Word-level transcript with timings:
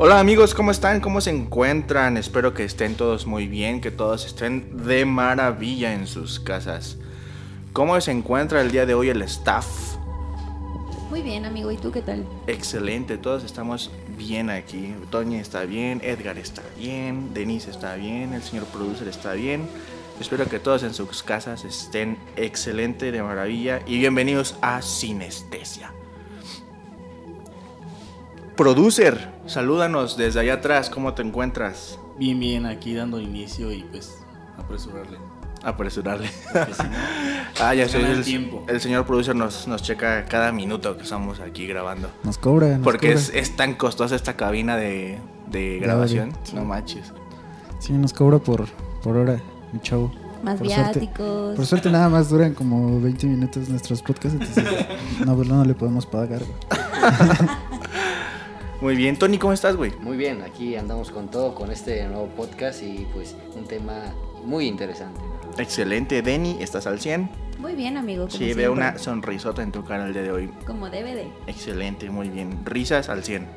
Hola 0.00 0.20
amigos, 0.20 0.54
¿cómo 0.54 0.70
están? 0.70 1.00
¿Cómo 1.00 1.20
se 1.20 1.30
encuentran? 1.30 2.16
Espero 2.16 2.54
que 2.54 2.62
estén 2.62 2.94
todos 2.94 3.26
muy 3.26 3.48
bien, 3.48 3.80
que 3.80 3.90
todos 3.90 4.26
estén 4.26 4.86
de 4.86 5.04
maravilla 5.04 5.92
en 5.92 6.06
sus 6.06 6.38
casas. 6.38 6.98
¿Cómo 7.72 8.00
se 8.00 8.12
encuentra 8.12 8.60
el 8.60 8.70
día 8.70 8.86
de 8.86 8.94
hoy 8.94 9.08
el 9.08 9.22
staff? 9.22 9.66
Muy 11.10 11.20
bien, 11.22 11.44
amigo. 11.44 11.72
¿Y 11.72 11.78
tú 11.78 11.90
qué 11.90 12.00
tal? 12.00 12.24
Excelente, 12.46 13.18
todos 13.18 13.42
estamos 13.42 13.90
bien 14.16 14.50
aquí. 14.50 14.94
Toña 15.10 15.40
está 15.40 15.64
bien, 15.64 16.00
Edgar 16.04 16.38
está 16.38 16.62
bien, 16.78 17.34
Denise 17.34 17.68
está 17.68 17.96
bien, 17.96 18.34
el 18.34 18.42
señor 18.44 18.66
producer 18.66 19.08
está 19.08 19.32
bien. 19.32 19.68
Espero 20.20 20.48
que 20.48 20.60
todos 20.60 20.84
en 20.84 20.94
sus 20.94 21.24
casas 21.24 21.64
estén 21.64 22.18
excelente, 22.36 23.10
de 23.10 23.20
maravilla 23.20 23.80
y 23.84 23.98
bienvenidos 23.98 24.54
a 24.62 24.80
Sinestesia. 24.80 25.90
Producer, 28.58 29.28
salúdanos 29.46 30.16
desde 30.16 30.40
allá 30.40 30.54
atrás, 30.54 30.90
¿cómo 30.90 31.14
te 31.14 31.22
encuentras? 31.22 31.96
Bien, 32.18 32.40
bien, 32.40 32.66
aquí 32.66 32.92
dando 32.92 33.20
inicio 33.20 33.70
y 33.70 33.84
pues 33.84 34.18
apresurarle. 34.58 35.16
Apresurarle. 35.62 36.26
Si 36.26 36.82
no, 36.82 36.88
Ah, 37.60 37.72
ya 37.72 37.86
gana 37.86 38.10
el, 38.10 38.24
tiempo. 38.24 38.64
el 38.66 38.80
señor 38.80 39.06
producer 39.06 39.36
nos, 39.36 39.68
nos 39.68 39.80
checa 39.84 40.24
cada 40.24 40.50
minuto 40.50 40.96
que 40.96 41.04
estamos 41.04 41.38
aquí 41.38 41.68
grabando. 41.68 42.10
Nos 42.24 42.36
cobra. 42.36 42.70
nos 42.78 42.80
Porque 42.82 43.06
cobra. 43.06 43.20
es, 43.20 43.30
es 43.32 43.54
tan 43.54 43.74
costosa 43.74 44.16
esta 44.16 44.34
cabina 44.34 44.76
de, 44.76 45.20
de 45.46 45.78
grabación. 45.78 46.32
No 46.52 46.64
manches. 46.64 47.12
Sí, 47.78 47.92
nos 47.92 48.12
cobra 48.12 48.38
por, 48.40 48.66
por 49.04 49.16
hora, 49.18 49.40
mi 49.72 49.78
chavo. 49.82 50.10
Más 50.42 50.58
Por 50.58 50.68
suerte. 50.68 50.98
viáticos. 51.00 51.54
Por 51.54 51.64
suerte 51.66 51.90
nada 51.90 52.08
más 52.08 52.28
duran 52.28 52.54
como 52.54 53.00
20 53.00 53.24
minutos 53.28 53.68
nuestros 53.68 54.02
podcasts, 54.02 54.36
entonces 54.40 54.64
no, 55.24 55.36
pues 55.36 55.46
no 55.48 55.64
le 55.64 55.74
podemos 55.74 56.06
pagar. 56.06 56.42
Muy 58.80 58.94
bien, 58.94 59.16
Tony, 59.18 59.38
¿cómo 59.38 59.52
estás, 59.52 59.76
güey? 59.76 59.92
Muy 60.00 60.16
bien, 60.16 60.42
aquí 60.42 60.76
andamos 60.76 61.10
con 61.10 61.28
todo, 61.30 61.54
con 61.54 61.70
este 61.72 62.06
nuevo 62.06 62.28
podcast 62.28 62.82
y 62.82 63.06
pues 63.12 63.34
un 63.56 63.64
tema 63.64 64.14
muy 64.44 64.66
interesante. 64.66 65.20
Excelente, 65.58 66.22
Denny, 66.22 66.58
¿estás 66.60 66.86
al 66.86 67.00
100? 67.00 67.28
Muy 67.58 67.74
bien, 67.74 67.96
amigo. 67.96 68.22
como 68.26 68.30
Sí, 68.30 68.38
siempre. 68.38 68.62
veo 68.62 68.72
una 68.72 68.96
sonrisota 68.98 69.62
en 69.64 69.72
tu 69.72 69.84
cara 69.84 70.06
el 70.06 70.12
día 70.12 70.22
de 70.22 70.30
hoy. 70.30 70.48
Como 70.64 70.88
debe 70.90 71.16
de. 71.16 71.28
Excelente, 71.48 72.08
muy 72.08 72.28
bien. 72.28 72.64
Risas 72.64 73.08
al 73.08 73.24
100. 73.24 73.48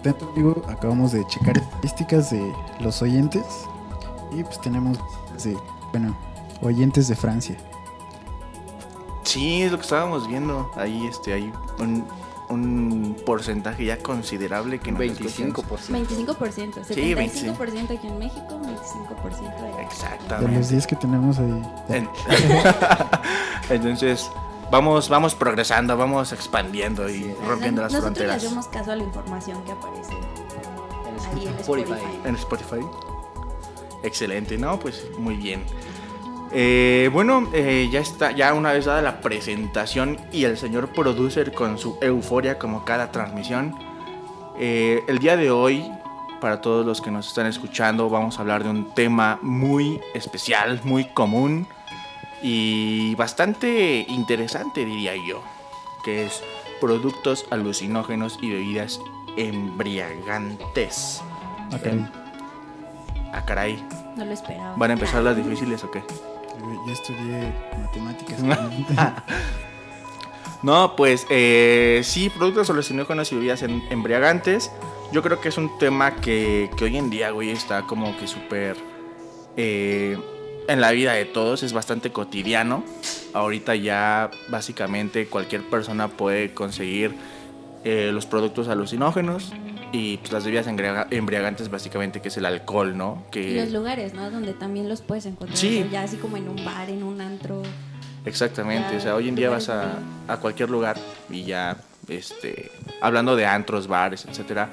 Atento, 0.00 0.30
amigo, 0.34 0.62
acabamos 0.68 1.12
de 1.12 1.26
checar 1.28 1.56
estadísticas 1.56 2.30
de 2.30 2.52
los 2.80 3.00
oyentes 3.00 3.42
y 4.36 4.42
pues 4.44 4.60
tenemos, 4.60 4.98
de, 5.42 5.56
bueno, 5.92 6.14
oyentes 6.60 7.08
de 7.08 7.16
Francia. 7.16 7.56
Sí, 9.22 9.62
es 9.62 9.72
lo 9.72 9.78
que 9.78 9.84
estábamos 9.84 10.28
viendo. 10.28 10.70
Ahí 10.76 11.06
este, 11.06 11.32
hay 11.32 11.50
un, 11.78 12.04
un 12.48 13.16
porcentaje 13.24 13.84
ya 13.86 13.98
considerable 13.98 14.78
que 14.78 14.92
nos 14.92 15.00
25%. 15.00 15.54
25%. 15.88 16.84
Sí, 16.84 16.94
75% 17.14 17.96
aquí 17.96 18.06
en 18.06 18.18
México, 18.18 18.60
25% 18.60 18.64
escuchan. 19.24 19.64
allá. 19.64 19.76
De 19.76 19.82
Exactamente. 19.82 20.58
los 20.58 20.68
10 20.68 20.86
que 20.86 20.96
tenemos 20.96 21.38
ahí. 21.38 21.62
Entonces, 23.70 24.30
vamos, 24.70 25.08
vamos 25.08 25.34
progresando, 25.34 25.96
vamos 25.96 26.32
expandiendo 26.32 27.08
y 27.08 27.14
Sí. 27.24 27.34
rompiendo 27.46 27.82
las 27.82 27.92
Nosotros 27.92 28.18
le 28.18 28.24
fronteras. 28.26 28.44
hacemos 28.44 28.68
caso 28.68 28.92
a 28.92 28.96
la 28.96 29.02
información 29.04 29.62
que 29.64 29.72
aparece 29.72 30.12
En 30.12 31.38
ahí 31.38 31.46
en 31.46 31.54
Spotify. 31.60 31.92
Spotify. 31.92 32.18
En 32.28 32.34
Spotify. 32.36 32.86
Excelente, 34.02 34.58
¿no? 34.58 34.78
Pues 34.78 35.06
muy 35.18 35.36
bien. 35.36 35.64
Eh, 36.52 37.10
bueno, 37.12 37.48
eh, 37.52 37.88
ya 37.90 38.00
está, 38.00 38.30
ya 38.32 38.54
una 38.54 38.72
vez 38.72 38.84
dada 38.84 39.02
la 39.02 39.20
presentación 39.20 40.18
y 40.30 40.44
el 40.44 40.56
señor 40.56 40.88
producer 40.92 41.52
con 41.52 41.78
su 41.78 41.98
euforia 42.00 42.58
como 42.58 42.84
cada 42.84 43.10
transmisión. 43.10 43.74
eh, 44.58 45.02
el 45.08 45.18
día 45.18 45.36
de 45.36 45.50
hoy, 45.50 45.90
para 46.40 46.60
todos 46.60 46.86
los 46.86 47.00
que 47.00 47.10
nos 47.10 47.26
están 47.26 47.46
escuchando, 47.46 48.08
vamos 48.08 48.38
a 48.38 48.42
hablar 48.42 48.62
de 48.62 48.70
un 48.70 48.94
tema 48.94 49.38
muy 49.42 50.00
especial, 50.14 50.80
muy 50.84 51.06
común 51.06 51.66
y 52.40 53.14
bastante 53.16 54.06
interesante, 54.08 54.84
diría 54.84 55.14
yo, 55.16 55.42
que 56.04 56.26
es 56.26 56.42
productos 56.80 57.46
alucinógenos 57.50 58.38
y 58.42 58.50
bebidas 58.50 59.00
embriagantes. 59.36 61.20
Caray. 61.82 62.06
Ah, 63.32 63.44
caray. 63.44 63.84
No 64.16 64.24
lo 64.24 64.32
esperaba. 64.32 64.74
¿Van 64.76 64.90
a 64.90 64.94
empezar 64.94 65.22
las 65.22 65.36
difíciles 65.36 65.82
o 65.82 65.90
qué? 65.90 66.04
Yo, 66.60 66.86
yo 66.86 66.92
estudié 66.92 67.52
matemáticas. 67.78 68.42
No, 70.62 70.96
pues 70.96 71.26
eh, 71.28 72.00
sí, 72.04 72.30
productos 72.30 72.70
alucinógenos 72.70 73.30
y 73.32 73.34
bebidas 73.34 73.62
en- 73.62 73.82
embriagantes. 73.90 74.70
Yo 75.12 75.22
creo 75.22 75.38
que 75.40 75.50
es 75.50 75.58
un 75.58 75.78
tema 75.78 76.16
que, 76.16 76.70
que 76.78 76.84
hoy 76.84 76.96
en 76.96 77.10
día, 77.10 77.30
güey, 77.32 77.50
está 77.50 77.82
como 77.82 78.16
que 78.16 78.26
súper 78.26 78.76
eh, 79.58 80.16
en 80.66 80.80
la 80.80 80.90
vida 80.92 81.12
de 81.12 81.26
todos. 81.26 81.62
Es 81.62 81.74
bastante 81.74 82.12
cotidiano. 82.12 82.82
Ahorita 83.34 83.74
ya 83.74 84.30
básicamente 84.48 85.26
cualquier 85.26 85.62
persona 85.68 86.08
puede 86.08 86.54
conseguir 86.54 87.14
eh, 87.84 88.10
los 88.14 88.24
productos 88.24 88.68
alucinógenos 88.68 89.52
y 89.94 90.16
pues, 90.18 90.32
las 90.32 90.44
bebidas 90.44 90.66
embriaga- 90.66 91.06
embriagantes 91.10 91.70
básicamente 91.70 92.20
que 92.20 92.28
es 92.28 92.36
el 92.36 92.44
alcohol, 92.46 92.96
¿no? 92.96 93.22
Y 93.28 93.30
Que 93.30 93.60
los 93.62 93.70
lugares, 93.72 94.12
¿no? 94.14 94.30
Donde 94.30 94.52
también 94.52 94.88
los 94.88 95.00
puedes 95.02 95.24
encontrar. 95.26 95.56
Sí. 95.56 95.86
Ya 95.92 96.02
así 96.02 96.16
como 96.16 96.36
en 96.36 96.48
un 96.48 96.64
bar, 96.64 96.90
en 96.90 97.02
un 97.04 97.20
antro. 97.20 97.62
Exactamente, 98.26 98.88
Ya, 98.92 98.98
o 98.98 99.00
sea, 99.00 99.14
hoy 99.16 99.28
en 99.28 99.34
día 99.34 99.50
vas 99.50 99.68
a, 99.68 99.98
a 100.28 100.36
cualquier 100.38 100.70
lugar 100.70 100.96
y 101.30 101.44
ya, 101.44 101.76
este, 102.08 102.70
hablando 103.00 103.36
de 103.36 103.44
antros, 103.46 103.86
bares, 103.86 104.24
etcétera, 104.28 104.70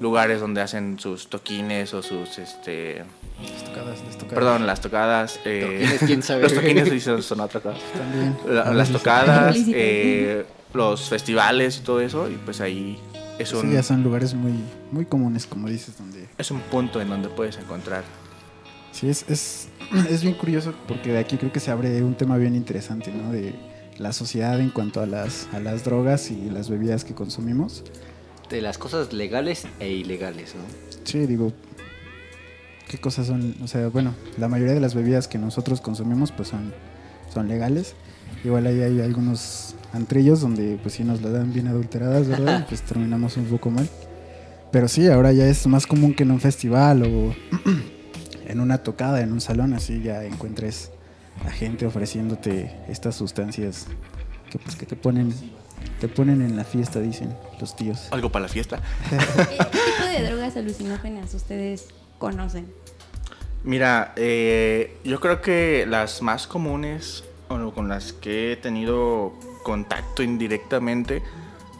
lugares 0.00 0.40
donde 0.40 0.60
hacen 0.60 0.98
sus 1.00 1.28
toquines 1.28 1.92
o 1.94 2.02
sus, 2.02 2.38
este, 2.38 3.02
Las 3.42 3.64
tocadas, 3.64 3.98
las 4.04 4.16
tocadas. 4.18 4.34
perdón, 4.34 4.66
las 4.66 4.80
tocadas, 4.80 5.40
eh, 5.44 5.62
Toquines, 5.80 6.02
quién 6.06 6.22
sabe. 6.28 6.42
los 6.42 6.54
toquines 6.54 6.88
sí 6.88 7.00
son, 7.00 7.22
son 7.22 7.40
otra 7.40 7.60
cosa, 7.60 7.76
También. 7.96 8.36
La- 8.48 8.72
las 8.72 8.90
tocadas, 8.90 9.56
eh, 9.68 10.44
los 10.72 11.08
festivales 11.08 11.78
y 11.78 11.80
todo 11.80 12.00
eso, 12.00 12.30
y 12.30 12.34
pues 12.36 12.60
ahí 12.60 12.98
es 13.42 13.50
Sí, 13.50 13.56
un, 13.56 13.72
ya 13.72 13.82
son 13.82 14.02
lugares 14.02 14.34
muy, 14.34 14.54
muy 14.90 15.04
comunes, 15.04 15.46
como 15.46 15.68
dices, 15.68 15.96
donde 15.98 16.28
es 16.38 16.50
un 16.50 16.60
punto 16.60 17.00
en 17.00 17.08
donde 17.08 17.28
puedes 17.28 17.58
encontrar. 17.58 18.04
Sí, 18.92 19.08
es, 19.08 19.24
es, 19.28 19.68
es 20.10 20.22
bien 20.22 20.34
curioso 20.34 20.74
porque 20.88 21.12
de 21.12 21.18
aquí 21.18 21.36
creo 21.36 21.52
que 21.52 21.60
se 21.60 21.70
abre 21.70 22.02
un 22.02 22.14
tema 22.14 22.36
bien 22.36 22.54
interesante, 22.54 23.12
¿no? 23.12 23.32
De 23.32 23.54
la 23.98 24.12
sociedad 24.12 24.60
en 24.60 24.70
cuanto 24.70 25.00
a 25.00 25.06
las, 25.06 25.48
a 25.52 25.60
las 25.60 25.84
drogas 25.84 26.30
y 26.30 26.50
las 26.50 26.68
bebidas 26.70 27.04
que 27.04 27.14
consumimos. 27.14 27.84
De 28.48 28.60
las 28.60 28.78
cosas 28.78 29.12
legales 29.12 29.66
e 29.80 29.88
ilegales, 29.90 30.54
¿no? 30.54 30.62
Sí, 31.04 31.26
digo, 31.26 31.52
¿qué 32.88 32.98
cosas 32.98 33.26
son? 33.26 33.56
O 33.62 33.66
sea, 33.68 33.88
bueno, 33.88 34.14
la 34.38 34.48
mayoría 34.48 34.74
de 34.74 34.80
las 34.80 34.94
bebidas 34.94 35.28
que 35.28 35.38
nosotros 35.38 35.80
consumimos 35.80 36.32
pues 36.32 36.48
son, 36.48 36.72
son 37.32 37.48
legales. 37.48 37.94
Igual 38.44 38.66
ahí 38.66 38.80
hay 38.80 39.00
algunos 39.00 39.74
antrillos 39.92 40.40
donde 40.40 40.78
pues 40.82 40.94
sí 40.94 41.04
nos 41.04 41.22
la 41.22 41.30
dan 41.30 41.52
bien 41.52 41.68
adulteradas, 41.68 42.28
¿verdad? 42.28 42.60
Y, 42.66 42.68
pues 42.68 42.82
terminamos 42.82 43.36
un 43.36 43.44
poco 43.44 43.70
mal. 43.70 43.88
Pero 44.70 44.88
sí, 44.88 45.06
ahora 45.08 45.32
ya 45.32 45.46
es 45.46 45.66
más 45.66 45.86
común 45.86 46.14
que 46.14 46.22
en 46.22 46.30
un 46.30 46.40
festival 46.40 47.02
o 47.02 47.34
en 48.46 48.60
una 48.60 48.78
tocada, 48.78 49.20
en 49.20 49.32
un 49.32 49.40
salón, 49.40 49.74
así 49.74 50.02
ya 50.02 50.24
encuentres 50.24 50.90
a 51.46 51.50
gente 51.50 51.86
ofreciéndote 51.86 52.74
estas 52.88 53.14
sustancias 53.16 53.86
que 54.50 54.58
pues 54.58 54.76
que 54.76 54.86
te 54.86 54.96
ponen 54.96 55.32
te 56.00 56.08
ponen 56.08 56.42
en 56.42 56.56
la 56.56 56.64
fiesta, 56.64 57.00
dicen 57.00 57.34
los 57.60 57.76
tíos. 57.76 58.08
Algo 58.10 58.30
para 58.30 58.44
la 58.44 58.48
fiesta. 58.48 58.80
¿Qué 59.10 59.56
tipo 59.56 60.04
de 60.04 60.24
drogas 60.26 60.56
alucinógenas 60.56 61.34
ustedes 61.34 61.86
conocen? 62.18 62.66
Mira, 63.64 64.12
eh, 64.16 64.98
yo 65.04 65.20
creo 65.20 65.40
que 65.40 65.86
las 65.88 66.22
más 66.22 66.46
comunes 66.46 67.24
o 67.48 67.72
con 67.72 67.88
las 67.88 68.12
que 68.12 68.52
he 68.52 68.56
tenido 68.56 69.32
contacto 69.62 70.22
indirectamente, 70.22 71.22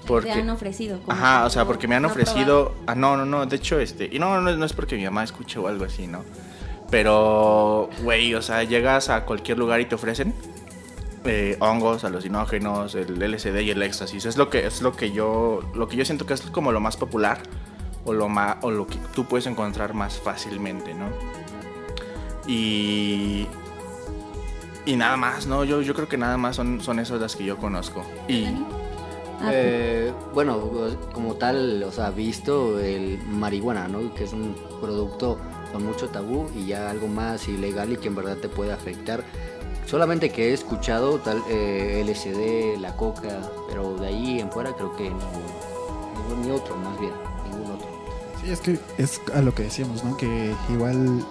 porque 0.06 0.32
Te 0.32 0.40
han 0.40 0.50
ofrecido. 0.50 1.00
Ajá, 1.08 1.44
o 1.46 1.50
sea, 1.50 1.64
porque 1.64 1.88
me 1.88 1.94
han 1.94 2.02
no 2.02 2.08
ofrecido, 2.08 2.74
ah, 2.86 2.94
no, 2.94 3.16
no, 3.16 3.24
no, 3.24 3.46
de 3.46 3.56
hecho, 3.56 3.78
este, 3.78 4.08
y 4.10 4.18
no, 4.18 4.40
no, 4.40 4.56
no 4.56 4.64
es 4.64 4.72
porque 4.72 4.96
mi 4.96 5.04
mamá 5.04 5.24
escuche 5.24 5.58
o 5.58 5.68
algo 5.68 5.84
así, 5.84 6.06
¿no? 6.06 6.24
Pero, 6.90 7.88
güey, 8.02 8.34
o 8.34 8.42
sea, 8.42 8.64
llegas 8.64 9.08
a 9.08 9.24
cualquier 9.24 9.58
lugar 9.58 9.80
y 9.80 9.86
te 9.86 9.94
ofrecen 9.94 10.34
eh, 11.24 11.56
hongos, 11.60 12.04
alucinógenos, 12.04 12.94
el 12.94 13.18
LSD 13.18 13.60
y 13.60 13.70
el 13.70 13.82
éxtasis. 13.82 14.26
Es 14.26 14.36
lo 14.36 14.50
que 14.50 14.66
es 14.66 14.82
lo 14.82 14.92
que 14.92 15.12
yo 15.12 15.60
lo 15.74 15.88
que 15.88 15.96
yo 15.96 16.04
siento 16.04 16.26
que 16.26 16.34
es 16.34 16.42
como 16.42 16.72
lo 16.72 16.80
más 16.80 16.96
popular 16.96 17.38
o 18.04 18.12
lo 18.12 18.28
más 18.28 18.56
o 18.62 18.70
lo 18.70 18.86
que 18.86 18.98
tú 19.14 19.24
puedes 19.24 19.46
encontrar 19.46 19.94
más 19.94 20.18
fácilmente, 20.18 20.92
¿no? 20.94 21.06
Y 22.46 23.46
y 24.84 24.96
nada 24.96 25.16
más, 25.16 25.46
¿no? 25.46 25.62
Yo, 25.64 25.80
yo 25.80 25.94
creo 25.94 26.08
que 26.08 26.16
nada 26.18 26.36
más 26.36 26.56
son, 26.56 26.80
son 26.80 26.98
esas 26.98 27.20
las 27.20 27.36
que 27.36 27.44
yo 27.44 27.56
conozco. 27.56 28.02
Y. 28.28 28.44
Ah, 29.40 29.50
Eh, 29.52 30.12
bueno, 30.34 30.58
como 31.12 31.34
tal, 31.34 31.82
o 31.84 31.90
sea, 31.92 32.10
visto 32.10 32.78
el 32.80 33.18
marihuana, 33.28 33.86
¿no? 33.88 34.12
Que 34.14 34.24
es 34.24 34.32
un 34.32 34.56
producto 34.80 35.38
con 35.72 35.84
mucho 35.84 36.08
tabú 36.08 36.48
y 36.56 36.66
ya 36.66 36.90
algo 36.90 37.06
más 37.08 37.48
ilegal 37.48 37.92
y 37.92 37.96
que 37.96 38.08
en 38.08 38.14
verdad 38.16 38.36
te 38.36 38.48
puede 38.48 38.72
afectar. 38.72 39.24
Solamente 39.86 40.30
que 40.30 40.50
he 40.50 40.52
escuchado 40.52 41.18
tal 41.18 41.42
eh, 41.48 42.02
LSD, 42.06 42.80
la 42.80 42.96
coca, 42.96 43.40
pero 43.68 43.96
de 43.96 44.06
ahí 44.08 44.40
en 44.40 44.50
fuera 44.50 44.72
creo 44.74 44.94
que 44.96 45.10
no, 45.10 45.16
ningún- 45.16 46.42
ni 46.46 46.50
otro, 46.52 46.76
más 46.76 46.98
bien, 47.00 47.12
ningún 47.50 47.72
otro. 47.72 47.88
Sí, 48.40 48.50
es 48.50 48.60
que 48.60 48.78
es 48.98 49.20
a 49.34 49.40
lo 49.42 49.54
que 49.54 49.64
decíamos, 49.64 50.02
¿no? 50.04 50.16
Que 50.16 50.54
igual, 50.70 51.24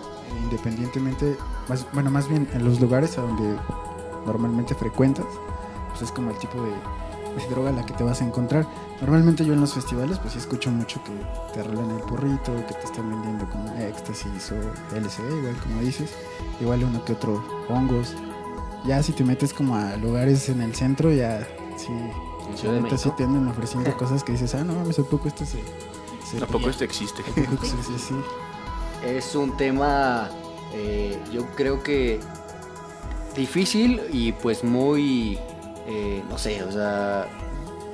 independientemente, 0.44 1.38
más, 1.68 1.86
bueno, 1.94 2.12
más 2.12 2.28
bien 2.28 2.48
en 2.54 2.64
los 2.64 2.80
lugares 2.80 3.18
a 3.18 3.22
donde 3.22 3.58
normalmente 4.26 4.76
frecuentas, 4.76 5.26
pues 5.90 6.04
es 6.04 6.12
como 6.12 6.32
el 6.32 6.38
tipo 6.38 6.62
de, 6.62 6.72
de 6.72 7.50
droga 7.50 7.70
a 7.70 7.74
la 7.74 7.86
que 7.86 7.94
te 7.94 8.04
vas 8.04 8.22
a 8.22 8.26
encontrar. 8.26 8.68
Normalmente 9.02 9.46
yo 9.46 9.54
en 9.54 9.62
los 9.62 9.74
festivales, 9.74 10.20
pues 10.20 10.34
sí 10.34 10.40
escucho 10.40 10.70
mucho 10.72 11.02
que 11.04 11.12
te 11.54 11.64
rolan 11.64 11.92
el 11.92 12.02
porrito, 12.02 12.56
que 12.68 12.74
te 12.74 12.86
están 12.86 13.10
vendiendo 13.10 13.50
como 13.50 13.74
éxtasis 13.80 14.52
o 14.52 14.96
LSD, 14.96 15.40
igual 15.40 15.56
como 15.64 15.82
dices, 15.82 16.12
igual 16.60 16.84
uno 16.84 17.04
que 17.04 17.14
otro 17.14 17.44
hongos. 17.70 18.16
Ya 18.86 19.02
si 19.04 19.14
te 19.14 19.24
metes 19.24 19.54
como 19.54 19.76
a 19.76 19.96
lugares 19.98 20.50
en 20.50 20.62
el 20.62 20.76
centro, 20.76 21.12
ya 21.12 21.48
sí, 21.78 21.92
neta 22.68 22.98
sí 22.98 23.12
te 23.18 23.24
andan 23.24 23.48
ofreciendo 23.48 23.96
cosas 23.98 24.24
que 24.24 24.34
dices, 24.34 24.54
ah, 24.56 24.64
no 24.64 24.74
mames, 24.74 25.00
¿a 25.00 25.04
poco 25.04 25.28
esto 25.28 25.46
se... 25.46 25.60
se 26.26 26.40
Tampoco 26.40 26.70
esto 26.70 26.84
existe. 26.84 27.22
¿A 27.22 27.26
poco 27.50 27.66
sí, 27.66 27.76
sí, 27.86 27.94
sí. 27.98 28.16
Es 29.06 29.36
un 29.36 29.58
tema, 29.58 30.30
eh, 30.74 31.18
yo 31.32 31.46
creo 31.56 31.82
que 31.84 32.20
difícil 33.36 34.02
y 34.12 34.32
pues 34.34 34.64
muy, 34.64 35.40
eh, 35.88 36.24
no 36.30 36.38
sé, 36.38 36.64
o 36.64 36.72
sea, 36.72 37.28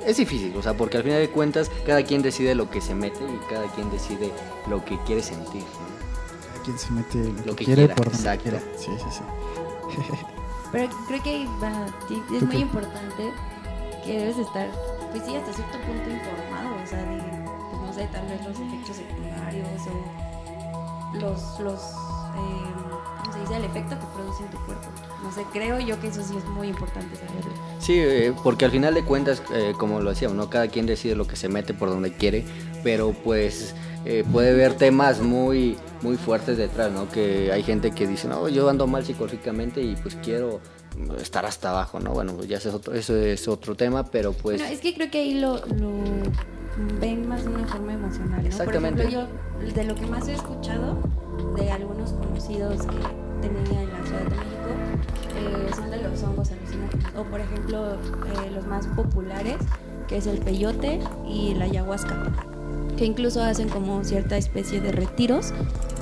es 0.04 0.16
difícil, 0.16 0.54
o 0.56 0.62
sea, 0.62 0.74
porque 0.74 0.96
al 0.98 1.02
final 1.04 1.20
de 1.20 1.30
cuentas 1.30 1.70
cada 1.86 2.02
quien 2.02 2.22
decide 2.22 2.54
lo 2.54 2.70
que 2.70 2.80
se 2.80 2.94
mete 2.94 3.20
y 3.24 3.38
cada 3.48 3.66
quien 3.72 3.90
decide 3.90 4.30
lo 4.68 4.84
que 4.84 4.98
quiere 5.04 5.22
sentir. 5.22 5.62
¿no? 5.62 6.48
Cada 6.52 6.62
quien 6.64 6.78
se 6.78 6.90
mete 6.92 7.18
lo, 7.18 7.32
Lo 7.46 7.56
que, 7.56 7.56
que 7.56 7.64
quiere 7.64 7.82
quiera, 7.86 7.94
por 7.94 8.06
donde 8.06 8.18
exacto. 8.18 8.42
quiera. 8.42 8.60
Sí, 8.76 8.90
sí, 8.98 9.10
sí. 9.10 9.22
Pero 10.72 10.88
creo 11.06 11.22
que 11.22 11.42
es 11.44 11.48
¿Tú 12.40 12.46
muy 12.46 12.48
qué? 12.48 12.58
importante 12.58 13.32
que 14.04 14.18
debes 14.18 14.36
estar, 14.36 14.68
pues 15.10 15.24
sí, 15.24 15.34
hasta 15.34 15.52
cierto 15.52 15.78
punto 15.80 16.10
informado, 16.10 16.82
o 16.82 16.86
sea, 16.86 16.98
de, 16.98 17.22
pues 17.70 17.82
no 17.82 17.92
sé, 17.94 18.06
tal 18.12 18.26
vez 18.28 18.44
los 18.46 18.60
efectos 18.60 18.96
secundarios 18.96 19.68
o 19.86 20.27
los, 21.14 21.60
los, 21.60 21.80
eh, 21.80 22.68
¿cómo 23.20 23.32
se 23.32 23.40
dice? 23.40 23.56
El 23.56 23.64
efecto 23.64 23.98
que 23.98 24.06
produce 24.14 24.44
en 24.44 24.50
tu 24.50 24.58
cuerpo. 24.64 24.88
No 25.22 25.32
sé, 25.32 25.44
creo 25.52 25.80
yo 25.80 26.00
que 26.00 26.08
eso 26.08 26.22
sí 26.22 26.36
es 26.36 26.44
muy 26.44 26.68
importante 26.68 27.16
saberlo. 27.16 27.52
Sí, 27.80 27.94
eh, 27.96 28.32
porque 28.44 28.64
al 28.64 28.70
final 28.70 28.94
de 28.94 29.04
cuentas, 29.04 29.42
eh, 29.52 29.72
como 29.76 30.00
lo 30.00 30.10
decíamos, 30.10 30.36
¿no? 30.36 30.48
cada 30.48 30.68
quien 30.68 30.86
decide 30.86 31.16
lo 31.16 31.26
que 31.26 31.36
se 31.36 31.48
mete 31.48 31.74
por 31.74 31.88
donde 31.88 32.12
quiere, 32.12 32.44
pero 32.84 33.12
pues 33.12 33.74
eh, 34.04 34.24
puede 34.30 34.50
haber 34.50 34.74
temas 34.74 35.20
muy, 35.20 35.76
muy 36.02 36.16
fuertes 36.16 36.56
detrás, 36.56 36.92
¿no? 36.92 37.08
Que 37.08 37.50
hay 37.52 37.62
gente 37.62 37.90
que 37.90 38.06
dice, 38.06 38.28
no, 38.28 38.48
yo 38.48 38.68
ando 38.68 38.86
mal 38.86 39.04
psicológicamente 39.04 39.82
y 39.82 39.96
pues 39.96 40.16
quiero 40.22 40.60
estar 41.20 41.44
hasta 41.44 41.70
abajo, 41.70 41.98
¿no? 42.00 42.12
Bueno, 42.12 42.34
pues 42.34 42.48
ya 42.48 42.58
ese 42.58 42.68
es 42.68 42.74
otro, 42.74 42.94
eso 42.94 43.16
es 43.16 43.48
otro 43.48 43.74
tema, 43.74 44.10
pero 44.10 44.32
pues... 44.32 44.60
Bueno, 44.60 44.72
es 44.72 44.80
que 44.80 44.94
creo 44.94 45.10
que 45.10 45.18
ahí 45.18 45.34
lo, 45.34 45.56
lo 45.66 45.90
ven 47.00 47.28
más 47.28 47.44
de 47.44 47.50
una 47.50 47.66
forma 47.66 47.92
emocional, 47.92 48.42
¿no? 48.42 48.48
Exactamente. 48.48 49.02
Por 49.02 49.12
ejemplo, 49.12 49.28
yo, 49.64 49.74
de 49.74 49.84
lo 49.84 49.94
que 49.94 50.06
más 50.06 50.28
he 50.28 50.34
escuchado 50.34 50.98
de 51.56 51.70
algunos 51.70 52.12
conocidos 52.12 52.86
que 52.86 53.46
tenía 53.48 53.82
en 53.82 53.92
la 53.92 54.04
Ciudad 54.04 54.20
de 54.20 54.30
México, 54.30 54.68
eh, 55.36 55.70
son 55.74 55.90
de 55.90 56.02
los 56.02 56.22
hongos 56.22 56.50
alucinógenos. 56.50 57.14
O, 57.16 57.24
por 57.24 57.40
ejemplo, 57.40 57.94
eh, 57.94 58.50
los 58.54 58.66
más 58.66 58.86
populares, 58.88 59.56
que 60.06 60.16
es 60.16 60.26
el 60.26 60.38
peyote 60.38 61.00
y 61.26 61.54
la 61.54 61.64
ayahuasca, 61.64 62.32
que 62.96 63.04
incluso 63.04 63.42
hacen 63.42 63.68
como 63.68 64.02
cierta 64.04 64.36
especie 64.36 64.80
de 64.80 64.92
retiros 64.92 65.52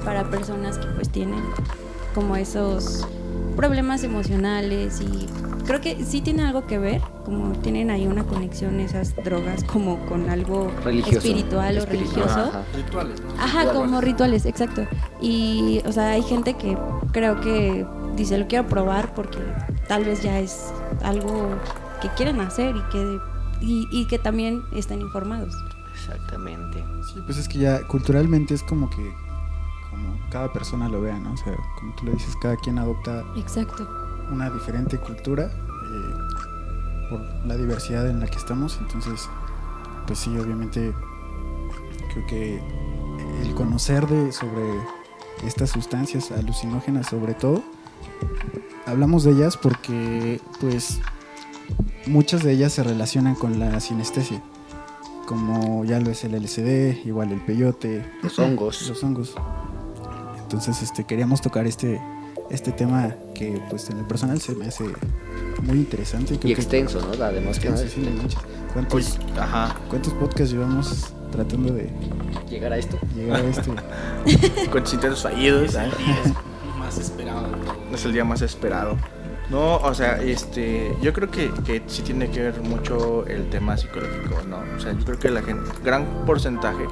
para 0.05 0.31
personas 0.31 0.79
que 0.79 0.87
pues 0.87 1.11
tienen 1.11 1.43
como 2.15 2.37
esos 2.37 3.07
problemas 3.57 4.05
emocionales 4.05 5.01
y 5.01 5.27
creo 5.67 5.81
que 5.81 6.05
sí 6.05 6.21
tiene 6.21 6.45
algo 6.45 6.67
que 6.67 6.79
ver, 6.79 7.01
como 7.25 7.53
tienen 7.59 7.91
ahí 7.91 8.07
una 8.07 8.25
conexión 8.25 8.81
esas 8.81 9.15
drogas 9.17 9.65
como 9.65 9.99
con 10.07 10.29
algo 10.31 10.71
Religioso. 10.85 11.19
espiritual 11.19 11.79
o 11.79 11.87
religioso. 11.87 12.41
ajá. 12.41 12.65
Rituales. 12.75 13.21
¿no? 13.21 13.43
Ajá, 13.43 13.73
como 13.73 14.01
rituales, 14.01 14.47
exacto. 14.47 14.87
Y, 15.21 15.83
o 15.87 15.93
sea, 15.93 16.11
hay 16.11 16.23
gente 16.23 16.55
que 16.55 16.77
creo 17.13 17.41
que 17.41 17.87
dice, 18.17 18.39
lo 18.39 18.47
quiero 18.47 18.67
probar 18.67 19.15
porque 19.15 19.39
tal 19.89 20.05
vez 20.05 20.23
ya 20.23 20.39
es 20.41 20.73
algo 21.03 21.51
que 22.01 22.09
quieren 22.11 22.41
hacer 22.41 22.75
y 22.77 22.83
que, 22.93 23.19
y, 23.61 23.89
y 23.91 24.07
que 24.07 24.19
también 24.19 24.63
están 24.73 25.01
informados. 25.01 25.55
Exactamente. 25.95 26.85
Sí, 27.13 27.21
pues 27.25 27.39
es 27.39 27.49
que 27.49 27.59
ya 27.59 27.87
culturalmente 27.89 28.55
es 28.55 28.63
como 28.63 28.89
que 28.91 29.13
como 29.91 30.19
cada 30.31 30.53
persona 30.53 30.89
lo 30.89 31.01
vea, 31.01 31.19
¿no? 31.19 31.33
O 31.33 31.37
sea, 31.39 31.57
como 31.79 31.95
tú 31.95 32.05
lo 32.07 32.13
dices, 32.13 32.35
cada 32.43 32.57
quien 32.57 32.79
adopta 32.79 33.25
Exacto. 33.37 33.89
Una 34.31 34.51
diferente 34.51 34.99
cultura 34.99 35.45
eh, 35.45 37.09
por 37.11 37.21
la 37.47 37.57
diversidad 37.57 38.09
en 38.09 38.21
la 38.21 38.27
que 38.27 38.37
estamos. 38.37 38.79
Entonces, 38.81 39.29
pues 40.07 40.19
sí, 40.19 40.37
obviamente 40.39 40.93
creo 42.13 42.27
que 42.27 42.63
el 43.43 43.55
conocer 43.55 44.07
de 44.07 44.33
sobre 44.33 44.63
estas 45.45 45.71
sustancias 45.71 46.31
alucinógenas, 46.33 47.07
sobre 47.09 47.35
todo, 47.35 47.63
hablamos 48.87 49.25
de 49.25 49.33
ellas 49.33 49.57
porque, 49.57 50.41
pues, 50.61 51.01
muchas 52.07 52.43
de 52.43 52.53
ellas 52.53 52.73
se 52.73 52.83
relacionan 52.83 53.35
con 53.35 53.59
la 53.59 53.79
sinestesia, 53.81 54.43
como 55.27 55.85
ya 55.85 56.01
lo 56.01 56.11
es 56.11 56.25
el 56.25 56.35
LSD, 56.35 57.05
igual 57.07 57.33
el 57.33 57.41
peyote, 57.41 58.11
Los 58.23 58.39
hongos. 58.39 58.89
los 58.89 59.03
hongos. 59.03 59.35
Entonces, 60.43 60.83
este, 60.83 61.05
queríamos 61.05 61.41
tocar 61.43 61.67
este, 61.67 62.01
este 62.51 62.73
tema 62.73 63.15
que, 63.37 63.61
pues, 63.71 63.91
en 63.91 63.99
el 63.99 64.05
personal 64.07 64.41
se 64.41 64.55
me 64.55 64.67
hace 64.67 64.85
muy 65.63 65.77
interesante. 65.79 66.35
Y 66.35 66.39
creo 66.39 66.55
que- 66.55 66.61
extenso, 66.63 67.01
¿no? 67.01 67.23
Además 67.25 67.59
que 67.59 67.71
Sí, 67.77 67.85
sí, 67.85 67.89
sí, 67.97 68.01
no 68.01 68.11
manches. 68.23 68.41
¿Cuántos, 68.73 68.93
Pues, 69.19 69.39
ajá. 69.39 69.77
¿Cuántos 69.89 70.13
podcasts 70.15 70.53
llevamos 70.53 71.13
tratando 71.33 71.73
de 71.75 71.91
llegar 72.49 72.73
a 72.73 72.79
esto. 72.79 72.99
llegar 73.15 73.41
a 73.41 73.45
este? 73.49 73.71
Con 74.71 74.83
intentos 74.83 75.23
fallidos. 75.23 75.71
Es 75.71 75.75
¿eh? 75.75 75.85
el 75.85 75.91
día 76.05 76.35
más 76.79 76.99
esperado. 76.99 77.47
Es 77.93 78.05
el 78.05 78.13
día 78.13 78.25
más 78.25 78.43
esperado. 78.43 78.97
No, 79.51 79.77
o 79.77 79.95
sea, 79.95 80.21
este, 80.23 80.93
yo 81.01 81.13
creo 81.13 81.31
que, 81.31 81.51
que 81.65 81.81
sí 81.87 82.03
tiene 82.03 82.29
que 82.31 82.43
ver 82.43 82.61
mucho 82.63 83.25
el 83.27 83.49
tema 83.49 83.77
psicológico, 83.77 84.43
¿no? 84.49 84.59
O 84.77 84.81
sea, 84.81 84.93
yo 84.93 85.05
creo 85.05 85.19
que 85.21 85.31
la 85.31 85.43
gente, 85.43 85.71
gran 85.85 86.05
porcentaje 86.27 86.85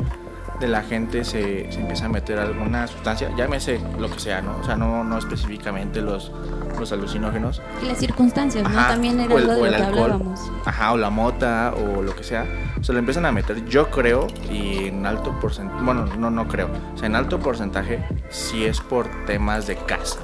de 0.60 0.68
la 0.68 0.82
gente 0.82 1.24
se, 1.24 1.70
se 1.72 1.80
empieza 1.80 2.06
a 2.06 2.08
meter 2.08 2.38
alguna 2.38 2.86
sustancia, 2.86 3.30
llámese 3.36 3.80
lo 3.98 4.08
que 4.10 4.20
sea, 4.20 4.40
¿no? 4.40 4.56
O 4.60 4.64
sea, 4.64 4.76
no, 4.76 5.02
no 5.04 5.18
específicamente 5.18 6.00
los, 6.00 6.30
los 6.78 6.92
alucinógenos, 6.92 7.60
Y 7.82 7.86
las 7.86 7.98
circunstancias, 7.98 8.62
¿no? 8.62 8.78
Ajá, 8.78 8.88
También 8.90 9.18
era 9.20 9.34
o 9.34 9.38
el- 9.38 9.50
algo 9.50 9.60
o 9.62 9.64
de 9.64 9.68
el 9.68 9.72
lo 9.72 9.78
que 9.78 9.84
alcohol. 9.84 10.12
hablábamos. 10.12 10.40
ajá, 10.64 10.92
o 10.92 10.96
la 10.96 11.10
mota 11.10 11.74
o 11.76 12.02
lo 12.02 12.14
que 12.14 12.22
sea, 12.22 12.46
se 12.82 12.92
lo 12.92 12.98
empiezan 13.00 13.26
a 13.26 13.32
meter, 13.32 13.64
yo 13.66 13.90
creo, 13.90 14.26
y 14.50 14.86
en 14.88 15.04
alto 15.06 15.38
porcentaje, 15.40 15.82
bueno, 15.84 16.06
no, 16.18 16.30
no 16.30 16.46
creo, 16.46 16.68
o 16.94 16.98
sea, 16.98 17.06
en 17.06 17.16
alto 17.16 17.40
porcentaje 17.40 18.04
si 18.30 18.64
es 18.64 18.80
por 18.80 19.08
temas 19.26 19.66
de 19.66 19.76
casa. 19.76 20.20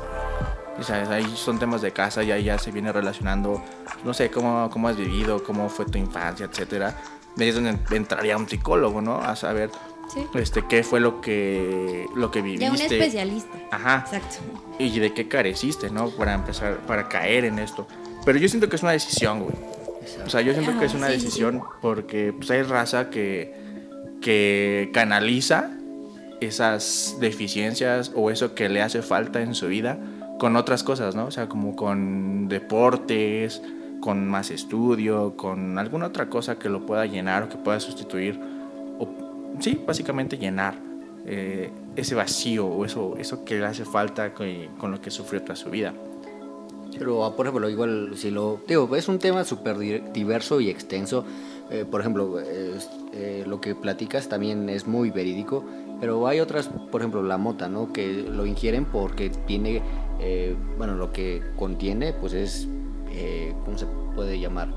O 0.79 0.83
sea, 0.83 1.03
ahí 1.11 1.31
son 1.37 1.59
temas 1.59 1.83
de 1.83 1.91
casa 1.93 2.23
y 2.23 2.31
ahí 2.33 2.45
ya 2.45 2.57
se 2.57 2.71
viene 2.71 2.91
relacionando, 2.93 3.63
no 4.05 4.15
sé, 4.15 4.31
cómo, 4.31 4.71
cómo 4.71 4.89
has 4.89 4.97
vivido, 4.97 5.43
cómo 5.43 5.69
fue 5.69 5.85
tu 5.85 5.99
infancia, 5.99 6.47
etcétera. 6.47 6.95
Ahí 7.39 7.49
es 7.49 7.55
donde 7.55 7.77
entraría 7.91 8.37
un 8.37 8.49
psicólogo, 8.49 9.03
¿no? 9.03 9.19
A 9.21 9.37
saber 9.37 9.71
Sí. 10.13 10.27
este, 10.35 10.67
qué 10.67 10.83
fue 10.83 11.01
lo 11.01 11.21
que, 11.21 12.07
lo 12.15 12.31
que 12.31 12.43
viviste. 12.43 12.65
Ya 12.65 12.73
un 12.73 12.81
especialista. 12.81 13.57
Ajá 13.71 14.05
Exacto. 14.07 14.39
y 14.79 14.99
de 14.99 15.13
qué 15.13 15.29
careciste, 15.29 15.91
¿no? 15.91 16.11
Para 16.11 16.35
empezar, 16.35 16.79
para 16.87 17.09
caer 17.09 17.45
en 17.45 17.59
esto. 17.59 17.87
Pero 18.25 18.39
yo 18.39 18.49
siento 18.49 18.69
que 18.69 18.77
es 18.77 18.83
una 18.83 18.93
decisión, 18.93 19.41
güey. 19.41 19.55
O 20.25 20.31
sea, 20.31 20.41
yo 20.41 20.53
siento 20.53 20.79
que 20.79 20.87
es 20.87 20.95
una 20.95 21.09
sí, 21.09 21.15
sí, 21.15 21.25
decisión 21.25 21.63
porque 21.81 22.33
pues, 22.33 22.51
hay 22.51 22.63
raza 22.63 23.11
que, 23.11 23.55
que 24.21 24.91
canaliza 24.93 25.71
esas 26.41 27.17
deficiencias 27.21 28.13
o 28.15 28.31
eso 28.31 28.55
que 28.55 28.69
le 28.69 28.83
hace 28.83 29.03
falta 29.03 29.43
en 29.43 29.55
su 29.55 29.69
vida 29.69 29.99
con 30.39 30.57
otras 30.57 30.83
cosas, 30.83 31.15
¿no? 31.15 31.27
O 31.27 31.31
sea, 31.31 31.49
como 31.49 31.77
con 31.77 32.49
deportes, 32.49 33.63
con 34.01 34.27
más 34.27 34.51
estudio, 34.51 35.37
con 35.37 35.79
alguna 35.79 36.07
otra 36.07 36.29
cosa 36.29 36.59
que 36.59 36.69
lo 36.69 36.87
pueda 36.87 37.05
llenar 37.07 37.45
o 37.45 37.49
que 37.49 37.57
pueda 37.57 37.79
sustituir. 37.79 38.41
Sí, 39.59 39.79
básicamente 39.87 40.39
llenar 40.39 40.75
eh, 41.27 41.71
ese 41.97 42.15
vacío 42.15 42.67
o 42.67 42.85
eso, 42.85 43.17
eso 43.19 43.45
que 43.45 43.59
le 43.59 43.67
hace 43.67 43.85
falta 43.85 44.33
con, 44.33 44.47
con 44.79 44.91
lo 44.91 45.01
que 45.01 45.11
sufrió 45.11 45.43
toda 45.43 45.57
su 45.57 45.71
vida. 45.71 45.93
Pero, 46.99 47.25
ah, 47.25 47.37
por 47.37 47.47
ejemplo, 47.47 47.69
igual, 47.69 48.13
si 48.17 48.31
lo. 48.31 48.61
Digo, 48.67 48.95
es 48.97 49.09
un 49.09 49.19
tema 49.19 49.45
súper 49.45 49.79
di- 49.79 50.03
diverso 50.13 50.61
y 50.61 50.69
extenso. 50.71 51.25
Eh, 51.71 51.85
por 51.89 52.01
ejemplo, 52.01 52.41
es- 52.41 52.91
eh, 53.13 53.45
lo 53.47 53.61
que 53.61 53.75
platicas 53.75 54.29
también 54.29 54.69
es 54.69 54.87
muy 54.87 55.11
verídico. 55.11 55.65
Pero 56.01 56.27
hay 56.27 56.41
otras, 56.41 56.69
por 56.91 57.01
ejemplo, 57.01 57.23
la 57.23 57.37
mota, 57.39 57.69
¿no? 57.69 57.93
Que 57.93 58.23
lo 58.29 58.45
ingieren 58.47 58.85
porque 58.87 59.31
tiene. 59.47 59.83
eh, 60.23 60.55
bueno, 60.77 60.97
lo 60.97 61.13
que 61.13 61.43
contiene, 61.57 62.13
pues 62.13 62.33
es. 62.35 62.69
eh, 63.13 63.55
¿Cómo 63.65 63.79
se 63.79 63.87
puede 64.15 64.39
llamar? 64.39 64.69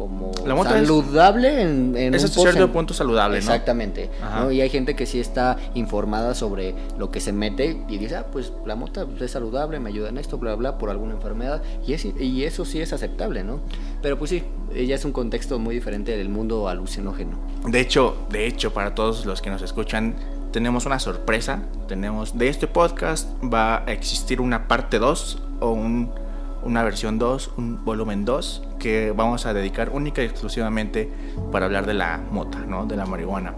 Como 0.00 0.32
La 0.46 0.54
mota 0.54 0.80
es- 0.80 0.86
saludable 0.88 1.60
en, 1.60 1.94
en 1.94 2.14
Es 2.14 2.24
un 2.24 2.30
cierto 2.30 2.72
punto 2.72 2.94
saludable, 2.94 3.34
¿no? 3.36 3.40
Exactamente. 3.40 4.08
Ajá. 4.22 4.40
¿no? 4.44 4.50
Y 4.50 4.62
hay 4.62 4.70
gente 4.70 4.96
que 4.96 5.04
sí 5.04 5.20
está 5.20 5.58
informada 5.74 6.34
sobre 6.34 6.74
lo 6.98 7.10
que 7.10 7.20
se 7.20 7.32
mete 7.34 7.82
y 7.86 7.98
dice, 7.98 8.16
ah, 8.16 8.26
pues 8.32 8.50
la 8.64 8.76
mota 8.76 9.04
es 9.20 9.30
saludable, 9.30 9.78
me 9.78 9.90
ayuda 9.90 10.08
en 10.08 10.16
esto, 10.16 10.38
bla, 10.38 10.54
bla, 10.54 10.78
por 10.78 10.88
alguna 10.88 11.12
enfermedad. 11.12 11.60
Y, 11.86 11.92
es, 11.92 12.06
y 12.18 12.44
eso 12.44 12.64
sí 12.64 12.80
es 12.80 12.94
aceptable, 12.94 13.44
¿no? 13.44 13.60
Pero 14.00 14.18
pues 14.18 14.30
sí, 14.30 14.42
ya 14.74 14.94
es 14.94 15.04
un 15.04 15.12
contexto 15.12 15.58
muy 15.58 15.74
diferente 15.74 16.16
del 16.16 16.30
mundo 16.30 16.66
alucinógeno. 16.66 17.38
De 17.66 17.78
hecho, 17.80 18.16
de 18.30 18.46
hecho, 18.46 18.72
para 18.72 18.94
todos 18.94 19.26
los 19.26 19.42
que 19.42 19.50
nos 19.50 19.60
escuchan, 19.60 20.14
tenemos 20.50 20.86
una 20.86 20.98
sorpresa. 20.98 21.60
Tenemos 21.88 22.38
de 22.38 22.48
este 22.48 22.66
podcast 22.66 23.28
va 23.44 23.84
a 23.86 23.92
existir 23.92 24.40
una 24.40 24.66
parte 24.66 24.98
2 24.98 25.42
o 25.60 25.72
un- 25.72 26.10
una 26.62 26.82
versión 26.82 27.18
2, 27.18 27.52
un 27.56 27.84
volumen 27.84 28.24
2 28.24 28.62
que 28.78 29.12
vamos 29.12 29.46
a 29.46 29.54
dedicar 29.54 29.90
única 29.90 30.22
y 30.22 30.26
exclusivamente 30.26 31.10
para 31.52 31.66
hablar 31.66 31.86
de 31.86 31.94
la 31.94 32.20
mota, 32.30 32.58
¿no? 32.58 32.86
De 32.86 32.96
la 32.96 33.06
marihuana. 33.06 33.54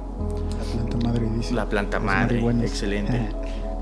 La 0.58 0.64
planta 0.72 1.08
madre 1.08 1.30
dice. 1.36 1.54
La 1.54 1.68
planta 1.68 1.96
Los 1.98 2.06
madre, 2.06 2.40
excelente. 2.62 3.28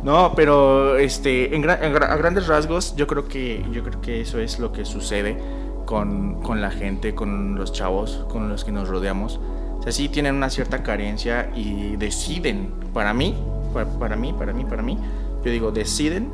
No, 0.03 0.33
pero 0.35 0.97
este, 0.97 1.55
en, 1.55 1.69
a 1.69 1.77
grandes 1.77 2.47
rasgos, 2.47 2.97
yo 2.97 3.07
creo 3.07 3.29
que 3.29 3.65
yo 3.71 3.83
creo 3.85 4.01
que 4.01 4.23
eso 4.23 4.39
es 4.39 4.59
lo 4.59 4.73
que 4.73 4.85
sucede 4.85 5.37
con, 5.85 6.41
con 6.41 6.63
la 6.63 6.71
gente, 6.71 7.15
con 7.15 7.57
los 7.57 7.73
chavos, 7.73 8.25
con 8.31 8.49
los 8.49 8.65
que 8.65 8.73
nos 8.73 8.89
rodeamos. 8.89 9.41
O 9.79 9.83
sea, 9.83 9.93
sí 9.93 10.09
tienen 10.09 10.35
una 10.35 10.51
cierta 10.51 10.83
carencia 10.83 11.51
y 11.55 11.97
deciden, 11.97 12.73
para 12.95 13.13
mí, 13.13 13.35
para, 13.75 13.87
para 13.99 14.17
mí, 14.17 14.33
para 14.33 14.53
mí, 14.53 14.65
para 14.65 14.83
mí, 14.83 14.99
yo 15.45 15.51
digo, 15.51 15.71
deciden 15.71 16.31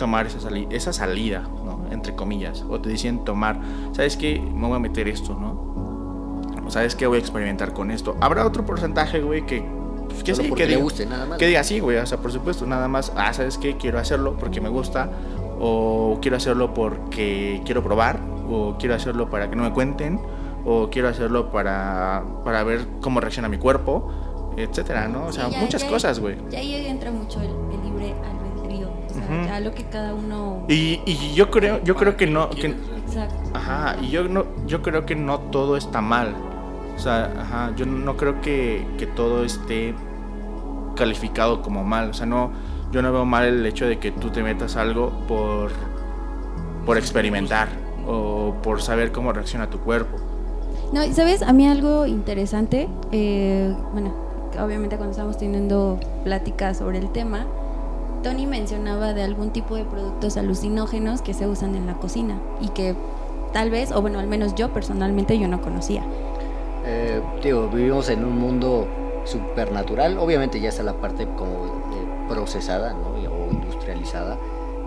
tomar 0.00 0.26
esa, 0.26 0.40
sali- 0.40 0.66
esa 0.70 0.92
salida, 0.92 1.42
¿no? 1.64 1.80
Entre 1.92 2.14
comillas. 2.16 2.64
O 2.68 2.80
te 2.80 2.88
dicen 2.88 3.24
tomar, 3.24 3.60
¿sabes 3.92 4.16
qué? 4.16 4.40
Me 4.40 4.66
voy 4.66 4.76
a 4.76 4.80
meter 4.80 5.06
esto, 5.08 5.34
¿no? 5.34 5.70
O 6.66 6.70
sabes 6.70 6.94
qué 6.96 7.06
voy 7.06 7.16
a 7.18 7.20
experimentar 7.20 7.72
con 7.72 7.90
esto. 7.90 8.16
Habrá 8.20 8.46
otro 8.46 8.64
porcentaje, 8.64 9.20
güey, 9.20 9.44
que, 9.46 9.62
pues, 10.08 10.22
que 10.24 10.34
Solo 10.34 10.44
sí, 10.44 10.48
porque 10.48 10.64
que 10.64 10.70
le 10.70 10.76
diga- 10.76 10.82
guste, 10.82 11.06
nada 11.06 11.26
más. 11.26 11.38
que 11.38 11.46
diga 11.46 11.62
sí, 11.64 11.80
güey, 11.80 11.98
o 11.98 12.06
sea, 12.06 12.18
por 12.18 12.32
supuesto, 12.32 12.66
nada 12.66 12.88
más, 12.88 13.12
ah, 13.16 13.32
¿sabes 13.32 13.58
qué? 13.58 13.76
Quiero 13.76 13.98
hacerlo 13.98 14.36
porque 14.38 14.60
me 14.60 14.68
gusta, 14.68 15.10
o 15.60 16.18
quiero 16.22 16.36
hacerlo 16.38 16.72
porque 16.74 17.60
quiero 17.64 17.82
probar, 17.82 18.20
o 18.48 18.76
quiero 18.78 18.94
hacerlo 18.94 19.28
para 19.30 19.48
que 19.50 19.56
no 19.56 19.62
me 19.64 19.72
cuenten, 19.72 20.20
o 20.64 20.88
quiero 20.90 21.08
hacerlo 21.08 21.50
para, 21.50 22.22
para 22.44 22.62
ver 22.64 22.86
cómo 23.00 23.20
reacciona 23.20 23.48
mi 23.48 23.58
cuerpo, 23.58 24.10
etcétera, 24.56 25.08
¿no? 25.08 25.26
O 25.26 25.32
sea, 25.32 25.46
Sí, 25.46 25.52
ya- 25.52 25.60
muchas 25.60 25.82
ya- 25.82 25.88
cosas, 25.90 26.18
güey. 26.20 26.36
Ya 26.50 26.58
ahí 26.60 26.74
entra 26.86 27.10
mucho 27.10 27.40
el, 27.40 27.48
el 27.50 27.82
libre 27.84 28.12
albedrío. 28.12 28.39
Ya 29.46 29.60
lo 29.60 29.72
que 29.72 29.84
cada 29.84 30.14
uno. 30.14 30.64
Y, 30.68 31.00
y 31.06 31.34
yo 31.34 31.50
creo, 31.50 31.82
yo 31.84 31.94
creo 31.94 32.16
que 32.16 32.26
no, 32.26 32.50
que, 32.50 32.74
Exacto. 33.06 33.50
Ajá, 33.54 33.96
y 34.00 34.10
yo 34.10 34.28
no, 34.28 34.44
yo 34.66 34.82
creo 34.82 35.04
que 35.04 35.16
no 35.16 35.40
todo 35.40 35.76
está 35.76 36.00
mal. 36.00 36.34
O 36.94 36.98
sea, 36.98 37.32
ajá, 37.40 37.72
yo 37.76 37.86
no 37.86 38.16
creo 38.16 38.40
que, 38.40 38.86
que 38.98 39.06
todo 39.06 39.44
esté 39.44 39.94
calificado 40.94 41.62
como 41.62 41.82
mal. 41.82 42.10
O 42.10 42.14
sea, 42.14 42.26
no, 42.26 42.52
yo 42.92 43.02
no 43.02 43.12
veo 43.12 43.24
mal 43.24 43.44
el 43.44 43.66
hecho 43.66 43.86
de 43.86 43.98
que 43.98 44.10
tú 44.10 44.30
te 44.30 44.42
metas 44.42 44.76
algo 44.76 45.10
por, 45.26 45.72
por 46.84 46.98
experimentar 46.98 47.68
o 48.06 48.54
por 48.62 48.82
saber 48.82 49.12
cómo 49.12 49.32
reacciona 49.32 49.68
tu 49.68 49.78
cuerpo. 49.80 50.18
No, 50.92 51.04
y 51.04 51.12
sabes, 51.12 51.42
a 51.42 51.52
mí 51.52 51.68
algo 51.68 52.06
interesante, 52.06 52.88
eh, 53.12 53.72
bueno, 53.92 54.12
obviamente 54.60 54.96
cuando 54.96 55.12
estábamos 55.12 55.38
teniendo 55.38 56.00
pláticas 56.24 56.78
sobre 56.78 56.98
el 56.98 57.10
tema, 57.12 57.46
Tony 58.22 58.46
mencionaba 58.46 59.12
de 59.14 59.22
algún 59.22 59.50
tipo 59.50 59.76
de 59.76 59.84
productos 59.84 60.36
alucinógenos 60.36 61.22
que 61.22 61.34
se 61.34 61.46
usan 61.46 61.74
en 61.74 61.86
la 61.86 61.94
cocina 61.94 62.38
y 62.60 62.68
que 62.68 62.94
tal 63.52 63.70
vez, 63.70 63.92
o 63.92 64.00
bueno, 64.00 64.18
al 64.18 64.26
menos 64.26 64.54
yo 64.54 64.72
personalmente 64.72 65.38
yo 65.38 65.48
no 65.48 65.60
conocía. 65.60 66.02
Eh, 66.84 67.20
digo, 67.42 67.68
vivimos 67.68 68.08
en 68.10 68.24
un 68.24 68.38
mundo 68.38 68.86
supernatural. 69.24 70.18
Obviamente 70.18 70.60
ya 70.60 70.68
está 70.70 70.82
la 70.82 70.94
parte 70.94 71.26
como 71.36 71.66
eh, 71.66 72.26
procesada 72.28 72.92
¿no? 72.94 73.10
O 73.10 73.50
industrializada. 73.52 74.36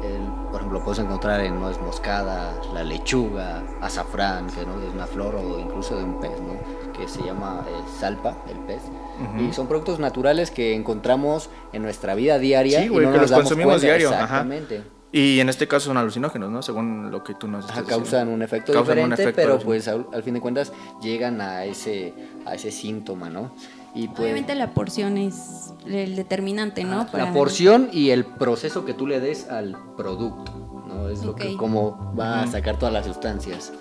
El- 0.03 0.27
por 0.51 0.57
ejemplo, 0.57 0.83
puedes 0.83 0.99
encontrar 0.99 1.39
en 1.41 1.59
nuez 1.59 1.79
moscada, 1.81 2.53
la 2.73 2.83
lechuga, 2.83 3.63
azafrán, 3.81 4.47
que 4.47 4.65
¿no? 4.65 4.79
es 4.85 4.93
una 4.93 5.07
flor 5.07 5.35
o 5.35 5.59
incluso 5.59 5.95
de 5.95 6.03
un 6.03 6.19
pez, 6.19 6.31
¿no? 6.41 6.53
Que 6.97 7.07
se 7.07 7.21
llama 7.23 7.65
eh, 7.67 7.71
salpa, 7.99 8.37
el 8.49 8.57
pez. 8.65 8.81
Ujú. 8.83 9.43
Y 9.49 9.53
son 9.53 9.67
productos 9.67 9.99
naturales 9.99 10.51
que 10.51 10.75
encontramos 10.75 11.49
en 11.73 11.81
nuestra 11.83 12.15
vida 12.15 12.39
diaria. 12.39 12.79
Sí, 12.79 12.85
y 12.85 12.89
güey, 12.89 13.05
no 13.05 13.11
que 13.11 13.17
nos 13.17 13.21
los 13.23 13.31
damos 13.31 13.43
consumimos 13.45 13.73
cuenta. 13.73 13.85
diario, 13.87 14.09
ajá. 14.09 14.23
Exactamente. 14.23 14.83
Y 15.11 15.39
en 15.39 15.47
este 15.49 15.67
caso 15.67 15.85
son 15.87 15.97
alucinógenos, 15.97 16.49
¿no? 16.49 16.63
Según 16.63 17.11
lo 17.11 17.23
que 17.23 17.35
tú 17.35 17.47
nos 17.47 17.65
Ajá, 17.65 17.81
estás 17.81 17.85
diciendo. 17.85 18.03
causan 18.09 18.27
un 18.29 18.41
efecto 18.41 18.73
Causan 18.73 18.97
un 18.97 19.09
diferente, 19.11 19.21
efecto 19.23 19.41
pero 19.43 19.59
pues 19.59 19.87
al, 19.87 20.07
al 20.11 20.23
fin 20.23 20.33
de 20.33 20.41
cuentas 20.41 20.73
llegan 21.03 21.39
a 21.39 21.65
ese, 21.65 22.13
a 22.47 22.55
ese 22.55 22.71
síntoma, 22.71 23.29
¿no? 23.29 23.51
Y 23.93 24.07
pues 24.07 24.21
Obviamente 24.21 24.55
la 24.55 24.71
porción 24.73 25.19
es 25.19 25.71
el 25.85 26.15
determinante, 26.15 26.83
¿no? 26.83 27.01
Ajá, 27.01 27.11
Para- 27.11 27.25
La 27.25 27.31
porción 27.33 27.89
y 27.93 28.09
el 28.09 28.25
proceso 28.25 28.85
que 28.85 28.95
tú 28.95 29.05
le 29.05 29.19
des 29.19 29.49
al 29.49 29.77
producto, 29.95 30.51
¿no? 30.87 31.07
Es 31.09 31.23
lo 31.23 31.35
que 31.35 31.49
Ok. 31.49 31.57
como 31.57 32.15
va 32.19 32.39
a 32.39 32.43
Ujú. 32.45 32.51
sacar 32.53 32.79
todas 32.79 32.91
las 32.91 33.05
sustancias. 33.05 33.71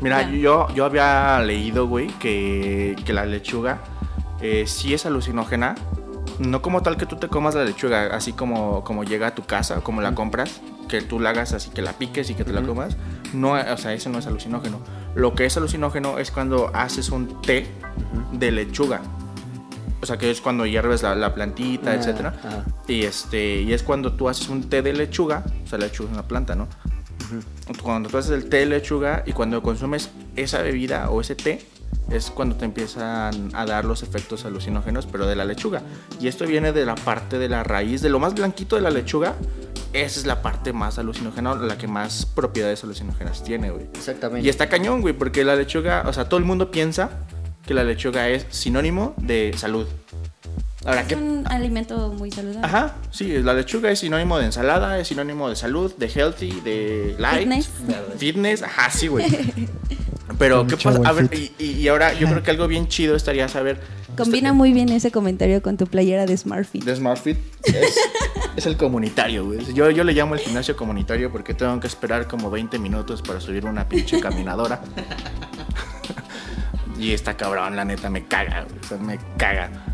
Mira, 0.00 0.30
yo, 0.30 0.68
yo 0.74 0.84
había 0.84 1.40
leído, 1.40 1.86
güey, 1.86 2.06
que, 2.18 2.96
que 3.04 3.12
la 3.12 3.26
lechuga 3.26 3.80
eh, 4.40 4.64
sí 4.66 4.94
es 4.94 5.04
alucinógena. 5.06 5.74
No 6.38 6.62
como 6.62 6.82
tal 6.82 6.96
que 6.96 7.04
tú 7.04 7.16
te 7.16 7.28
comas 7.28 7.54
la 7.54 7.64
lechuga, 7.64 8.06
así 8.14 8.32
como, 8.32 8.82
como 8.82 9.04
llega 9.04 9.26
a 9.26 9.34
tu 9.34 9.44
casa, 9.44 9.82
como 9.82 10.00
la 10.00 10.14
compras, 10.14 10.62
que 10.88 11.02
tú 11.02 11.20
la 11.20 11.30
hagas 11.30 11.52
así, 11.52 11.68
que 11.70 11.82
la 11.82 11.92
piques 11.92 12.30
y 12.30 12.34
que 12.34 12.44
te 12.44 12.52
la 12.52 12.62
comas. 12.62 12.96
No, 13.34 13.52
o 13.52 13.76
sea, 13.76 13.92
eso 13.92 14.08
no 14.08 14.18
es 14.18 14.26
alucinógeno. 14.26 14.80
Lo 15.14 15.34
que 15.34 15.44
es 15.44 15.56
alucinógeno 15.58 16.18
es 16.18 16.30
cuando 16.30 16.70
haces 16.74 17.10
un 17.10 17.42
té 17.42 17.66
de 18.32 18.52
lechuga. 18.52 19.02
O 20.02 20.06
sea, 20.06 20.16
que 20.16 20.30
es 20.30 20.40
cuando 20.40 20.64
hierves 20.64 21.02
la, 21.02 21.14
la 21.14 21.34
plantita, 21.34 21.90
Ah, 21.90 21.94
etcétera. 21.96 22.34
ajá. 22.42 22.64
Y 22.88 23.02
este, 23.02 23.60
y 23.60 23.74
es 23.74 23.82
cuando 23.82 24.14
tú 24.14 24.30
haces 24.30 24.48
un 24.48 24.70
té 24.70 24.80
de 24.80 24.94
lechuga, 24.94 25.44
o 25.62 25.66
sea, 25.66 25.78
la 25.78 25.86
lechuga 25.86 26.08
es 26.08 26.14
una 26.14 26.26
planta, 26.26 26.54
¿no? 26.54 26.68
Cuando 27.82 28.08
tú 28.08 28.18
haces 28.18 28.32
el 28.32 28.48
té 28.48 28.58
de 28.58 28.66
lechuga 28.66 29.22
y 29.26 29.32
cuando 29.32 29.62
consumes 29.62 30.10
esa 30.36 30.62
bebida 30.62 31.10
o 31.10 31.20
ese 31.20 31.34
té, 31.34 31.60
es 32.10 32.30
cuando 32.30 32.56
te 32.56 32.64
empiezan 32.64 33.50
a 33.54 33.64
dar 33.66 33.84
los 33.84 34.02
efectos 34.02 34.44
alucinógenos, 34.44 35.06
pero 35.06 35.26
de 35.26 35.36
la 35.36 35.44
lechuga. 35.44 35.82
Y 36.20 36.28
esto 36.28 36.46
viene 36.46 36.72
de 36.72 36.84
la 36.84 36.96
parte 36.96 37.38
de 37.38 37.48
la 37.48 37.62
raíz, 37.62 38.02
de 38.02 38.08
lo 38.08 38.18
más 38.18 38.34
blanquito 38.34 38.76
de 38.76 38.82
la 38.82 38.90
lechuga. 38.90 39.34
Esa 39.92 40.20
es 40.20 40.26
la 40.26 40.42
parte 40.42 40.72
más 40.72 40.98
alucinógena, 40.98 41.54
la 41.54 41.78
que 41.78 41.88
más 41.88 42.26
propiedades 42.26 42.84
alucinógenas 42.84 43.42
tiene, 43.42 43.70
güey. 43.70 43.86
Exactamente. 43.94 44.46
Y 44.46 44.50
está 44.50 44.68
cañón, 44.68 45.00
güey, 45.00 45.14
porque 45.14 45.44
la 45.44 45.56
lechuga, 45.56 46.04
o 46.06 46.12
sea, 46.12 46.28
todo 46.28 46.38
el 46.38 46.46
mundo 46.46 46.70
piensa 46.70 47.10
que 47.66 47.74
la 47.74 47.84
lechuga 47.84 48.28
es 48.28 48.46
sinónimo 48.50 49.14
de 49.18 49.52
salud. 49.56 49.86
Ahora, 50.84 51.02
es 51.02 51.08
¿qué, 51.08 51.14
un 51.14 51.46
alimento 51.46 52.12
muy 52.16 52.30
saludable. 52.30 52.66
Ajá, 52.66 52.96
sí, 53.10 53.42
la 53.42 53.52
lechuga 53.52 53.90
es 53.90 53.98
sinónimo 53.98 54.38
de 54.38 54.46
ensalada, 54.46 54.98
es 54.98 55.08
sinónimo 55.08 55.50
de 55.50 55.56
salud, 55.56 55.94
de 55.96 56.06
healthy, 56.06 56.60
de 56.62 57.16
light, 57.18 57.40
Fitness. 57.40 57.70
fitness, 58.16 58.62
ajá, 58.62 58.90
sí, 58.90 59.08
güey. 59.08 59.26
Pero, 60.38 60.66
¿qué 60.66 60.78
pasa? 60.78 61.00
A 61.04 61.12
ver, 61.12 61.28
y, 61.58 61.64
y 61.64 61.88
ahora 61.88 62.14
yo 62.14 62.26
creo 62.28 62.42
que 62.42 62.50
algo 62.50 62.66
bien 62.66 62.88
chido 62.88 63.14
estaría 63.14 63.46
saber. 63.48 63.78
Combina 64.16 64.54
muy 64.54 64.72
bien 64.72 64.88
ese 64.88 65.10
comentario 65.10 65.60
con 65.60 65.76
tu 65.76 65.86
playera 65.86 66.24
de 66.24 66.36
SmartFit. 66.36 66.84
De 66.84 66.96
SmartFit 66.96 67.36
es, 67.64 67.98
es 68.56 68.66
el 68.66 68.78
comunitario, 68.78 69.44
güey. 69.44 69.60
Yo, 69.74 69.90
yo 69.90 70.02
le 70.02 70.14
llamo 70.14 70.34
el 70.34 70.40
gimnasio 70.40 70.76
comunitario 70.76 71.30
porque 71.30 71.52
tengo 71.52 71.78
que 71.78 71.88
esperar 71.88 72.26
como 72.26 72.50
20 72.50 72.78
minutos 72.78 73.20
para 73.20 73.38
subir 73.40 73.66
una 73.66 73.86
pinche 73.86 74.18
caminadora. 74.18 74.80
y 76.98 77.12
esta 77.12 77.36
cabrón, 77.36 77.76
la 77.76 77.84
neta, 77.84 78.08
me 78.08 78.26
caga, 78.26 78.64
güey. 78.64 78.78
O 78.82 78.86
sea, 78.86 78.96
me 78.98 79.18
caga. 79.36 79.89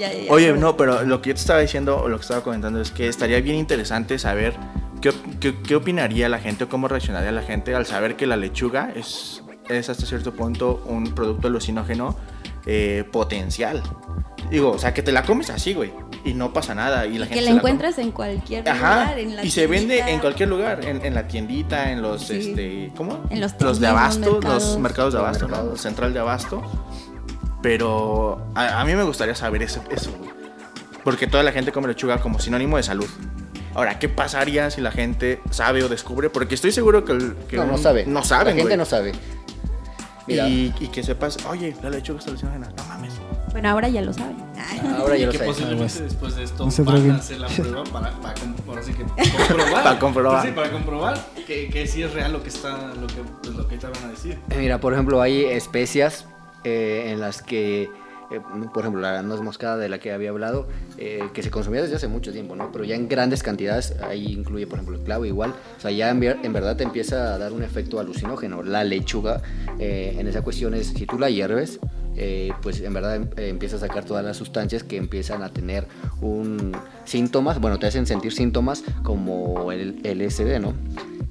Ya, 0.00 0.12
ya, 0.12 0.24
ya. 0.24 0.32
Oye, 0.32 0.52
no, 0.54 0.76
pero 0.76 1.02
lo 1.04 1.20
que 1.20 1.28
yo 1.30 1.34
te 1.34 1.40
estaba 1.40 1.60
diciendo 1.60 2.00
o 2.02 2.08
lo 2.08 2.16
que 2.16 2.22
estaba 2.22 2.42
comentando 2.42 2.80
es 2.80 2.90
que 2.90 3.06
estaría 3.08 3.40
bien 3.40 3.56
interesante 3.56 4.18
saber 4.18 4.54
qué, 5.02 5.12
qué- 5.40 5.54
qué 5.60 5.76
opinaría 5.76 6.28
la 6.28 6.38
gente 6.38 6.64
o 6.64 6.68
cómo 6.68 6.88
reaccionaría 6.88 7.32
la 7.32 7.42
gente 7.42 7.74
al 7.74 7.84
saber 7.86 8.16
que 8.16 8.26
la 8.26 8.36
lechuga 8.36 8.90
es, 8.96 9.42
es 9.68 9.88
hasta 9.90 10.06
cierto 10.06 10.32
punto 10.32 10.82
un 10.86 11.12
producto 11.14 11.48
alucinógeno 11.48 12.16
eh, 12.66 13.04
potencial. 13.12 13.82
Digo, 14.50 14.70
o 14.72 14.78
sea, 14.78 14.92
que 14.94 15.02
te 15.02 15.12
la 15.12 15.22
comes 15.22 15.48
así, 15.50 15.74
güey, 15.74 15.92
y 16.24 16.32
no 16.34 16.52
pasa 16.52 16.74
nada. 16.74 17.06
Y 17.06 17.18
la 17.18 17.26
Y 17.26 17.28
gente 17.28 17.34
que 17.36 17.40
la 17.42 17.50
encuentras 17.56 17.98
en 17.98 18.10
cualquier 18.10 18.68
Ajá, 18.68 19.00
lugar. 19.04 19.18
En 19.18 19.36
la 19.36 19.44
y 19.44 19.50
se 19.50 19.66
vende 19.66 19.98
en 20.00 20.18
cualquier 20.18 20.48
lugar, 20.48 20.84
en, 20.84 21.04
en 21.04 21.14
la 21.14 21.28
tiendita, 21.28 21.92
en 21.92 22.02
los, 22.02 22.22
Sí. 22.26 22.36
este, 22.50 22.90
¿cómo? 22.96 23.22
En 23.30 23.40
los 23.40 23.52
de 23.52 23.58
tianguis, 23.58 23.84
abasto, 23.84 24.20
los 24.20 24.32
los 24.32 24.42
mercados. 24.44 24.78
mercados 24.78 25.12
de 25.12 25.18
Los 25.18 25.26
abasto, 25.28 25.48
¿no? 25.48 25.56
mercados. 25.56 25.80
Central 25.80 26.12
de 26.14 26.18
abasto. 26.20 26.62
Pero 27.62 28.40
a, 28.54 28.80
a 28.80 28.84
mí 28.84 28.94
me 28.94 29.02
gustaría 29.02 29.34
saber 29.34 29.62
eso, 29.62 29.82
eso, 29.90 30.12
güey. 30.18 30.30
Porque 31.04 31.26
toda 31.26 31.42
la 31.42 31.52
gente 31.52 31.72
come 31.72 31.88
lechuga 31.88 32.18
como 32.18 32.38
sinónimo 32.38 32.76
de 32.76 32.82
salud. 32.82 33.06
Ahora, 33.74 33.98
¿qué 33.98 34.08
pasaría 34.08 34.70
si 34.70 34.80
la 34.80 34.90
gente 34.90 35.40
sabe 35.50 35.82
o 35.84 35.88
descubre? 35.88 36.28
Porque 36.30 36.54
estoy 36.54 36.72
seguro 36.72 37.04
que, 37.04 37.12
el- 37.12 37.34
que 37.48 37.56
no, 37.56 37.66
no 37.66 37.78
sabe. 37.78 38.04
No 38.06 38.22
saben, 38.24 38.46
La 38.48 38.62
gente 38.62 38.62
güey. 38.64 38.76
no 38.76 38.84
sabe. 38.84 39.12
Mira, 40.26 40.48
Y, 40.48 40.74
y 40.80 40.88
que 40.88 41.02
sepas, 41.02 41.38
oye, 41.46 41.74
la 41.82 41.90
lechuga 41.90 42.18
está 42.18 42.30
alucinógena. 42.30 42.68
No 42.76 42.84
mames. 42.84 43.14
Bueno, 43.52 43.68
ahora 43.70 43.88
ya 43.88 44.00
lo 44.02 44.12
saben. 44.12 44.36
ahora 44.98 45.16
ya 45.16 45.26
lo 45.26 45.32
que 45.32 45.38
posiblemente 45.40 46.02
después 46.04 46.36
de 46.36 46.44
esto 46.44 46.64
No 46.64 46.70
se 46.70 46.82
van 46.82 47.10
a 47.10 47.16
hacer 47.16 47.38
la 47.38 47.48
prueba 47.56 47.82
para, 47.84 48.10
para, 48.20 48.34
com- 48.34 48.54
ahora 48.68 48.82
sí 48.82 48.92
que 48.92 49.04
comprobar. 49.48 49.82
Para 49.82 49.98
comprobar. 49.98 50.46
Sí, 50.46 50.52
para 50.54 50.70
comprobar 50.70 51.26
que, 51.46 51.68
que 51.70 51.86
sí 51.86 52.02
es 52.02 52.12
real 52.12 52.32
lo 52.32 52.42
que 52.42 52.48
está, 52.50 52.92
lo 52.94 53.06
que, 53.06 53.22
pues, 53.42 53.54
lo 53.54 53.66
que 53.66 53.76
te 53.78 53.86
van 53.86 54.04
a 54.04 54.08
decir. 54.08 54.38
Mira, 54.56 54.78
por 54.78 54.92
ejemplo, 54.92 55.20
hay 55.22 55.44
especias 55.46 56.26
eh, 56.64 57.10
en 57.10 57.20
las 57.20 57.42
que, 57.42 57.84
eh, 58.30 58.40
por 58.72 58.82
ejemplo, 58.82 59.00
la 59.00 59.22
nuez 59.22 59.40
moscada 59.40 59.76
de 59.76 59.88
la 59.88 59.98
que 59.98 60.12
había 60.12 60.30
hablado, 60.30 60.68
eh, 60.98 61.28
que 61.32 61.42
se 61.42 61.50
consumía 61.50 61.82
desde 61.82 61.96
hace 61.96 62.08
mucho 62.08 62.32
tiempo, 62.32 62.56
¿no? 62.56 62.70
Pero 62.72 62.84
ya 62.84 62.94
en 62.94 63.08
grandes 63.08 63.42
cantidades, 63.42 63.96
ahí 64.02 64.32
incluye, 64.32 64.66
por 64.66 64.78
ejemplo, 64.78 64.96
el 64.96 65.02
clavo 65.02 65.24
igual, 65.24 65.54
o 65.76 65.80
sea, 65.80 65.90
ya 65.90 66.10
en, 66.10 66.22
en 66.22 66.52
verdad 66.52 66.76
te 66.76 66.84
empieza 66.84 67.34
a 67.34 67.38
dar 67.38 67.52
un 67.52 67.62
efecto 67.62 68.00
alucinógeno. 68.00 68.62
La 68.62 68.84
lechuga, 68.84 69.42
eh, 69.78 70.16
en 70.18 70.26
esa 70.28 70.42
cuestión 70.42 70.74
es, 70.74 70.88
si 70.88 71.06
tú 71.06 71.18
la 71.18 71.30
hierves, 71.30 71.80
eh, 72.16 72.52
pues 72.60 72.80
en 72.80 72.92
verdad 72.92 73.16
eh, 73.38 73.48
empieza 73.48 73.76
a 73.76 73.78
sacar 73.78 74.04
todas 74.04 74.24
las 74.24 74.36
sustancias 74.36 74.82
que 74.82 74.96
empiezan 74.96 75.42
a 75.42 75.48
tener 75.50 75.86
un 76.20 76.76
síntomas, 77.04 77.60
bueno, 77.60 77.78
te 77.78 77.86
hacen 77.86 78.06
sentir 78.06 78.32
síntomas 78.32 78.84
como 79.02 79.72
el 79.72 80.00
LSD, 80.04 80.60
¿no? 80.60 80.74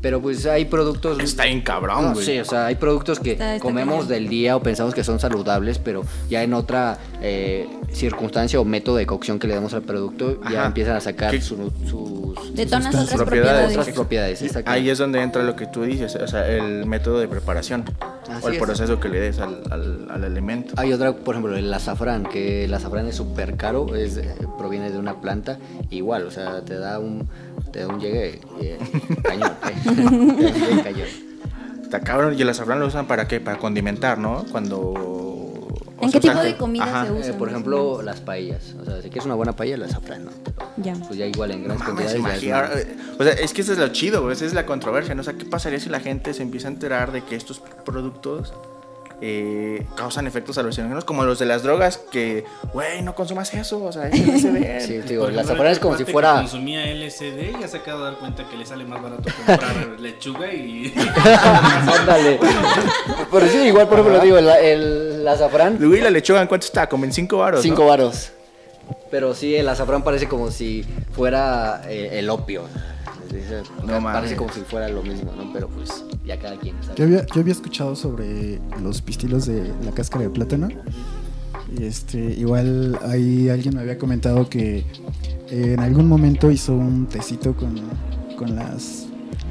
Pero 0.01 0.21
pues 0.21 0.45
hay 0.45 0.63
productos... 0.65 1.19
Está 1.19 1.43
bien 1.45 1.61
cabrón, 1.61 2.03
No, 2.05 2.13
güey. 2.13 2.25
sí, 2.25 2.39
o 2.39 2.45
sea, 2.45 2.67
hay 2.67 2.75
productos 2.75 3.19
que 3.19 3.33
Está- 3.33 3.55
está 3.55 3.61
comemos 3.67 4.07
del 4.07 4.29
día 4.29 4.55
o 4.55 4.63
pensamos 4.63 4.93
que 4.93 5.03
son 5.03 5.19
saludables, 5.19 5.77
pero 5.77 6.03
ya 6.29 6.41
en 6.41 6.53
otra 6.53 6.97
eh, 7.21 7.67
circunstancia 7.91 8.61
o 8.61 8.65
método 8.65 8.95
de 8.95 9.05
cocción 9.05 9.39
que 9.39 9.47
le 9.47 9.55
damos 9.55 9.73
al 9.73 9.81
producto, 9.81 10.39
ya 10.49 10.65
empiezan 10.65 10.95
a 10.95 11.01
sacar 11.01 11.31
¿Qué- 11.31 11.41
su- 11.41 11.69
sus 11.85 12.55
Detonas 12.55 12.85
Sustancias. 12.85 13.03
otras 13.13 13.17
Propiedades. 13.17 13.17
propiedades. 13.25 13.77
otras 13.77 13.95
propiedades. 13.95 14.41
exacto. 14.41 14.71
Ahí 14.71 14.89
es 14.89 14.97
donde 14.97 15.21
entra 15.21 15.43
lo 15.43 15.55
que 15.57 15.65
tú 15.67 15.83
dices, 15.83 16.15
o 16.15 16.27
sea, 16.27 16.47
el 16.47 16.85
método 16.85 17.19
de 17.19 17.27
preparación 17.27 17.83
Así 18.29 18.45
o 18.45 18.47
el 18.47 18.55
es. 18.55 18.61
proceso 18.61 18.99
que 19.01 19.09
le 19.09 19.19
des 19.19 19.39
al, 19.39 19.63
al, 19.69 20.07
al 20.09 20.23
alimento. 20.23 20.75
Hay 20.77 20.93
otra, 20.93 21.13
por 21.13 21.35
ejemplo, 21.35 21.57
el 21.57 21.73
azafrán, 21.73 22.23
que 22.23 22.63
el 22.65 22.73
azafrán 22.73 23.05
es 23.07 23.15
súper 23.17 23.57
caro, 23.57 23.93
es, 23.95 24.15
eh, 24.17 24.33
proviene 24.57 24.91
de 24.91 24.97
una 24.97 25.19
planta, 25.19 25.57
igual, 25.89 26.25
o 26.25 26.31
sea, 26.31 26.61
te 26.61 26.77
da 26.77 26.99
un, 26.99 27.27
te 27.71 27.79
da 27.79 27.87
un 27.87 27.99
llegue 27.99 28.39
eh, 28.61 28.77
cañón, 29.23 29.51
eh, 29.63 29.75
llegue 30.69 30.83
cañón. 30.83 31.07
Está 31.83 32.01
cabrón. 32.01 32.35
Y 32.37 32.41
el 32.41 32.49
azafrán 32.49 32.79
lo 32.79 32.87
usan 32.87 33.07
para 33.07 33.27
qué? 33.27 33.39
Para 33.39 33.57
condimentar, 33.57 34.17
¿no? 34.17 34.45
Cuando... 34.51 34.79
o 34.79 35.97
¿En 36.01 36.11
sea, 36.11 36.19
qué 36.21 36.29
o 36.29 36.31
sea, 36.31 36.41
tipo 36.41 36.43
de 36.43 36.57
comida 36.57 36.83
ajá. 36.83 37.05
se 37.07 37.11
usa? 37.11 37.29
Eh, 37.31 37.33
por 37.33 37.49
ejemplo, 37.49 38.01
las 38.01 38.21
paellas, 38.21 38.75
o 38.79 38.85
sea, 38.85 38.97
si 39.01 39.09
quieres 39.09 39.25
una 39.25 39.35
buena 39.35 39.53
paella, 39.55 39.75
el 39.75 39.83
azafrán, 39.83 40.25
¿no? 40.25 40.31
Pero, 40.43 40.55
Ya. 40.77 40.93
pues 40.93 41.17
ya 41.17 41.25
igual 41.25 41.51
en 41.51 41.67
No 41.67 41.75
grandes 41.75 41.87
mames, 41.87 42.13
cantidades. 42.13 42.43
ya 42.43 42.79
es 42.79 42.87
O 43.19 43.23
sea, 43.23 43.33
es 43.33 43.53
que 43.53 43.61
eso 43.61 43.73
es 43.73 43.79
lo 43.79 43.87
chido, 43.89 44.31
esa 44.31 44.45
es 44.45 44.53
la 44.53 44.65
controversia, 44.65 45.15
¿no? 45.15 45.21
O 45.21 45.23
sea, 45.23 45.33
¿qué 45.33 45.45
pasaría 45.45 45.79
si 45.79 45.89
la 45.89 45.99
gente 45.99 46.33
se 46.33 46.43
empieza 46.43 46.67
a 46.67 46.71
enterar 46.71 47.11
de 47.11 47.23
que 47.23 47.35
estos 47.35 47.59
productos 47.85 48.53
eh, 49.21 49.85
causan 49.95 50.27
efectos 50.27 50.57
alucinógenos 50.57 51.03
como 51.03 51.25
los 51.25 51.39
de 51.39 51.45
las 51.45 51.63
drogas 51.63 51.97
que, 51.97 52.45
güey, 52.73 53.01
no 53.01 53.15
consumas 53.15 53.53
eso, 53.53 53.83
o 53.83 53.91
sea, 53.91 54.07
es 54.07 54.19
LSD. 54.19 54.79
Sí, 54.79 54.97
digo, 54.99 55.27
el 55.27 55.33
ejemplo, 55.33 55.41
azafrán 55.41 55.71
es 55.71 55.79
como 55.79 55.95
el 55.95 56.05
si 56.05 56.11
fuera... 56.11 56.35
que 56.35 56.39
consumía 56.41 56.85
LSD 56.93 57.59
ya 57.59 57.67
se 57.67 57.77
acaba 57.77 57.99
de 57.99 58.05
dar 58.05 58.15
cuenta 58.19 58.47
que 58.49 58.57
le 58.57 58.65
sale 58.65 58.85
más 58.85 59.01
barato 59.01 59.23
comprar 59.45 59.87
lechuga 59.99 60.53
y. 60.53 60.93
Ándale. 61.99 62.39
Pero 63.31 63.47
sí, 63.47 63.57
igual, 63.57 63.87
por 63.87 63.99
ejemplo, 63.99 64.19
digo, 64.21 64.37
el, 64.37 64.47
el 64.47 65.27
azafrán, 65.27 65.77
Luis, 65.79 66.01
la 66.01 66.09
lechuga, 66.09 66.41
¿en 66.41 66.47
cuánto 66.47 66.65
está? 66.65 66.87
Como 66.87 67.05
en 67.05 67.11
5 67.11 67.37
baros, 67.37 67.61
cinco 67.61 67.81
¿no? 67.81 67.87
varos. 67.89 68.31
Pero 69.11 69.35
sí, 69.35 69.55
el 69.55 69.67
azafrán 69.67 70.03
parece 70.03 70.27
como 70.27 70.51
si 70.51 70.85
fuera 71.11 71.81
eh, 71.87 72.19
el 72.19 72.29
opio. 72.29 72.63
Dice, 73.31 73.61
No 73.85 74.01
parece 74.03 74.35
como 74.35 74.51
si 74.51 74.61
fuera 74.61 74.89
lo 74.89 75.03
mismo, 75.03 75.31
¿no? 75.35 75.51
Pero 75.53 75.67
pues 75.67 76.03
ya 76.25 76.39
cada 76.39 76.57
quien 76.57 76.75
sabe. 76.81 76.95
Yo 76.97 77.05
había, 77.05 77.25
yo 77.27 77.41
había 77.41 77.53
escuchado 77.53 77.95
sobre 77.95 78.59
los 78.81 79.01
pistilos 79.01 79.45
de 79.45 79.71
la 79.83 79.91
cáscara 79.91 80.23
de 80.23 80.29
plátano. 80.29 80.69
Y 81.77 81.83
este, 81.83 82.17
igual 82.17 82.97
ahí 83.07 83.49
alguien 83.49 83.75
me 83.75 83.81
había 83.81 83.97
comentado 83.97 84.49
que 84.49 84.79
eh, 85.49 85.73
en 85.73 85.79
algún 85.79 86.07
momento 86.07 86.49
hizo 86.49 86.73
un 86.73 87.05
tecito 87.05 87.55
con, 87.55 87.75
con 88.37 88.55
las. 88.55 89.07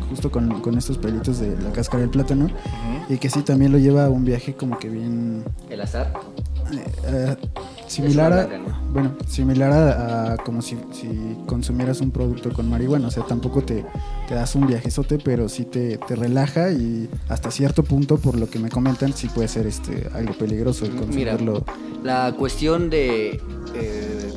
justo 0.08 0.30
con, 0.30 0.60
con 0.60 0.76
estos 0.76 0.98
pelitos 0.98 1.38
de 1.38 1.56
la 1.60 1.70
cáscara 1.72 2.00
del 2.00 2.10
plátano. 2.10 2.48
Y 3.08 3.18
que 3.18 3.30
sí 3.30 3.42
también 3.42 3.72
lo 3.72 3.78
lleva 3.78 4.06
a 4.06 4.10
un 4.10 4.24
viaje 4.24 4.54
como 4.54 4.78
que 4.78 4.88
bien. 4.88 5.44
El 5.70 5.80
azar. 5.80 6.12
Eh, 6.72 7.36
similar 7.86 8.32
a. 8.32 8.48
Bueno, 8.92 9.16
similar 9.26 9.72
a, 9.72 10.32
a 10.32 10.36
como 10.38 10.62
si, 10.62 10.76
si 10.92 11.36
consumieras 11.46 12.00
un 12.00 12.10
producto 12.10 12.52
con 12.52 12.68
marihuana. 12.68 13.08
O 13.08 13.10
sea, 13.10 13.24
tampoco 13.24 13.62
te, 13.62 13.84
te 14.28 14.34
das 14.34 14.54
un 14.54 14.66
viajezote, 14.66 15.18
pero 15.18 15.48
sí 15.48 15.64
te, 15.64 15.98
te 15.98 16.16
relaja 16.16 16.70
y 16.70 17.08
hasta 17.28 17.50
cierto 17.50 17.82
punto, 17.82 18.18
por 18.18 18.38
lo 18.38 18.48
que 18.48 18.58
me 18.58 18.68
comentan, 18.70 19.12
sí 19.12 19.28
puede 19.28 19.48
ser 19.48 19.66
este 19.66 20.08
algo 20.14 20.32
peligroso 20.34 20.84
el 20.86 20.92
Mira, 20.92 21.32
consumirlo. 21.36 21.64
la 22.02 22.32
cuestión 22.36 22.88
de 22.90 23.40
eh, 23.74 24.32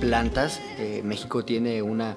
plantas, 0.00 0.60
eh, 0.78 1.02
México 1.04 1.44
tiene 1.44 1.82
una 1.82 2.16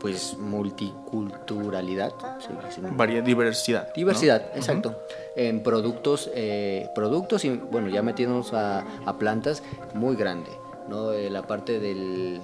pues 0.00 0.36
multiculturalidad. 0.38 2.12
sí, 2.38 2.48
diversidad. 2.48 2.90
¿no? 2.90 3.92
Diversidad, 3.94 4.42
exacto. 4.54 4.96
En 5.34 5.62
productos, 5.62 6.30
eh, 6.34 6.88
productos 6.94 7.44
y 7.44 7.50
bueno, 7.50 7.88
ya 7.88 8.02
metiéndonos 8.02 8.52
a, 8.52 8.84
a 9.04 9.18
plantas, 9.18 9.62
muy 9.94 10.16
grande, 10.16 10.50
¿no? 10.88 11.12
Eh, 11.12 11.30
la 11.30 11.42
parte 11.42 11.80
del, 11.80 12.40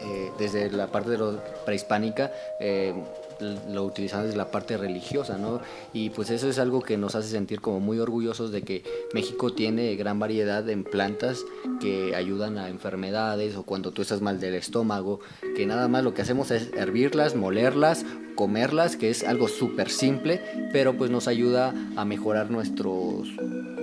eh, 0.00 0.32
desde 0.38 0.70
la 0.70 0.86
parte 0.86 1.10
de 1.10 1.18
lo 1.18 1.38
prehispánica, 1.64 2.32
eh, 2.58 2.94
lo 3.42 3.84
utilizamos 3.84 4.26
desde 4.26 4.38
la 4.38 4.50
parte 4.50 4.76
religiosa, 4.76 5.38
¿no? 5.38 5.60
Y 5.92 6.10
pues 6.10 6.30
eso 6.30 6.48
es 6.48 6.58
algo 6.58 6.80
que 6.80 6.96
nos 6.96 7.14
hace 7.14 7.28
sentir 7.28 7.60
como 7.60 7.80
muy 7.80 7.98
orgullosos 7.98 8.52
de 8.52 8.62
que 8.62 8.84
México 9.12 9.52
tiene 9.52 9.94
gran 9.96 10.18
variedad 10.18 10.68
en 10.68 10.84
plantas 10.84 11.44
que 11.80 12.14
ayudan 12.14 12.58
a 12.58 12.68
enfermedades 12.68 13.56
o 13.56 13.64
cuando 13.64 13.90
tú 13.92 14.02
estás 14.02 14.20
mal 14.20 14.40
del 14.40 14.54
estómago, 14.54 15.20
que 15.56 15.66
nada 15.66 15.88
más 15.88 16.04
lo 16.04 16.14
que 16.14 16.22
hacemos 16.22 16.50
es 16.50 16.70
hervirlas, 16.74 17.34
molerlas, 17.34 18.04
comerlas, 18.34 18.96
que 18.96 19.10
es 19.10 19.24
algo 19.24 19.48
súper 19.48 19.90
simple, 19.90 20.40
pero 20.72 20.96
pues 20.96 21.10
nos 21.10 21.28
ayuda 21.28 21.74
a 21.96 22.04
mejorar 22.04 22.50
nuestros, 22.50 23.28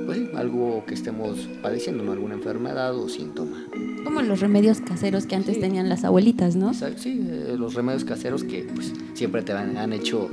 pues 0.06 0.18
sí, 0.18 0.30
algo 0.36 0.84
que 0.88 0.94
estemos 0.94 1.48
padeciendo, 1.62 2.04
¿no? 2.04 2.12
Alguna 2.12 2.36
enfermedad 2.36 2.96
o 2.96 3.08
síntoma. 3.10 3.58
Como 4.04 4.22
los 4.22 4.40
remedios 4.40 4.82
caseros 4.82 5.26
que 5.26 5.36
antes 5.36 5.60
tenían 5.60 5.90
las 5.90 6.04
abuelitas, 6.04 6.56
¿no? 6.56 6.70
Exacto, 6.72 7.02
sí, 7.04 7.20
eh, 7.30 7.56
los 7.58 7.74
remedios 7.76 8.06
caseros 8.06 8.44
que 8.44 8.64
pues 8.74 8.94
siempre 9.14 9.42
te 9.44 9.52
han, 9.54 9.78
han 9.78 9.94
hecho, 9.94 10.30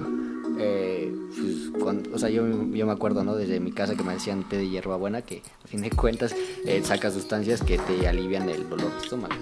eh, 0.59 1.13
pues, 1.37 1.83
cuando- 1.83 2.11
o 2.15 2.19
sea, 2.19 2.31
yo, 2.31 2.47
yo 2.73 2.87
me 2.87 2.93
acuerdo, 2.93 3.23
¿no? 3.25 3.35
Desde 3.37 3.61
mi 3.61 3.73
casa 3.73 3.95
que 3.97 4.03
me 4.03 4.15
decían 4.15 4.49
té 4.49 4.57
de 4.57 4.69
hierbabuena, 4.71 5.21
que 5.23 5.43
a 5.65 5.69
fin 5.69 5.83
de 5.83 5.91
cuentas 5.91 6.35
eh, 6.65 6.81
saca 6.85 7.11
sustancias 7.11 7.61
que 7.63 7.77
te 7.79 8.09
alivian 8.09 8.49
el 8.49 8.69
dolor 8.69 8.91
de 8.93 9.03
estómago. 9.05 9.35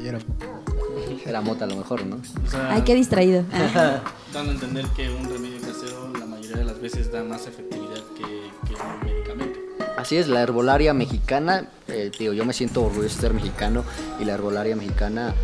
Era- 1.27 1.41
mota 1.41 1.65
a 1.65 1.69
lo 1.69 1.77
mejor, 1.77 2.05
¿no? 2.07 2.17
O 2.17 2.51
sea, 2.51 2.73
Ay, 2.73 2.83
qué 2.83 2.95
distraído. 2.95 3.45
Dando 4.33 4.51
a 4.51 4.55
entender 4.55 4.87
que 4.97 5.09
un 5.11 5.25
remedio 5.29 5.61
casero 5.61 6.13
la 6.19 6.27
mayoría 6.27 6.57
de 6.59 6.65
las 6.65 6.81
veces 6.81 7.11
da 7.13 7.23
más 7.25 7.47
efectividad 7.47 8.03
que, 8.17 8.23
que 8.69 8.75
un 8.75 9.05
medicamento. 9.05 9.59
Así 9.97 10.17
es, 10.17 10.29
la 10.29 10.43
herbolaria 10.43 10.93
mexicana, 10.93 11.69
eh, 11.89 12.11
digo, 12.19 12.33
yo 12.33 12.45
me 12.45 12.53
siento 12.53 12.83
orgulloso 12.83 13.15
de 13.15 13.21
ser 13.21 13.35
mexicano 13.35 13.85
y 14.21 14.25
la 14.25 14.35
herbolaria 14.35 14.75
mexicana 14.77 15.35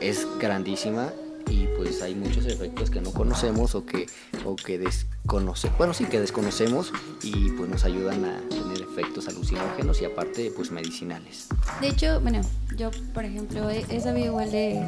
es 0.00 0.26
grandísima 0.38 1.08
y 1.48 1.66
pues 1.76 2.00
hay 2.02 2.14
muchos 2.14 2.46
efectos 2.46 2.90
que 2.90 3.00
no 3.00 3.10
conocemos 3.12 3.74
o 3.74 3.84
que, 3.84 4.06
o 4.44 4.56
que 4.56 4.78
desconocemos, 4.78 5.76
bueno 5.78 5.92
sí 5.94 6.04
que 6.06 6.20
desconocemos 6.20 6.90
y 7.22 7.50
pues 7.50 7.68
nos 7.68 7.84
ayudan 7.84 8.24
a 8.24 8.40
tener 8.48 8.80
efectos 8.82 9.28
alucinógenos 9.28 10.00
y 10.00 10.04
aparte 10.06 10.52
pues 10.54 10.70
medicinales. 10.70 11.48
De 11.80 11.88
hecho, 11.88 12.20
bueno, 12.20 12.40
yo, 12.76 12.90
por 13.12 13.24
ejemplo, 13.24 13.68
he, 13.70 13.84
he 13.90 14.00
sabido 14.00 14.26
igual 14.28 14.50
de 14.50 14.82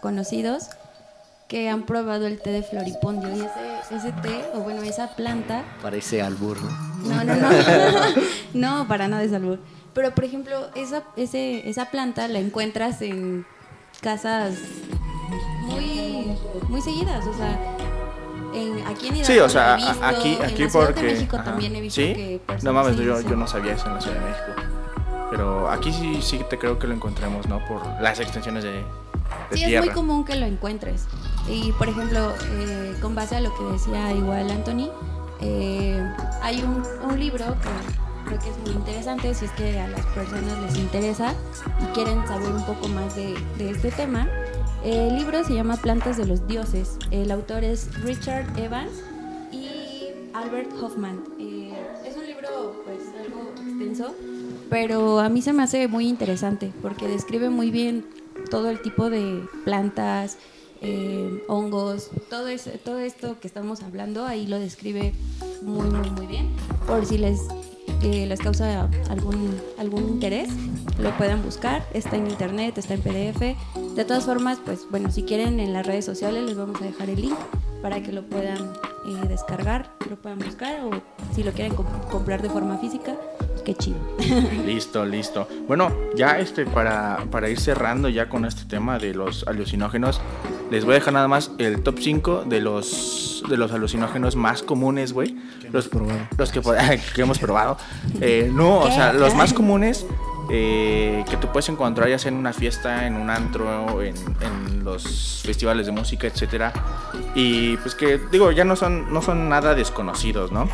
conocidos 0.00 0.68
que 1.48 1.68
han 1.70 1.84
probado 1.84 2.26
el 2.26 2.40
té 2.40 2.50
de 2.50 2.62
floripondio 2.62 3.30
y 3.30 3.40
ese, 3.40 3.96
ese 3.96 4.12
té, 4.20 4.44
o 4.54 4.60
bueno, 4.60 4.82
esa 4.82 5.14
planta, 5.16 5.62
Parece 5.80 6.20
albur, 6.22 6.58
¿no? 6.60 7.24
no, 7.24 7.24
no, 7.24 7.34
no, 7.36 7.50
no, 8.82 8.88
para 8.88 9.08
nada 9.08 9.22
de 9.22 9.30
salud. 9.30 9.58
Pero, 9.94 10.14
por 10.14 10.24
ejemplo, 10.24 10.68
esa, 10.74 11.04
ese, 11.16 11.68
esa 11.68 11.86
planta 11.86 12.28
la 12.28 12.38
encuentras 12.38 13.00
en 13.02 13.46
casas 14.02 14.56
muy, 15.62 16.36
muy 16.68 16.80
seguidas, 16.82 17.26
o 17.26 17.34
sea, 17.34 17.58
en, 18.54 18.86
aquí 18.86 19.08
en 19.08 19.16
Hidalgo 19.16 19.24
Sí, 19.32 19.38
o 19.38 19.48
sea, 19.48 19.76
lo 19.76 19.82
he 19.82 19.84
a- 19.84 19.90
visto, 19.92 20.04
aquí, 20.06 20.34
en 20.36 20.42
aquí 20.42 20.62
la 20.64 20.70
Ciudad 20.70 20.86
porque. 20.86 21.02
de 21.06 21.12
México 21.14 21.36
ajá. 21.36 21.44
también 21.44 21.76
he 21.76 21.80
visto 21.80 22.00
¿Sí? 22.00 22.12
que 22.14 22.40
personas- 22.46 22.64
No 22.64 22.72
mames, 22.74 22.96
sí, 22.96 23.04
yo, 23.04 23.18
sí. 23.20 23.26
yo 23.28 23.36
no 23.36 23.46
sabía 23.46 23.72
eso 23.72 23.86
en 23.88 23.94
la 23.94 24.00
Ciudad 24.00 24.16
de 24.18 24.24
México. 24.26 24.46
Pero 25.30 25.70
aquí 25.70 25.92
sí, 25.92 26.20
sí 26.22 26.40
te 26.48 26.58
creo 26.58 26.78
que 26.78 26.86
lo 26.86 26.94
encontremos, 26.94 27.46
¿no? 27.48 27.58
Por 27.66 27.82
las 28.00 28.18
extensiones 28.20 28.64
de, 28.64 28.82
de 29.50 29.56
Sí, 29.56 29.64
tierra. 29.64 29.80
es 29.80 29.86
muy 29.86 29.94
común 29.94 30.24
que 30.24 30.36
lo 30.36 30.46
encuentres. 30.46 31.04
Y 31.50 31.72
por 31.72 31.88
ejemplo, 31.88 32.32
eh, 32.52 32.94
con 33.00 33.14
base 33.14 33.36
a 33.36 33.40
lo 33.40 33.54
que 33.56 33.64
decía 33.64 34.12
igual 34.12 34.50
Anthony, 34.50 34.90
eh, 35.40 36.02
hay 36.42 36.62
un, 36.62 36.82
un 37.08 37.18
libro 37.18 37.44
que 37.46 38.28
creo 38.28 38.38
que 38.40 38.50
es 38.50 38.58
muy 38.58 38.70
interesante 38.72 39.32
si 39.34 39.46
es 39.46 39.50
que 39.52 39.78
a 39.80 39.88
las 39.88 40.04
personas 40.06 40.58
les 40.66 40.76
interesa 40.76 41.32
y 41.82 41.86
quieren 41.94 42.26
saber 42.26 42.50
un 42.52 42.64
poco 42.66 42.88
más 42.88 43.14
de, 43.16 43.34
de 43.56 43.70
este 43.70 43.90
tema. 43.90 44.28
El 44.84 45.16
libro 45.16 45.42
se 45.44 45.54
llama 45.54 45.76
Plantas 45.76 46.16
de 46.18 46.26
los 46.26 46.46
Dioses. 46.46 46.98
El 47.10 47.30
autor 47.30 47.64
es 47.64 47.88
Richard 48.02 48.46
Evans 48.58 48.92
y 49.50 49.68
Albert 50.34 50.70
Hoffman. 50.80 51.24
Eh, 51.40 51.72
es 52.06 52.16
un 52.16 52.26
libro 52.26 52.82
pues 52.84 52.98
algo 53.24 53.50
extenso, 53.66 54.14
pero 54.70 55.20
a 55.20 55.28
mí 55.30 55.40
se 55.42 55.52
me 55.52 55.62
hace 55.62 55.88
muy 55.88 56.06
interesante 56.08 56.72
porque 56.82 57.08
describe 57.08 57.48
muy 57.50 57.70
bien 57.70 58.04
todo 58.50 58.70
el 58.70 58.80
tipo 58.80 59.10
de 59.10 59.42
plantas, 59.64 60.38
eh, 60.80 61.42
hongos, 61.48 62.10
todo, 62.30 62.48
ese- 62.48 62.78
todo 62.78 62.98
esto 62.98 63.38
que 63.40 63.48
estamos 63.48 63.82
hablando, 63.82 64.24
ahí 64.26 64.46
lo 64.46 64.58
describe 64.58 65.12
muy, 65.62 65.88
muy, 65.90 66.10
muy 66.10 66.26
bien. 66.26 66.50
Por 66.86 67.04
si 67.04 67.18
les, 67.18 67.40
eh, 68.02 68.26
les 68.26 68.38
causa 68.40 68.88
algún, 69.10 69.56
algún 69.78 70.08
interés, 70.08 70.48
lo 71.00 71.16
puedan 71.16 71.42
buscar, 71.42 71.84
está 71.94 72.16
en 72.16 72.28
internet, 72.28 72.78
está 72.78 72.94
en 72.94 73.02
PDF. 73.02 73.56
De 73.96 74.04
todas 74.04 74.24
formas, 74.24 74.58
pues 74.64 74.86
bueno, 74.90 75.10
si 75.10 75.22
quieren 75.24 75.58
en 75.60 75.72
las 75.72 75.86
redes 75.86 76.04
sociales 76.04 76.44
les 76.44 76.56
vamos 76.56 76.80
a 76.80 76.84
dejar 76.84 77.10
el 77.10 77.20
link 77.22 77.36
para 77.82 78.00
que 78.02 78.12
lo 78.12 78.22
puedan 78.24 78.58
eh, 79.06 79.28
descargar, 79.28 79.90
lo 80.08 80.16
puedan 80.16 80.38
buscar 80.38 80.84
o 80.84 80.90
si 81.34 81.42
lo 81.42 81.52
quieren 81.52 81.74
comp- 81.74 82.08
comprar 82.10 82.40
de 82.42 82.50
forma 82.50 82.78
física, 82.78 83.16
qué 83.68 83.74
chido. 83.74 83.98
Listo, 84.66 85.04
listo. 85.04 85.48
Bueno, 85.66 85.92
ya 86.14 86.38
este 86.38 86.64
para, 86.64 87.26
para 87.30 87.50
ir 87.50 87.60
cerrando 87.60 88.08
ya 88.08 88.28
con 88.28 88.44
este 88.44 88.64
tema 88.64 88.98
de 88.98 89.14
los 89.14 89.46
alucinógenos, 89.46 90.20
les 90.70 90.84
voy 90.84 90.92
a 90.92 90.98
dejar 90.98 91.14
nada 91.14 91.28
más 91.28 91.50
el 91.58 91.82
top 91.82 91.98
5 92.00 92.44
de 92.46 92.60
los 92.60 93.44
de 93.48 93.56
los 93.56 93.72
alucinógenos 93.72 94.36
más 94.36 94.62
comunes, 94.62 95.12
güey. 95.12 95.36
Los, 95.72 95.90
los 96.36 96.52
que, 97.14 97.22
hemos 97.22 97.38
probado. 97.38 97.76
Eh, 98.20 98.50
no, 98.52 98.80
o 98.80 98.90
sea, 98.90 99.12
los 99.12 99.34
más 99.34 99.52
comunes 99.52 100.06
eh, 100.50 101.24
que 101.28 101.36
tú 101.36 101.48
puedes 101.48 101.68
encontrar 101.68 102.08
ya 102.08 102.18
sea 102.18 102.30
en 102.30 102.38
una 102.38 102.52
fiesta, 102.52 103.06
en 103.06 103.16
un 103.16 103.28
antro, 103.28 104.02
en, 104.02 104.16
en 104.40 104.84
los 104.84 105.42
festivales 105.44 105.86
de 105.86 105.92
música, 105.92 106.26
etcétera. 106.26 106.72
Y 107.34 107.76
pues 107.78 107.94
que 107.94 108.18
digo, 108.32 108.50
ya 108.50 108.64
no 108.64 108.76
son, 108.76 109.12
no 109.12 109.20
son 109.20 109.48
nada 109.48 109.74
desconocidos, 109.74 110.52
¿no? 110.52 110.68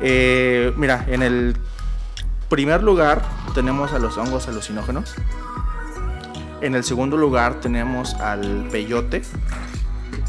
Eh, 0.00 0.72
mira, 0.76 1.04
en 1.08 1.22
el 1.22 1.56
primer 2.48 2.82
lugar 2.82 3.22
tenemos 3.54 3.92
a 3.92 3.98
los 3.98 4.16
hongos 4.18 4.48
alucinógenos. 4.48 5.14
En 6.60 6.74
el 6.74 6.84
segundo 6.84 7.16
lugar 7.16 7.60
tenemos 7.60 8.14
al 8.14 8.68
peyote. 8.70 9.22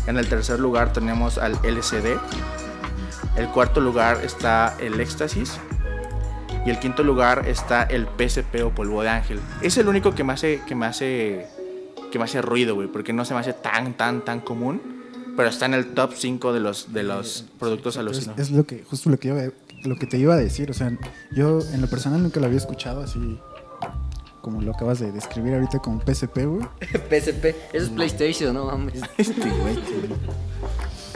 En 0.08 0.18
el 0.18 0.28
tercer 0.28 0.60
lugar 0.60 0.94
tenemos 0.94 1.38
al 1.38 1.54
LSD. 1.64 2.18
El 3.38 3.48
cuarto 3.50 3.82
lugar 3.82 4.22
está 4.24 4.76
el 4.80 5.00
éxtasis. 5.00 5.60
Y 6.66 6.70
el 6.70 6.80
quinto 6.80 7.04
lugar 7.04 7.48
está 7.48 7.84
el 7.84 8.08
PSP 8.08 8.64
o 8.66 8.72
polvo 8.72 9.02
de 9.02 9.10
ángel. 9.10 9.40
Es 9.62 9.78
el 9.78 9.88
único 9.88 10.14
que 10.14 10.24
me 10.24 10.34
hace, 10.34 10.62
que 10.68 10.76
me 10.76 10.86
hace, 10.86 11.48
que 12.12 12.18
me 12.18 12.26
hace 12.26 12.42
ruido, 12.42 12.76
güey, 12.76 12.90
porque 12.90 13.14
no 13.14 13.24
se 13.24 13.34
me 13.34 13.40
hace 13.40 13.54
tan, 13.54 13.94
tan, 13.94 14.26
tan 14.26 14.42
común. 14.42 14.82
Pero 15.38 15.50
está 15.50 15.68
en 15.68 15.76
el 15.76 15.94
top 15.94 16.14
5 16.16 16.52
de 16.52 16.60
los, 16.60 16.92
de 16.92 17.04
los 17.04 17.46
productos 17.60 17.96
alucinógenos. 17.96 18.40
es 18.40 18.52
lo 18.52 18.66
que, 18.66 18.84
justo 18.84 19.10
lo 19.10 19.18
que, 19.18 19.30
iba, 19.30 19.42
lo 19.84 19.96
que 19.96 20.06
te 20.06 20.18
iba 20.18 20.34
a 20.34 20.38
decir. 20.38 20.70
O 20.72 20.74
sea, 20.74 20.98
yo 21.32 21.60
en 21.74 21.82
lo 21.82 21.88
personal 21.88 22.22
nunca 22.22 22.40
lo 22.40 22.46
había 22.46 22.58
escuchado 22.58 23.02
así 23.02 23.40
como 24.48 24.62
lo 24.62 24.72
acabas 24.72 25.00
de 25.00 25.12
describir 25.12 25.56
ahorita 25.56 25.80
con 25.80 26.00
PSP, 26.00 26.46
güey. 26.46 26.66
PSP, 27.10 27.46
eso 27.74 27.86
es 27.86 27.90
PlayStation, 27.90 28.54
no 28.54 28.66
mames. 28.66 29.02
Este 29.18 29.50
güey. 29.50 29.76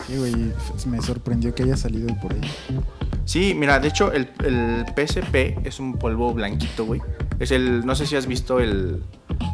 Sí, 0.06 0.18
güey, 0.18 0.54
me 0.86 1.02
sorprendió 1.02 1.56
que 1.56 1.64
haya 1.64 1.78
salido 1.78 2.14
por 2.20 2.34
ahí. 2.34 2.42
Sí, 3.26 3.54
mira, 3.56 3.80
de 3.80 3.88
hecho 3.88 4.12
el, 4.12 4.30
el 4.44 4.86
PSP 4.96 5.66
es 5.66 5.80
un 5.80 5.98
polvo 5.98 6.34
blanquito, 6.34 6.86
güey. 6.86 7.02
Es 7.40 7.52
el, 7.52 7.86
no 7.86 7.96
sé 7.96 8.06
si 8.06 8.16
has 8.16 8.28
visto 8.28 8.60
el, 8.60 9.04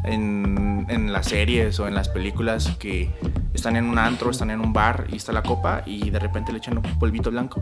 en, 0.03 0.85
en 0.89 1.13
las 1.13 1.27
series 1.27 1.79
o 1.79 1.87
en 1.87 1.95
las 1.95 2.09
películas 2.09 2.75
que 2.79 3.09
están 3.53 3.75
en 3.75 3.85
un 3.85 3.97
antro, 3.97 4.29
están 4.29 4.51
en 4.51 4.61
un 4.61 4.73
bar 4.73 5.07
y 5.11 5.17
está 5.17 5.31
la 5.31 5.43
copa 5.43 5.83
y 5.85 6.09
de 6.09 6.19
repente 6.19 6.51
le 6.51 6.59
echan 6.59 6.77
un 6.77 6.99
polvito 6.99 7.31
blanco 7.31 7.61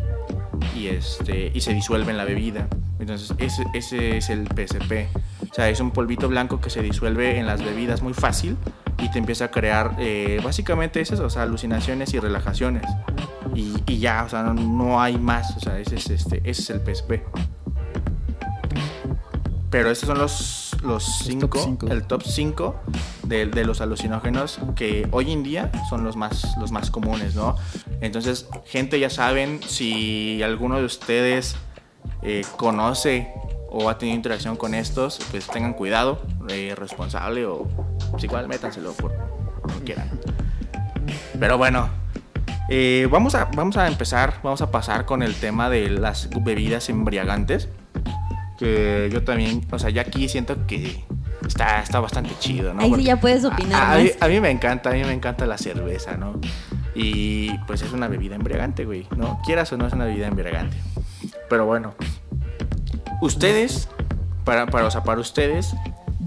y, 0.75 0.87
este, 0.87 1.51
y 1.53 1.61
se 1.61 1.73
disuelve 1.73 2.11
en 2.11 2.17
la 2.17 2.25
bebida. 2.25 2.67
Entonces 2.99 3.33
ese, 3.37 3.65
ese 3.73 4.17
es 4.17 4.29
el 4.29 4.47
PSP. 4.47 5.07
O 5.49 5.53
sea, 5.53 5.69
es 5.69 5.79
un 5.79 5.91
polvito 5.91 6.27
blanco 6.27 6.59
que 6.59 6.69
se 6.69 6.81
disuelve 6.81 7.39
en 7.39 7.47
las 7.47 7.63
bebidas 7.63 8.01
muy 8.01 8.13
fácil 8.13 8.57
y 8.99 9.09
te 9.11 9.19
empieza 9.19 9.45
a 9.45 9.51
crear, 9.51 9.95
eh, 9.99 10.39
básicamente 10.43 11.01
es 11.01 11.11
eso, 11.11 11.25
o 11.25 11.29
sea, 11.29 11.43
alucinaciones 11.43 12.13
y 12.13 12.19
relajaciones. 12.19 12.83
Y, 13.55 13.73
y 13.87 13.99
ya, 13.99 14.23
o 14.23 14.29
sea, 14.29 14.43
no, 14.43 14.53
no 14.53 15.01
hay 15.01 15.17
más, 15.17 15.55
o 15.57 15.59
sea, 15.59 15.79
ese 15.79 15.95
es, 15.95 16.09
este, 16.09 16.41
ese 16.43 16.61
es 16.61 16.69
el 16.69 16.81
PSP. 16.81 17.23
Pero 19.69 19.91
estos 19.91 20.07
son 20.07 20.19
los, 20.19 20.75
los 20.83 21.27
El 21.27 21.39
top 21.39 21.57
cinco, 21.57 21.87
el 21.89 22.03
top 22.03 22.23
5 22.23 22.75
de, 23.23 23.45
de 23.47 23.65
los 23.65 23.81
alucinógenos 23.81 24.59
que 24.75 25.07
hoy 25.11 25.31
en 25.33 25.43
día 25.43 25.69
son 25.89 26.03
los 26.03 26.15
más, 26.15 26.55
los 26.57 26.71
más 26.71 26.91
comunes, 26.91 27.35
¿no? 27.35 27.57
Entonces, 27.99 28.47
gente, 28.65 28.99
ya 28.99 29.09
saben, 29.09 29.59
si 29.67 30.41
alguno 30.43 30.77
de 30.77 30.85
ustedes 30.85 31.57
eh, 32.21 32.45
conoce 32.55 33.33
o 33.69 33.89
ha 33.89 33.97
tenido 33.97 34.15
interacción 34.15 34.55
con 34.55 34.73
estos, 34.73 35.19
pues 35.31 35.47
tengan 35.47 35.73
cuidado, 35.73 36.21
eh, 36.47 36.73
responsable 36.77 37.45
o 37.45 37.67
pues 38.11 38.23
igual 38.23 38.47
métanselo 38.47 38.93
por 38.93 39.13
como 39.61 39.79
quieran. 39.79 40.09
Pero 41.37 41.57
bueno, 41.57 41.89
eh, 42.69 43.07
vamos, 43.11 43.35
a, 43.35 43.45
vamos 43.55 43.77
a 43.77 43.87
empezar, 43.87 44.35
vamos 44.43 44.61
a 44.61 44.71
pasar 44.71 45.05
con 45.05 45.23
el 45.23 45.35
tema 45.35 45.69
de 45.69 45.89
las 45.89 46.29
bebidas 46.41 46.89
embriagantes. 46.89 47.69
Que 48.57 49.09
yo 49.11 49.23
también, 49.23 49.65
o 49.69 49.79
sea, 49.79 49.89
ya 49.89 50.01
aquí 50.03 50.29
siento 50.29 50.65
que 50.65 51.03
está, 51.45 51.81
está 51.81 51.99
bastante 51.99 52.31
chido, 52.39 52.73
¿no? 52.73 52.81
Ahí 52.81 52.93
sí 52.95 53.03
ya 53.03 53.19
puedes 53.19 53.43
opinar 53.43 53.81
a, 53.81 53.93
a 53.93 53.97
mí, 53.97 54.03
más. 54.05 54.21
a 54.21 54.27
mí 54.29 54.39
me 54.39 54.49
encanta, 54.49 54.91
a 54.91 54.93
mí 54.93 55.03
me 55.03 55.11
encanta 55.11 55.45
la 55.45 55.57
cerveza, 55.57 56.15
¿no? 56.15 56.39
Y 56.95 57.57
pues 57.67 57.81
es 57.81 57.91
una 57.91 58.07
bebida 58.07 58.35
embriagante, 58.35 58.85
güey, 58.85 59.07
¿no? 59.17 59.41
Quieras 59.45 59.71
o 59.73 59.77
no 59.77 59.85
es 59.85 59.93
una 59.93 60.05
bebida 60.05 60.27
embriagante. 60.27 60.77
Pero 61.49 61.65
bueno, 61.65 61.95
ustedes, 63.21 63.89
para, 64.45 64.67
para, 64.67 64.85
o 64.85 64.91
sea, 64.91 65.03
para 65.03 65.19
ustedes, 65.19 65.75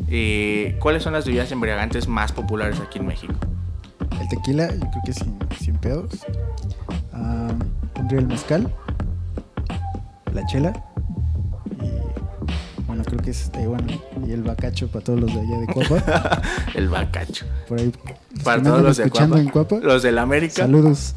eh, 0.08 0.76
¿cuáles 0.80 1.02
son 1.02 1.14
las 1.14 1.24
bebidas 1.24 1.50
embriagantes 1.50 2.08
más 2.08 2.32
populares 2.32 2.78
aquí 2.80 2.98
en 2.98 3.06
México? 3.06 3.34
El 4.20 4.28
tequila, 4.28 4.68
yo 4.72 4.80
creo 4.90 5.02
que 5.04 5.12
sin, 5.12 5.38
sin 5.60 5.76
pedos. 5.76 6.26
Ah, 7.12 7.48
pondría 7.94 8.20
el 8.20 8.26
mezcal, 8.26 8.72
la 10.32 10.46
chela 10.46 10.72
y 11.80 12.82
bueno, 12.86 13.04
creo 13.04 13.20
que 13.20 13.30
es 13.30 13.50
bueno, 13.52 13.86
y 14.26 14.32
el 14.32 14.42
bacacho 14.42 14.88
para 14.88 15.04
todos 15.04 15.20
los 15.20 15.34
de 15.34 15.40
allá 15.40 15.58
de 15.58 15.66
Cuapa. 15.66 16.42
El 16.74 16.88
bacacho. 16.88 17.44
Por 17.68 17.78
ahí 17.78 17.92
Para 18.42 18.62
todos 18.62 18.82
los 18.82 18.96
de 18.96 19.10
Cuapa. 19.10 19.38
en 19.38 19.48
Cuapa. 19.48 19.76
Los 19.82 20.02
del 20.02 20.18
América. 20.18 20.62
Saludos. 20.62 21.14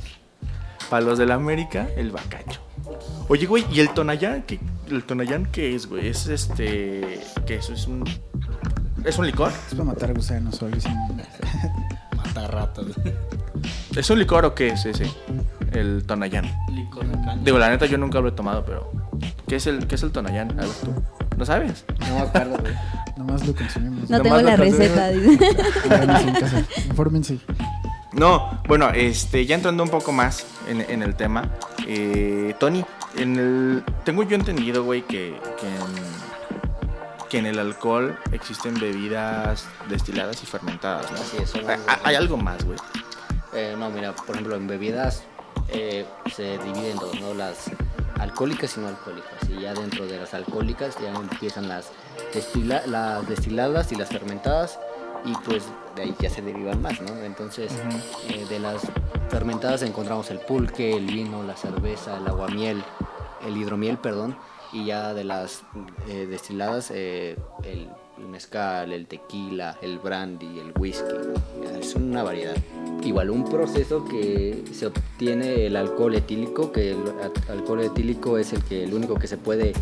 Para 0.89 1.05
los 1.05 1.17
del 1.17 1.31
América, 1.31 1.87
el 1.95 2.11
bacacho. 2.11 2.59
Oye, 3.29 3.45
güey, 3.45 3.65
¿y 3.71 3.79
el 3.79 3.93
Tonayán? 3.93 4.43
¿Qué, 4.43 4.59
¿El 4.89 5.03
Tonayán 5.03 5.45
qué 5.45 5.73
es, 5.73 5.87
güey? 5.87 6.07
Es 6.07 6.27
este. 6.27 7.21
¿Qué 7.45 7.55
es? 7.55 7.69
¿Es 7.69 7.87
un. 7.87 8.03
¿Es 9.05 9.17
un 9.17 9.25
licor? 9.25 9.51
Es 9.67 9.73
para 9.73 9.85
matar 9.85 10.13
gusanos 10.13 10.61
o 10.61 10.65
algo 10.65 10.77
así. 10.77 10.89
Ratas. 12.33 12.85
¿Es 13.95 14.09
un 14.09 14.19
licor 14.19 14.45
o 14.45 14.55
qué 14.55 14.69
es 14.69 14.85
ese? 14.85 15.11
El 15.71 16.03
Tonayán. 16.05 16.45
Licor 16.69 17.05
de 17.05 17.13
caña. 17.13 17.41
Digo, 17.43 17.57
la 17.57 17.69
neta, 17.69 17.85
yo 17.85 17.97
nunca 17.97 18.19
lo 18.19 18.29
he 18.29 18.31
tomado, 18.31 18.63
pero. 18.65 18.91
¿Qué 19.47 19.57
es 19.57 19.67
el, 19.67 19.87
qué 19.87 19.95
es 19.95 20.03
el 20.03 20.11
Tonayán? 20.11 20.51
A 20.59 20.63
ver 20.63 20.71
tú. 20.83 20.93
¿No 21.37 21.45
sabes? 21.45 21.85
No 21.99 22.15
me 22.15 22.21
acuerdo, 22.21 22.57
güey. 22.59 22.73
Nomás 23.17 23.45
lo 23.47 23.55
consumimos. 23.55 24.09
No 24.09 24.17
Nomás 24.17 24.23
tengo 24.23 24.41
la 24.41 24.55
receta. 24.55 25.09
dice. 25.11 26.65
Infórmense. 26.87 27.39
No, 28.13 28.61
bueno, 28.67 28.89
este, 28.89 29.45
ya 29.45 29.55
entrando 29.55 29.83
un 29.83 29.89
poco 29.89 30.11
más 30.11 30.45
en, 30.67 30.81
en 30.81 31.01
el 31.01 31.15
tema, 31.15 31.49
eh, 31.87 32.53
Tony, 32.59 32.83
en 33.17 33.37
el, 33.37 33.83
tengo 34.03 34.23
yo 34.23 34.35
entendido, 34.35 34.83
güey, 34.83 35.03
que, 35.03 35.33
que, 35.59 35.67
en, 35.67 36.10
que 37.31 37.37
en 37.39 37.45
el 37.45 37.57
alcohol 37.59 38.19
existen 38.33 38.77
bebidas 38.79 39.65
destiladas 39.87 40.43
y 40.43 40.45
fermentadas, 40.45 41.09
¿no? 41.11 41.17
Así 41.17 41.37
es, 41.37 41.49
son- 41.49 41.67
Hay, 41.69 41.79
hay 42.03 42.15
algo 42.15 42.35
más, 42.35 42.63
güey. 42.65 42.77
Eh, 43.53 43.73
no, 43.79 43.89
mira, 43.89 44.13
por 44.13 44.35
ejemplo, 44.35 44.55
en 44.57 44.67
bebidas 44.67 45.23
eh, 45.69 46.05
se 46.35 46.57
dividen 46.57 46.97
dos, 46.97 47.17
¿no? 47.21 47.33
Las 47.33 47.71
alcohólicas 48.19 48.75
y 48.75 48.81
no 48.81 48.89
alcohólicas. 48.89 49.49
Y 49.49 49.61
ya 49.61 49.73
dentro 49.73 50.05
de 50.05 50.17
las 50.19 50.33
alcohólicas 50.33 50.97
ya 51.01 51.09
empiezan 51.13 51.69
las, 51.69 51.89
destila- 52.33 52.85
las 52.85 53.27
destiladas 53.27 53.91
y 53.93 53.95
las 53.95 54.09
fermentadas. 54.09 54.77
Y 55.23 55.33
pues 55.45 55.63
de 55.95 56.01
ahí 56.01 56.15
ya 56.19 56.29
se 56.29 56.41
derivan 56.41 56.81
más, 56.81 56.99
¿no? 56.99 57.15
Entonces, 57.23 57.71
eh, 58.27 58.45
de 58.49 58.59
las 58.59 58.81
fermentadas 59.29 59.83
encontramos 59.83 60.29
el 60.31 60.39
pulque, 60.39 60.97
el 60.97 61.05
vino, 61.05 61.43
la 61.43 61.55
cerveza, 61.55 62.17
el 62.17 62.27
aguamiel, 62.27 62.83
el 63.45 63.55
hidromiel, 63.55 63.97
perdón. 63.97 64.35
Y 64.73 64.85
ya 64.85 65.13
de 65.13 65.23
las 65.25 65.63
eh, 66.07 66.27
destiladas, 66.29 66.91
eh, 66.93 67.35
el, 67.63 67.89
mezcal, 68.29 68.93
el 68.93 69.07
tequila, 69.07 69.77
el 69.81 69.99
brandy, 69.99 70.59
el 70.59 70.71
whisky. 70.79 71.03
Es 71.79 71.95
una 71.95 72.23
variedad. 72.23 72.55
Igual 73.03 73.31
un 73.31 73.43
proceso 73.49 74.05
que 74.05 74.63
se 74.73 74.85
obtiene 74.87 75.65
el 75.65 75.75
alcohol 75.75 76.15
etílico, 76.15 76.71
que 76.71 76.91
el 76.91 76.97
a- 77.21 77.51
alcohol 77.51 77.81
etílico 77.81 78.37
es 78.37 78.53
el 78.53 78.63
que 78.63 78.83
el 78.83 78.93
único 78.93 79.15
que 79.15 79.27
se 79.27 79.37
puede 79.37 79.71
eh, 79.71 79.75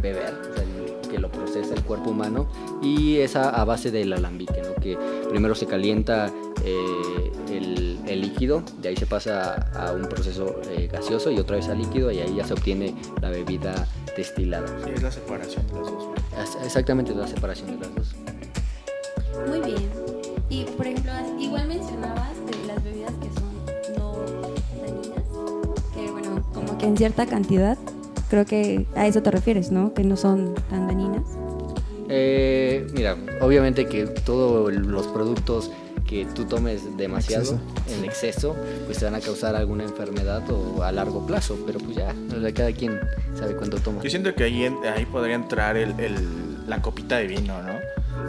beber, 0.00 0.32
o 0.32 0.54
sea, 0.54 0.62
el 0.62 1.08
que 1.10 1.18
lo 1.18 1.30
procesa 1.30 1.74
el 1.74 1.82
cuerpo 1.82 2.10
humano 2.10 2.48
y 2.82 3.16
es 3.18 3.36
a, 3.36 3.50
a 3.50 3.64
base 3.66 3.90
del 3.90 4.12
alambique, 4.14 4.62
¿no? 4.62 4.74
que 4.80 4.96
primero 5.28 5.54
se 5.54 5.66
calienta 5.66 6.32
eh, 6.64 7.32
el, 7.50 7.98
el 8.06 8.20
líquido, 8.22 8.62
de 8.80 8.88
ahí 8.90 8.96
se 8.96 9.04
pasa 9.06 9.54
a 9.74 9.92
un 9.92 10.02
proceso 10.02 10.60
eh, 10.70 10.88
gaseoso 10.90 11.30
y 11.30 11.38
otra 11.38 11.56
vez 11.56 11.68
al 11.68 11.78
líquido 11.78 12.10
y 12.12 12.20
ahí 12.20 12.36
ya 12.36 12.44
se 12.46 12.54
obtiene 12.54 12.94
la 13.20 13.28
bebida 13.28 13.86
destilada. 14.16 14.66
Sí, 14.84 14.90
es 14.94 15.02
la 15.02 15.10
separación 15.10 15.66
de 15.68 15.72
los 15.74 15.90
dos, 15.90 16.04
güey. 16.06 16.18
Es- 16.42 16.58
Exactamente 16.64 17.14
la 17.14 17.26
separación 17.26 17.78
de 17.78 17.86
las 17.86 17.94
dos. 17.94 18.14
Muy 19.48 19.60
bien. 19.60 19.90
Y 20.48 20.64
por 20.64 20.86
ejemplo, 20.86 21.12
igual 21.38 21.66
mencionabas 21.68 22.30
de 22.46 22.66
las 22.66 22.82
bebidas 22.84 23.12
que 23.14 23.28
son 23.38 23.96
no 23.96 24.14
dañinas, 24.82 25.24
que 25.94 26.10
bueno, 26.10 26.42
como 26.52 26.76
que 26.78 26.86
en 26.86 26.96
cierta 26.96 27.26
cantidad, 27.26 27.78
creo 28.28 28.44
que 28.44 28.86
a 28.94 29.06
eso 29.06 29.22
te 29.22 29.30
refieres, 29.30 29.70
¿no? 29.72 29.94
Que 29.94 30.04
no 30.04 30.16
son 30.16 30.54
tan 30.68 30.86
dañinas. 30.88 31.22
Eh, 32.08 32.86
mira, 32.92 33.16
obviamente 33.40 33.86
que 33.86 34.04
todos 34.06 34.70
los 34.74 35.06
productos 35.08 35.70
que 36.12 36.26
tú 36.34 36.44
tomes 36.44 36.96
demasiado 36.96 37.42
Exceso. 37.42 37.60
en 37.98 38.04
exceso, 38.04 38.56
pues 38.86 38.98
te 38.98 39.04
van 39.06 39.14
a 39.14 39.20
causar 39.20 39.56
alguna 39.56 39.84
enfermedad 39.84 40.42
o 40.50 40.82
a 40.82 40.92
largo 40.92 41.26
plazo. 41.26 41.58
Pero 41.66 41.78
pues 41.78 41.96
ya, 41.96 42.14
o 42.36 42.40
sea, 42.40 42.52
cada 42.54 42.72
quien 42.72 43.00
sabe 43.38 43.54
cuánto 43.56 43.78
toma. 43.78 44.02
Yo 44.02 44.10
siento 44.10 44.34
que 44.34 44.44
ahí, 44.44 44.64
ahí 44.96 45.06
podría 45.06 45.34
entrar 45.34 45.76
el, 45.76 45.98
el- 45.98 46.68
la 46.68 46.80
copita 46.80 47.16
de 47.18 47.26
vino, 47.26 47.60
¿no? 47.62 47.72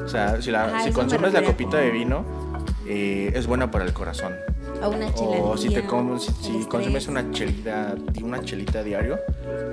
O 0.03 0.07
sea, 0.07 0.41
si, 0.41 0.49
la- 0.51 0.65
Ajá, 0.65 0.83
si 0.83 0.91
consumes 0.91 1.33
la 1.33 1.43
copita 1.43 1.77
de 1.77 1.91
vino, 1.91 2.25
eh, 2.87 3.31
es 3.35 3.45
buena 3.47 3.69
para 3.71 3.85
el 3.85 3.93
corazón. 3.93 4.33
A 4.81 4.89
una 4.89 5.13
chela. 5.13 5.37
O 5.37 5.55
si, 5.55 5.69
te 5.69 5.81
día, 5.81 5.89
si, 6.19 6.31
si 6.43 6.65
consumes 6.65 7.07
una 7.07 7.31
chelita, 7.31 7.95
una 8.21 8.41
chelita 8.41 8.83
diario, 8.83 9.17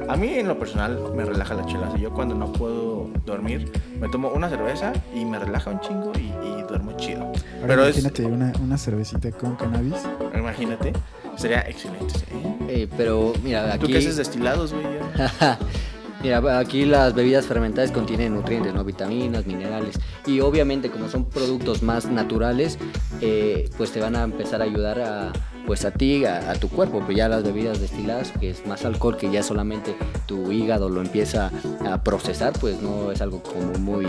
a 0.09 0.15
mí 0.17 0.35
en 0.35 0.47
lo 0.47 0.57
personal 0.59 1.01
me 1.17 1.25
relaja 1.25 1.55
la 1.55 1.67
chela. 1.67 1.91
Si 1.97 2.01
yo 2.03 2.11
cuando 2.13 2.35
no 2.37 2.53
puedo 2.53 3.09
dormir, 3.27 3.73
me 3.99 4.09
tomo 4.09 4.29
una 4.29 4.49
cerveza 4.49 4.93
y 5.15 5.25
me 5.25 5.39
relaja 5.39 5.71
un 5.71 5.81
chingo 5.81 6.13
y 6.17 6.40
duermo 6.71 6.93
chido. 6.97 7.23
Ahora 7.25 7.67
Pero 7.67 7.85
es, 7.87 7.99
imagínate 7.99 8.27
una, 8.27 8.53
una 8.63 8.79
cervecita 8.79 9.31
con 9.33 9.57
cannabis. 9.57 9.95
imagínate, 10.35 10.93
sería 11.37 11.61
excelente. 11.69 12.15
¿eh? 12.33 12.57
Eh, 12.69 12.89
pero 12.97 13.33
mira, 13.43 13.77
¿Tú 13.79 13.85
aquí... 13.85 13.93
qué 13.93 13.99
haces 13.99 14.17
destilados, 14.17 14.73
güey? 14.73 14.87
Mira, 16.23 16.59
aquí 16.59 16.85
las 16.85 17.15
bebidas 17.15 17.47
fermentadas 17.47 17.91
contienen 17.93 18.35
nutrientes, 18.35 18.75
¿no? 18.75 18.85
vitaminas, 18.85 19.47
minerales. 19.47 19.99
Y 20.27 20.41
obviamente 20.41 20.91
como 20.91 21.09
son 21.09 21.25
productos 21.25 21.83
más 21.83 22.11
naturales, 22.11 22.79
eh, 23.23 23.71
pues 23.79 23.91
te 23.91 24.01
van 24.01 24.17
a 24.17 24.25
empezar 24.25 24.61
a 24.61 24.65
ayudar 24.65 25.01
a, 25.01 25.33
pues 25.71 25.85
a 25.85 25.93
ti, 25.93 26.25
a, 26.25 26.51
a 26.51 26.55
tu 26.57 26.69
cuerpo. 26.69 27.01
Pero 27.07 27.17
ya 27.17 27.29
las 27.29 27.45
bebidas 27.45 27.81
destiladas, 27.81 28.33
que 28.41 28.51
es 28.51 28.67
más 28.67 28.85
alcohol, 28.85 29.17
que 29.17 29.31
ya 29.31 29.45
solamente 29.45 29.95
tu 30.27 30.51
hígado 30.51 30.89
lo 30.89 31.01
empieza 31.01 31.53
a 31.89 32.03
procesar, 32.03 32.53
pues 32.55 32.83
no 32.83 33.13
es 33.13 33.21
algo 33.21 33.41
como 33.41 33.79
muy, 33.79 34.09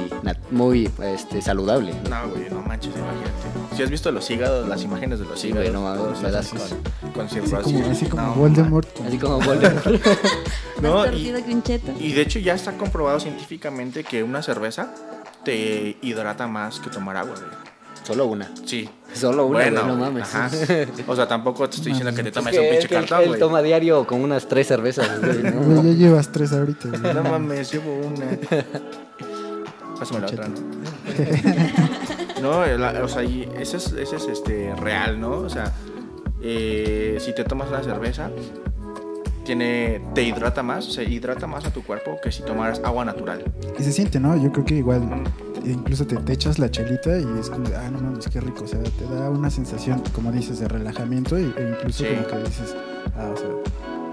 muy 0.49 0.89
este, 1.03 1.39
saludable. 1.39 1.93
No, 2.09 2.29
güey, 2.29 2.49
no 2.49 2.63
manches, 2.63 2.95
imagínate. 2.95 3.75
Si 3.75 3.83
has 3.83 3.91
visto 3.91 4.11
los 4.11 4.27
hígados, 4.31 4.67
las 4.67 4.81
imágenes 4.81 5.19
de 5.19 5.25
los 5.25 5.39
Sí, 5.39 5.49
hígados, 5.49 5.69
güey, 5.69 5.71
no 5.71 5.83
mames, 5.83 6.19
me 6.23 6.31
das 6.31 6.49
con, 6.49 7.11
con 7.13 7.25
Así 7.27 7.39
como, 7.39 7.91
así 7.91 8.05
como 8.07 8.23
No, 8.23 8.33
Voldemort. 8.33 8.89
Así 9.05 9.17
como 9.19 9.39
Voldemort. 9.39 9.85
No, 10.81 11.05
y-. 11.13 11.31
Y 11.99 12.13
de 12.13 12.21
hecho 12.23 12.39
ya 12.39 12.55
está 12.55 12.71
comprobado 12.75 13.19
científicamente 13.19 14.03
que 14.03 14.23
una 14.23 14.41
cerveza 14.41 14.91
te 15.45 15.95
hidrata 16.01 16.47
más 16.47 16.79
que 16.79 16.89
tomar 16.89 17.17
agua, 17.17 17.35
güey. 17.35 17.70
Solo 18.03 18.25
una. 18.27 18.49
Sí. 18.65 18.89
Solo 19.13 19.45
una, 19.45 19.59
bueno, 19.59 19.81
güey, 19.83 19.93
no 19.93 19.95
mames. 19.97 20.33
ajá. 20.33 20.49
O 21.07 21.15
sea, 21.15 21.27
tampoco 21.27 21.69
te 21.69 21.75
estoy 21.77 21.91
diciendo 21.91 22.15
que 22.15 22.23
te 22.23 22.29
Es 22.29 22.33
tomes 22.35 22.53
que- 22.53 22.59
un 22.59 22.65
es 22.65 22.71
pinche 22.71 22.87
que 22.87 22.95
cartón, 22.95 23.21
él 23.33 23.39
toma 23.39 23.61
diario 23.61 24.07
con 24.07 24.21
unas 24.21 24.47
tres 24.47 24.67
cervezas. 24.67 25.09
güey, 25.19 25.43
¿no? 25.43 25.61
Güey, 25.81 25.93
ya 25.93 26.05
llevas 26.07 26.31
tres 26.31 26.51
ahorita. 26.53 26.87
güey. 26.89 27.13
No 27.13 27.23
mames, 27.23 27.71
llevo 27.71 27.93
una. 27.93 28.25
Pásame 29.99 30.21
la 30.21 30.27
otra, 30.27 30.47
¿no? 30.47 30.55
No, 32.41 32.65
la- 32.65 33.03
o 33.03 33.07
sea, 33.07 33.23
y 33.23 33.47
ese 33.59 33.77
es, 33.77 33.91
ese 33.93 34.15
es 34.15 34.27
este, 34.27 34.73
real, 34.75 35.19
¿no? 35.21 35.31
O 35.31 35.49
sea, 35.49 35.71
eh, 36.41 37.17
si 37.19 37.35
te 37.35 37.43
tomas 37.43 37.69
una 37.69 37.83
cerveza, 37.83 38.31
tiene, 39.45 40.01
te 40.15 40.23
hidrata 40.23 40.63
más, 40.63 40.85
se 40.85 41.03
hidrata 41.03 41.45
más 41.45 41.65
a 41.65 41.71
tu 41.71 41.83
cuerpo 41.83 42.17
que 42.23 42.31
si 42.31 42.41
tomaras 42.41 42.81
agua 42.83 43.05
natural. 43.05 43.43
Y 43.77 43.83
se 43.83 43.91
siente, 43.91 44.19
¿no? 44.19 44.35
Yo 44.41 44.51
creo 44.51 44.65
que 44.65 44.73
igual, 44.75 45.07
incluso 45.65 46.05
te, 46.07 46.15
te 46.17 46.33
echas 46.33 46.59
la 46.59 46.69
chelita 46.71 47.17
y 47.17 47.25
es 47.39 47.49
como, 47.49 47.67
de, 47.69 47.75
ah, 47.75 47.89
no 47.91 47.99
mames, 47.99 48.27
qué 48.27 48.39
rico. 48.41 48.63
O 48.63 48.67
sea, 48.67 48.79
te 48.81 49.05
da 49.13 49.29
una 49.29 49.49
sensación, 49.49 50.01
como 50.13 50.31
dices, 50.31 50.59
de 50.59 50.67
relajamiento 50.67 51.37
y, 51.39 51.43
e 51.57 51.75
incluso 51.77 52.03
Sí. 52.03 52.09
como 52.15 52.27
que 52.27 52.49
dices, 52.49 52.75
ah, 53.17 53.31
o 53.33 53.37
sea, 53.37 53.47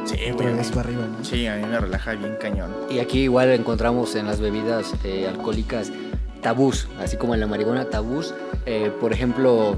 Sí, 0.05 0.17
güey. 0.33 0.49
arriba, 0.79 1.07
¿no? 1.07 1.25
Sí, 1.25 1.47
a 1.47 1.57
mí 1.57 1.67
me 1.67 1.79
relaja 1.81 2.13
bien 2.13 2.37
cañón. 2.41 2.71
Y 2.91 2.99
aquí 3.01 3.21
igual 3.25 3.51
encontramos 3.51 4.15
en 4.15 4.27
las 4.27 4.41
bebidas 4.41 4.95
eh, 5.05 5.29
alcohólicas 5.29 5.93
tabús, 6.41 6.89
así 7.01 7.17
como 7.17 7.35
en 7.35 7.41
la 7.41 7.47
marihuana 7.47 7.85
tabús, 7.91 8.33
eh, 8.65 8.91
por 9.01 9.13
ejemplo, 9.13 9.77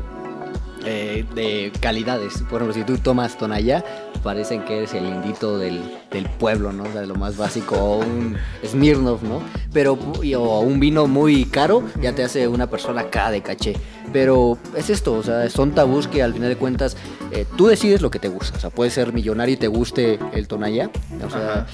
eh, 0.84 1.24
de 1.34 1.72
calidades. 1.80 2.42
Por 2.48 2.62
ejemplo, 2.62 2.72
si 2.72 2.84
tú 2.84 2.98
tomas 2.98 3.36
Tonaya, 3.36 3.84
parecen 4.22 4.64
que 4.64 4.78
eres 4.78 4.94
el 4.94 5.06
indito 5.06 5.58
del, 5.58 5.80
del 6.10 6.28
pueblo, 6.28 6.72
¿no? 6.72 6.84
O 6.84 6.92
sea, 6.92 7.02
lo 7.02 7.14
más 7.14 7.36
básico, 7.36 7.76
o 7.76 7.98
un 7.98 8.36
Smirnoff, 8.64 9.22
¿no? 9.22 9.42
Pero, 9.72 9.94
o 9.94 10.60
un 10.60 10.80
vino 10.80 11.06
muy 11.06 11.44
caro 11.44 11.82
ya 12.00 12.14
te 12.14 12.22
hace 12.22 12.48
una 12.48 12.68
persona 12.68 13.02
acá 13.02 13.30
de 13.30 13.42
caché. 13.42 13.76
Pero 14.12 14.58
es 14.76 14.90
esto, 14.90 15.14
o 15.14 15.22
sea, 15.22 15.48
son 15.50 15.72
tabús 15.72 16.08
que 16.08 16.22
al 16.22 16.32
final 16.32 16.48
de 16.48 16.56
cuentas 16.56 16.96
eh, 17.30 17.46
tú 17.56 17.66
decides 17.68 18.02
lo 18.02 18.10
que 18.10 18.18
te 18.18 18.28
gusta. 18.28 18.56
O 18.56 18.60
sea, 18.60 18.70
puedes 18.70 18.92
ser 18.94 19.12
millonario 19.12 19.54
y 19.54 19.56
te 19.56 19.68
guste 19.68 20.18
el 20.32 20.48
Tonaya. 20.48 20.90
O 21.24 21.30
sea, 21.30 21.52
Ajá. 21.52 21.66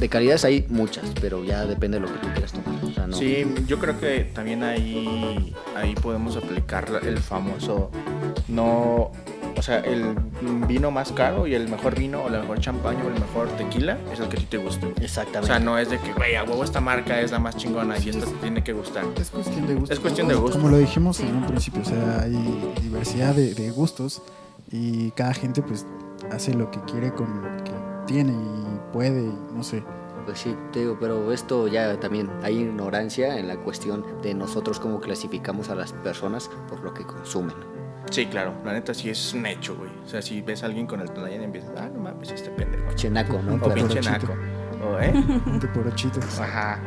de 0.00 0.08
calidades 0.08 0.44
hay 0.44 0.64
muchas, 0.68 1.04
pero 1.20 1.44
ya 1.44 1.66
depende 1.66 1.98
de 2.00 2.06
lo 2.06 2.12
que 2.12 2.18
tú 2.20 2.28
quieras 2.32 2.52
tomar. 2.52 2.82
O 2.84 2.90
sea, 2.92 3.06
no. 3.06 3.16
Sí, 3.16 3.44
yo 3.66 3.78
creo 3.78 3.98
que 4.00 4.20
también 4.34 4.62
ahí, 4.62 5.54
ahí 5.76 5.94
podemos 5.94 6.36
aplicar 6.36 6.88
el 7.04 7.18
famoso, 7.18 7.90
no, 8.48 9.10
o 9.62 9.64
sea, 9.64 9.78
el 9.78 10.16
vino 10.66 10.90
más 10.90 11.12
caro 11.12 11.46
y 11.46 11.54
el 11.54 11.68
mejor 11.68 11.96
vino 11.96 12.24
o 12.24 12.28
la 12.28 12.40
mejor 12.40 12.58
champaña 12.58 13.04
o 13.04 13.06
el 13.06 13.14
mejor 13.14 13.46
tequila 13.50 13.96
es 14.12 14.18
el 14.18 14.28
que 14.28 14.36
a 14.36 14.40
ti 14.40 14.46
te 14.46 14.58
guste. 14.58 14.86
O 14.86 15.00
Exactamente. 15.00 15.46
sea, 15.46 15.60
no 15.60 15.78
es 15.78 15.88
de 15.88 15.98
que, 15.98 16.12
güey, 16.14 16.34
a 16.34 16.42
huevo 16.42 16.64
esta 16.64 16.80
marca 16.80 17.20
es 17.20 17.30
la 17.30 17.38
más 17.38 17.56
chingona 17.56 17.96
y 17.96 18.08
esta 18.08 18.26
te 18.26 18.32
tiene 18.40 18.64
que 18.64 18.72
gustar. 18.72 19.04
Es 19.20 19.30
cuestión 19.30 19.68
de 19.68 19.76
gusto. 19.76 19.94
Es 19.94 20.00
cuestión 20.00 20.26
de 20.26 20.34
gusto. 20.34 20.58
Como 20.58 20.68
lo 20.68 20.78
dijimos 20.78 21.20
en 21.20 21.36
un 21.36 21.46
principio, 21.46 21.80
o 21.80 21.84
sea, 21.84 22.22
hay 22.22 22.74
diversidad 22.82 23.36
de, 23.36 23.54
de 23.54 23.70
gustos 23.70 24.20
y 24.72 25.12
cada 25.12 25.32
gente 25.32 25.62
pues 25.62 25.86
hace 26.32 26.54
lo 26.54 26.68
que 26.72 26.80
quiere 26.80 27.12
con 27.12 27.28
lo 27.42 27.62
que 27.62 27.72
tiene 28.08 28.32
y 28.32 28.92
puede 28.92 29.22
y 29.22 29.38
no 29.54 29.62
sé. 29.62 29.84
Pues 30.24 30.40
sí, 30.40 30.56
te 30.72 30.80
digo, 30.80 30.96
pero 30.98 31.30
esto 31.32 31.68
ya 31.68 32.00
también 32.00 32.28
hay 32.42 32.58
ignorancia 32.58 33.38
en 33.38 33.46
la 33.46 33.58
cuestión 33.58 34.04
de 34.22 34.34
nosotros 34.34 34.80
cómo 34.80 35.00
clasificamos 35.00 35.68
a 35.68 35.76
las 35.76 35.92
personas 35.92 36.50
por 36.68 36.80
lo 36.82 36.92
que 36.92 37.04
consumen. 37.04 37.54
Sí, 38.10 38.26
claro, 38.26 38.52
la 38.64 38.72
neta 38.74 38.92
sí 38.94 39.08
es 39.10 39.32
un 39.32 39.46
hecho, 39.46 39.76
güey. 39.76 39.90
O 40.04 40.08
sea, 40.08 40.20
si 40.22 40.42
ves 40.42 40.62
a 40.62 40.66
alguien 40.66 40.86
con 40.86 41.00
el 41.00 41.10
Tonayán 41.10 41.40
y 41.40 41.44
empiezas, 41.44 41.70
ah, 41.78 41.88
no 41.92 42.00
mames, 42.00 42.30
este 42.30 42.50
pendejo. 42.50 42.92
Chenaco, 42.94 43.40
¿no? 43.42 43.54
O 43.54 43.72
pinche 43.72 44.00
Porochito. 44.00 44.10
naco. 44.10 44.34
O, 44.84 44.98
¿eh? 44.98 45.12
De 45.60 45.68
porochitos. 45.68 46.40
Ajá. 46.40 46.78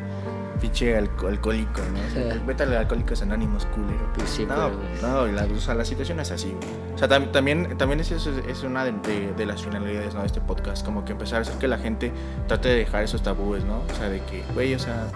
Pinche 0.62 0.97
alco- 0.97 1.28
alcohólico, 1.28 1.82
¿no? 1.93 1.99
O 2.08 2.10
sea, 2.12 2.34
Sí. 2.34 2.39
vete 2.45 2.63
al 2.63 2.73
Alcohólicos 2.73 3.21
Anónimos, 3.21 3.65
culero. 3.67 4.12
Pues 4.15 4.30
sí, 4.30 4.45
no, 4.45 4.56
pero- 4.56 4.71
no, 5.01 5.28
la, 5.28 5.45
o 5.45 5.60
sea, 5.60 5.73
la 5.73 5.84
situación 5.86 6.19
es 6.19 6.32
así, 6.32 6.47
güey. 6.49 6.93
O 6.93 6.97
sea, 6.97 7.08
tam- 7.10 7.32
también, 7.32 7.78
también 7.78 7.99
es, 7.99 8.12
es, 8.12 8.25
es 8.28 8.63
una 8.63 8.86
de, 8.86 8.91
de- 8.91 9.34
de 9.34 9.45
las 9.45 9.62
finalidades 9.63 10.13
¿no? 10.13 10.21
de 10.21 10.28
este 10.28 10.41
podcast, 10.41 10.86
como 10.86 11.04
que 11.06 11.12
empezar 11.13 11.39
a 11.39 11.41
hacer 11.41 11.56
que 11.58 11.67
la 11.67 11.78
gente 11.78 12.12
trate 12.47 12.69
de 12.69 12.75
dejar 12.75 13.04
esos 13.04 13.21
tabúes, 13.23 13.63
¿no? 13.65 13.80
O 13.80 13.95
sea, 13.97 14.10
de 14.10 14.21
que, 14.21 14.43
güey, 14.54 14.73
o 14.75 14.80
sea, 14.80 15.08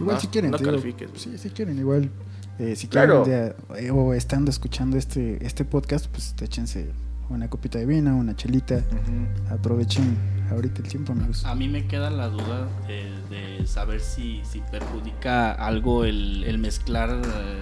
Igual 0.00 0.14
No, 0.14 0.20
si 0.20 0.28
quieren, 0.28 0.50
no 0.50 0.58
califiques. 0.58 1.10
sí, 1.14 1.36
si 1.36 1.50
quieren, 1.50 1.78
igual. 1.78 2.08
Eh, 2.60 2.76
si 2.76 2.86
Claro. 2.88 3.24
quieren 3.24 3.54
eh, 3.76 3.90
o 3.90 4.14
estando 4.14 4.50
escuchando 4.50 4.96
este, 4.96 5.44
este 5.44 5.64
podcast, 5.64 6.06
pues 6.08 6.34
échense 6.40 6.90
una 7.28 7.48
copita 7.48 7.78
de 7.78 7.86
vino, 7.86 8.16
una 8.16 8.34
chelita. 8.36 8.80
Aprovechen 9.50 10.16
ahorita 10.50 10.82
el 10.82 10.88
tiempo, 10.88 11.12
amigos. 11.12 11.44
A 11.44 11.54
mí 11.54 11.68
me 11.68 11.86
queda 11.86 12.10
la 12.10 12.28
duda 12.28 12.68
de, 12.86 13.10
de 13.30 13.66
saber 13.66 14.00
si, 14.00 14.42
si 14.44 14.60
perjudica 14.70 15.52
algo 15.52 16.04
el, 16.04 16.44
el 16.44 16.58
mezclar 16.58 17.10
eh, 17.10 17.58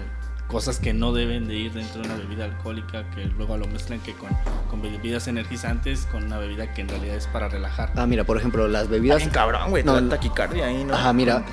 cosas 0.49 0.79
que 0.79 0.95
no 0.95 1.13
deben 1.13 1.47
de 1.49 1.55
ir 1.57 1.73
dentro 1.75 2.01
de 2.01 2.09
una 2.09 2.17
bebida 2.17 2.47
alcohólica, 2.47 3.11
que 3.11 3.27
luego 3.27 3.59
lo 3.59 3.67
mezclan 3.67 4.01
que 4.01 4.15
con, 4.15 4.31
con 4.71 4.81
bebidas 4.81 5.29
energizantes, 5.29 6.07
con 6.11 6.25
una 6.25 6.39
bebida 6.39 6.73
que 6.73 6.81
en 6.81 6.89
realidad 6.89 7.17
es 7.17 7.27
para 7.27 7.49
relajar. 7.49 7.93
Ah, 7.97 8.07
mira, 8.07 8.25
por 8.25 8.39
ejemplo, 8.39 8.67
las 8.69 8.89
bebidas... 8.89 9.19
bien 9.19 9.29
cabrón, 9.31 9.69
güey, 9.71 9.85
No, 9.85 10.01
no. 10.01 10.09
taquicardia 10.09 10.67
ahí, 10.67 10.83
¿no? 10.85 10.95
Ajá, 10.95 11.13
mira. 11.13 11.45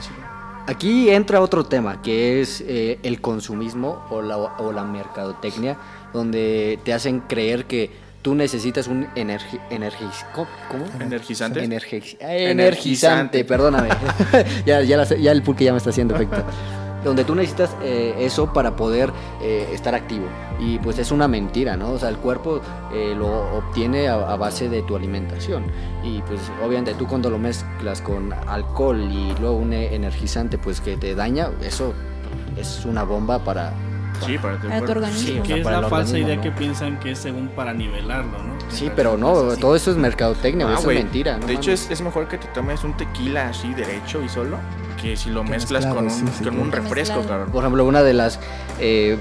Aquí 0.68 1.10
entra 1.10 1.42
otro 1.42 1.64
tema, 1.66 2.02
que 2.02 2.42
es 2.42 2.62
eh, 2.68 3.00
el 3.04 3.22
consumismo 3.22 4.04
o 4.10 4.22
la, 4.22 4.38
o 4.38 4.72
la 4.72 4.84
mercadotecnia, 4.84 5.78
donde 6.12 6.80
te 6.84 6.92
hacen 6.94 7.20
creer 7.22 7.66
que 7.66 7.92
tú 8.24 8.34
necesitas 8.34 8.88
un 8.88 9.06
energi 9.16 9.60
energiz- 9.70 10.26
¿cómo? 10.34 10.48
¿Cómo? 10.72 10.86
¿Energizante? 11.00 11.60
Energiz- 11.64 12.18
Energizante. 12.20 12.52
energizante, 12.52 13.46
perdóname. 13.46 13.90
ya, 14.66 14.82
ya, 14.82 14.98
la 14.98 15.06
ya 15.06 15.32
el 15.32 15.44
pulque 15.44 15.66
ya 15.66 15.72
me 15.72 15.78
está 15.78 15.92
haciendo 15.92 16.16
efecto. 16.16 16.44
Donde 17.06 17.24
tú 17.24 17.36
necesitas 17.36 17.74
eh, 17.84 18.16
eso 18.20 18.52
para 18.52 18.76
poder 18.76 19.14
eh, 19.42 19.70
estar 19.72 19.96
activo. 19.96 20.26
Y 20.60 20.80
pues 20.80 21.00
es 21.00 21.12
una 21.12 21.28
mentira, 21.30 21.78
¿no? 21.78 21.92
O 21.92 22.00
sea, 22.00 22.10
el 22.10 22.18
cuerpo 22.18 22.60
eh, 22.92 23.14
lo 23.18 23.28
obtiene 23.58 24.08
a, 24.10 24.16
a 24.16 24.36
base 24.36 24.68
de 24.68 24.82
tu 24.82 24.96
alimentación. 24.98 25.64
Y 26.04 26.22
pues 26.24 26.42
obviamente 26.66 26.94
tú 26.96 27.08
cuando 27.08 27.30
lo 27.30 27.38
mezclas 27.38 28.02
con 28.02 28.34
alcohol 28.48 29.00
y 29.00 29.34
luego 29.40 29.56
un 29.56 29.72
energizante 29.72 30.58
pues 30.58 30.82
que 30.82 30.98
te 30.98 31.16
daña, 31.16 31.50
eso 31.62 31.94
es 32.58 32.84
una 32.86 33.04
bomba 33.04 33.40
para... 33.40 33.72
Sí, 34.26 34.38
para 34.38 34.56
tu 34.58 34.68
Para 34.68 34.80
tu 34.80 34.86
cuerpo. 34.86 34.92
organismo. 34.94 35.28
Sí, 35.28 35.40
o 35.40 35.42
que 35.44 35.48
sea, 35.50 35.58
es 35.58 35.64
para 35.64 35.82
la 35.82 35.90
falsa 35.90 36.18
idea 36.18 36.36
¿no? 36.38 36.42
que 36.42 36.52
piensan 36.52 37.00
que 37.00 37.12
es 37.12 37.20
según 37.20 37.50
para 37.50 37.74
nivelarlo, 37.74 38.32
¿no? 38.44 38.54
Sí, 38.70 38.90
pero 38.96 39.18
no, 39.18 39.34
todo 39.58 39.76
eso 39.76 39.92
es 39.92 39.98
mercadotecnia, 39.98 40.68
Ah, 40.70 40.76
eso 40.80 40.90
es 40.90 40.98
mentira. 41.04 41.38
no 41.38 41.46
de 41.46 41.54
hecho, 41.54 41.72
es 41.72 42.02
mejor 42.02 42.28
que 42.30 42.38
te 42.38 42.48
tomes 42.48 42.84
un 42.84 42.96
tequila 42.98 43.50
así 43.50 43.74
derecho 43.74 44.24
y 44.24 44.30
solo 44.30 44.58
que 45.06 45.18
si 45.18 45.30
lo 45.30 45.44
Que 45.44 45.52
mezclas 45.52 45.86
mezclado, 45.86 45.96
con 45.96 46.06
un, 46.06 46.12
sí, 46.12 46.24
con 46.44 46.44
claro. 46.44 46.62
un 46.62 46.72
refresco, 46.72 47.22
cabrón. 47.28 47.50
Por 47.52 47.64
ejemplo, 47.64 47.86
una 47.86 48.02
de 48.04 48.14
las 48.14 48.40
eh, 48.80 49.18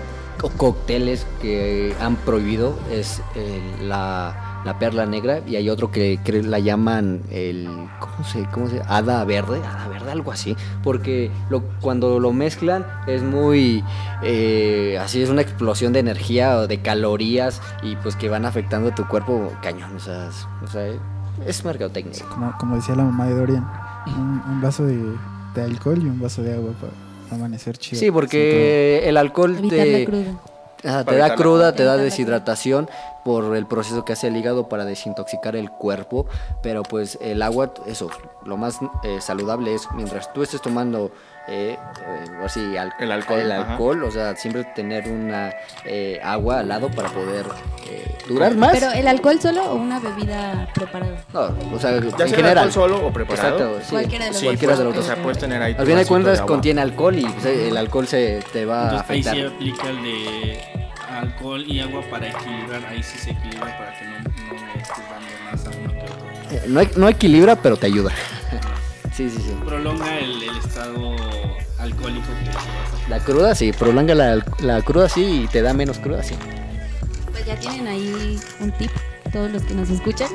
cócteles 0.56 1.26
que 1.40 1.94
han 2.00 2.16
prohibido 2.16 2.78
es 2.90 3.22
eh, 3.34 3.60
la 3.82 4.50
la 4.64 4.78
perla 4.78 5.04
negra, 5.04 5.40
y 5.46 5.56
hay 5.56 5.68
otro 5.68 5.90
que, 5.90 6.18
que 6.24 6.42
la 6.42 6.58
llaman 6.58 7.20
el, 7.30 7.68
¿cómo 8.00 8.24
se, 8.26 8.44
cómo 8.46 8.66
se, 8.66 8.80
hada 8.88 9.22
verde, 9.26 9.60
hada 9.62 9.88
verde, 9.88 10.10
algo 10.10 10.32
así, 10.32 10.56
porque 10.82 11.30
lo, 11.50 11.60
cuando 11.82 12.18
lo 12.18 12.32
mezclan 12.32 12.86
es 13.06 13.22
muy, 13.22 13.84
eh, 14.22 14.98
así 15.02 15.20
es 15.22 15.28
una 15.28 15.42
explosión 15.42 15.92
de 15.92 15.98
energía 15.98 16.56
o 16.56 16.66
de 16.66 16.80
calorías 16.80 17.60
y 17.82 17.96
pues 17.96 18.16
que 18.16 18.30
van 18.30 18.46
afectando 18.46 18.90
tu 18.92 19.06
cuerpo 19.06 19.52
cañón, 19.60 19.96
o 19.96 20.00
sea, 20.00 20.28
es- 20.30 20.48
o 20.64 20.66
sea, 20.66 20.86
es 21.46 21.62
mercadotecnia. 21.62 22.24
Como, 22.30 22.56
como 22.56 22.76
decía 22.76 22.94
la 22.94 23.04
mamá 23.04 23.26
de 23.26 23.34
Dorian, 23.34 23.70
un, 24.16 24.42
un 24.48 24.62
vaso 24.62 24.84
de, 24.86 24.96
de 25.54 25.62
alcohol 25.62 25.98
y 26.02 26.06
un 26.06 26.20
vaso 26.20 26.42
de 26.42 26.54
agua 26.54 26.72
para 26.80 26.92
amanecer 27.34 27.76
chido. 27.78 28.00
Sí, 28.00 28.10
porque 28.10 29.02
el 29.08 29.16
alcohol 29.16 29.56
te. 29.68 30.06
Ah, 30.86 31.02
te 31.02 31.16
da 31.16 31.28
la- 31.28 31.34
cruda, 31.34 31.74
te 31.74 31.82
da 31.84 31.96
deshidratación 31.96 32.90
por 33.24 33.56
el 33.56 33.64
proceso 33.64 34.04
que 34.04 34.12
hace 34.12 34.26
el 34.28 34.36
hígado 34.36 34.68
para 34.68 34.84
desintoxicar 34.84 35.56
el 35.56 35.70
cuerpo, 35.70 36.26
pero 36.62 36.82
pues 36.82 37.16
el 37.22 37.40
agua, 37.40 37.72
eso, 37.86 38.10
lo 38.44 38.58
más 38.58 38.78
eh, 39.02 39.18
saludable 39.22 39.74
es 39.74 39.88
mientras 39.94 40.30
tú 40.34 40.42
estés 40.42 40.60
tomando 40.60 41.10
eh, 41.48 41.76
eh, 41.78 42.24
así, 42.44 42.76
al- 42.76 42.92
El 42.98 43.12
alcohol, 43.12 43.40
el 43.40 43.52
ajá. 43.52 43.72
alcohol, 43.72 44.04
o 44.04 44.10
sea, 44.10 44.34
siempre 44.36 44.64
tener 44.74 45.08
una 45.08 45.52
eh, 45.84 46.18
agua 46.22 46.60
al 46.60 46.68
lado 46.68 46.88
para 46.90 47.08
poder 47.10 47.44
eh, 47.90 48.16
durar 48.28 48.54
más. 48.56 48.72
Pero 48.72 48.92
el 48.92 49.06
alcohol 49.06 49.38
solo 49.40 49.62
o 49.72 49.74
una 49.74 50.00
bebida 50.00 50.68
preparada. 50.74 51.16
no, 51.32 51.40
o 51.74 51.78
sea, 51.78 51.90
Ya 51.92 51.96
en 51.98 52.10
sea 52.16 52.26
general. 52.28 52.58
alcohol 52.58 52.72
solo 52.72 53.06
o 53.06 53.12
preparado. 53.12 53.56
Exacto, 53.58 53.80
sí. 53.84 53.90
Cualquiera 53.90 54.24
de 54.26 54.30
los 54.30 54.38
Sí, 54.40 54.44
dos. 54.46 54.50
cualquiera 54.52 54.76
de 54.76 54.84
los 54.84 54.94
dos. 54.94 55.04
O 55.04 55.06
sea, 55.06 55.22
puedes 55.22 55.38
tener 55.38 55.62
ahí 55.62 55.74
Al 55.78 55.86
fin 55.86 55.96
de 55.96 56.06
cuentas 56.06 56.40
contiene 56.40 56.80
alcohol 56.80 57.18
y 57.18 57.24
pues, 57.26 57.44
el 57.46 57.76
alcohol 57.76 58.06
se 58.06 58.42
te 58.52 58.64
va 58.64 58.80
a 58.80 58.84
Entonces 59.00 59.10
ahí 59.10 59.20
afectar. 59.20 59.36
sí 59.36 59.54
aplica 59.54 59.88
el 59.90 60.02
de 60.02 60.60
alcohol 61.10 61.64
y 61.66 61.80
agua 61.80 62.00
para 62.10 62.28
equilibrar. 62.28 62.84
Ahí 62.86 63.02
sí 63.02 63.18
se 63.18 63.30
equilibra 63.32 63.76
para 63.78 63.98
que 63.98 64.04
no, 64.06 64.12
no 64.18 64.74
le 64.74 64.80
estés 64.80 65.04
dando 65.10 65.28
más 65.44 65.66
a 65.66 65.70
uno 65.78 65.92
que 65.92 66.00
a 66.00 66.04
otro. 66.04 66.24
Eh, 66.50 66.62
No, 66.68 66.80
no 66.96 67.08
equilibra, 67.08 67.56
pero 67.56 67.76
te 67.76 67.86
ayuda. 67.86 68.12
Sí, 69.14 69.30
sí, 69.30 69.38
sí. 69.38 69.56
Prolonga 69.64 70.18
el, 70.18 70.42
el 70.42 70.56
estado 70.58 71.16
alcohólico 71.78 72.26
que 72.42 72.50
vas 72.50 72.64
a 73.06 73.08
La 73.08 73.20
cruda 73.20 73.54
sí, 73.54 73.72
prolonga 73.72 74.14
la, 74.14 74.44
la 74.60 74.82
cruda 74.82 75.08
sí 75.08 75.42
y 75.44 75.46
te 75.48 75.62
da 75.62 75.72
menos 75.74 75.98
cruda 75.98 76.22
sí. 76.22 76.34
Pues 77.32 77.44
ya 77.46 77.56
tienen 77.58 77.86
ahí 77.88 78.38
un 78.60 78.70
tip, 78.72 78.90
todos 79.32 79.50
los 79.50 79.62
que 79.62 79.74
nos 79.74 79.90
escuchan, 79.90 80.28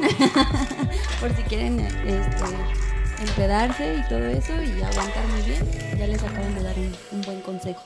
por 1.20 1.34
si 1.36 1.44
quieren 1.44 1.80
este, 1.80 3.24
empedarse 3.24 3.96
y 3.98 4.10
todo 4.10 4.26
eso 4.28 4.54
y 4.62 4.82
aguantar 4.82 5.26
muy 5.28 5.42
bien. 5.44 5.98
Ya 5.98 6.08
les 6.08 6.22
acaban 6.24 6.54
de 6.56 6.64
dar 6.64 6.76
un, 6.78 6.96
un 7.12 7.22
buen 7.22 7.42
consejo. 7.42 7.82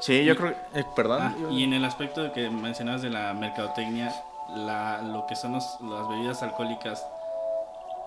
Sí, 0.00 0.24
yo 0.24 0.36
creo 0.36 0.54
que. 0.72 0.80
eh, 0.80 0.84
perdón. 0.94 1.22
Ah, 1.22 1.34
y 1.50 1.64
en 1.64 1.72
el 1.72 1.84
aspecto 1.84 2.22
de 2.22 2.32
que 2.32 2.50
mencionabas 2.50 3.02
de 3.02 3.10
la 3.10 3.32
mercadotecnia, 3.34 4.12
la, 4.54 5.00
lo 5.02 5.26
que 5.26 5.34
son 5.36 5.52
los- 5.52 5.78
las 5.80 6.08
bebidas 6.08 6.42
alcohólicas, 6.42 7.04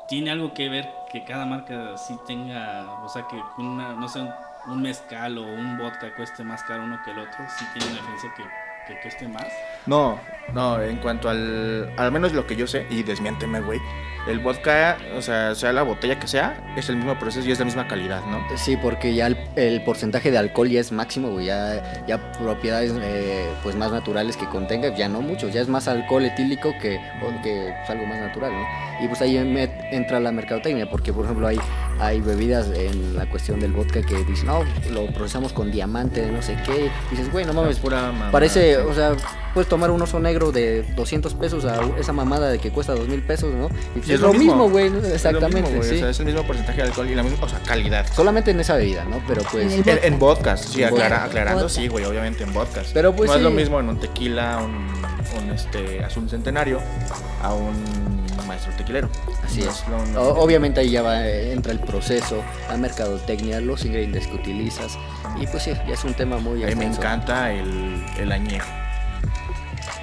¿tiene 0.09 0.31
algo 0.31 0.53
que 0.53 0.67
ver 0.67 0.89
que 1.11 1.23
cada 1.23 1.45
marca 1.45 1.95
sí 1.97 2.17
tenga, 2.25 2.99
o 3.03 3.09
sea, 3.09 3.27
que 3.27 3.39
una, 3.61 3.93
no 3.93 4.09
sé, 4.09 4.19
un, 4.65 4.81
mezcal 4.81 5.37
o 5.37 5.43
un 5.43 5.77
vodka 5.77 6.13
cueste 6.15 6.43
más 6.43 6.63
caro 6.63 6.83
uno 6.83 6.99
que 7.05 7.11
el 7.11 7.19
otro? 7.19 7.45
¿Sí 7.57 7.65
tiene 7.73 7.91
una 7.91 7.99
diferencia 7.99 8.33
que, 8.35 8.43
que 8.87 8.99
cueste 9.01 9.27
más? 9.27 9.47
No, 9.89 10.19
no, 10.53 10.79
en 10.83 10.97
cuanto 10.97 11.29
al. 11.29 11.91
Al 11.97 12.11
menos 12.11 12.33
lo 12.33 12.45
que 12.45 12.55
yo 12.55 12.67
sé, 12.67 12.85
y 12.91 13.01
desmiénteme, 13.01 13.59
güey. 13.59 13.79
El 14.27 14.37
vodka, 14.37 14.99
o 15.17 15.21
sea, 15.23 15.55
sea 15.55 15.73
la 15.73 15.81
botella 15.81 16.19
que 16.19 16.27
sea, 16.27 16.73
es 16.77 16.89
el 16.89 16.97
mismo 16.97 17.17
proceso 17.17 17.47
y 17.47 17.51
es 17.51 17.57
la 17.57 17.65
misma 17.65 17.87
calidad, 17.87 18.23
¿no? 18.27 18.45
Sí, 18.55 18.77
porque 18.77 19.15
ya 19.15 19.25
el, 19.55 19.81
porcentaje 19.83 20.29
de 20.29 20.37
alcohol 20.37 20.69
ya 20.69 20.79
es 20.79 20.91
máximo, 20.91 21.29
güey, 21.29 21.47
ya, 21.47 22.31
propiedades 22.37 22.93
eh, 23.01 23.47
pues 23.63 23.75
más 23.75 23.91
naturales 23.91 24.37
que 24.37 24.45
contenga, 24.45 24.93
ya 24.95 25.09
no 25.09 25.21
mucho, 25.21 25.49
ya 25.49 25.61
es 25.61 25.69
más 25.69 25.87
alcohol 25.87 26.25
etílico 26.25 26.73
que, 26.79 26.99
pues, 27.19 27.89
algo 27.89 28.05
más 28.05 28.19
natural, 28.19 28.51
¿no? 28.51 29.03
Y 29.03 29.07
pues 29.07 29.21
ahí 29.21 29.37
entra 29.37 30.19
la 30.19 30.31
mercadotecnia, 30.31 30.87
porque 30.87 31.11
por 31.11 31.25
ejemplo 31.25 31.47
hay, 31.47 31.57
hay 31.99 32.21
bebidas 32.21 32.67
en 32.73 33.15
la 33.15 33.29
cuestión 33.29 33.59
del 33.59 33.71
vodka 33.73 34.01
que 34.01 34.23
dicen, 34.23 34.47
no, 34.47 34.63
lo 34.91 35.07
procesamos 35.07 35.53
con 35.53 35.71
diamante 35.71 36.21
de 36.21 36.31
no 36.31 36.41
sé 36.41 36.57
qué, 36.65 36.89
y 37.11 37.15
dices, 37.15 37.31
güey, 37.31 37.45
no 37.45 37.53
mames, 37.53 37.77
Es 37.77 37.79
pura 37.79 38.03
mamada, 38.11 38.31
Parece, 38.31 38.75
sí. 38.75 38.81
o 38.81 38.93
sea, 38.93 39.15
puedes 39.53 39.67
tomar 39.67 39.91
un 39.91 40.01
oso 40.01 40.19
negro 40.19 40.51
de 40.51 40.83
200 40.95 41.33
pesos 41.35 41.65
a 41.65 41.81
esa 41.99 42.13
mamada 42.13 42.49
de 42.49 42.59
que 42.59 42.71
cuesta 42.71 42.93
2000 42.95 43.21
pesos, 43.23 43.53
¿no? 43.53 43.67
Y 43.95 43.99
pues 43.99 44.09
Y 44.09 44.13
es, 44.13 44.19
lo 44.21 44.33
mismo, 44.33 44.69
güey, 44.69 44.89
¿no? 44.89 44.97
Es 44.99 45.03
lo 45.09 45.13
exactamente, 45.15 45.69
mismo, 45.71 45.83
sí. 45.83 45.95
O 45.95 45.99
sea, 45.99 46.09
es 46.09 46.19
el 46.19 46.25
mismo 46.25 46.43
porcentaje 46.43 46.77
de 46.81 46.87
alcohol 46.87 47.09
y 47.09 47.15
la 47.15 47.23
misma, 47.23 47.45
o 47.45 47.49
sea, 47.49 47.59
calidad. 47.59 48.05
Solamente 48.13 48.51
en 48.51 48.59
esa 48.59 48.75
bebida, 48.77 49.03
¿no? 49.05 49.21
Pero 49.27 49.41
pues... 49.51 49.73
En 49.73 49.99
en 50.03 50.19
vodkas, 50.19 50.61
sí, 50.61 50.81
En 50.83 50.89
aclara- 50.89 51.09
vodka. 51.09 51.23
aclarando, 51.25 51.63
Vodka. 51.63 51.75
sí, 51.81 51.87
güey, 51.87 52.05
obviamente 52.05 52.43
en 52.43 52.53
vodkas. 52.53 52.91
Pero, 52.93 53.13
pues, 53.15 53.29
no 53.29 53.35
es 53.35 53.41
lo 53.41 53.51
mismo 53.51 53.79
en 53.79 53.89
un 53.89 53.99
tequila, 53.99 54.59
un, 54.63 55.43
un 55.43 55.51
este, 55.53 56.03
azul 56.03 56.29
centenario, 56.29 56.79
a 57.41 57.53
un 57.53 57.73
maestro 58.47 58.73
tequilero. 58.73 59.09
Así 59.43 59.61
es. 59.61 59.87
lo- 59.87 60.05
no- 60.07 60.21
O- 60.21 60.43
obviamente 60.43 60.79
ahí 60.81 60.89
ya 60.91 61.01
va, 61.01 61.25
eh, 61.27 61.53
entra 61.53 61.71
el 61.71 61.79
proceso, 61.79 62.43
la 62.67 62.77
mercadotecnia, 62.77 63.59
los 63.61 63.85
ingredientes 63.85 64.27
que 64.27 64.35
utilizas. 64.35 64.97
Y 65.39 65.47
pues 65.47 65.63
sí, 65.63 65.71
ya 65.87 65.93
es 65.93 66.03
un 66.03 66.13
tema 66.13 66.37
muy 66.37 66.63
A 66.63 66.67
mí 66.67 66.75
me 66.75 66.85
encanta 66.85 67.51
el, 67.51 68.03
el 68.17 68.31
añejo. 68.31 68.67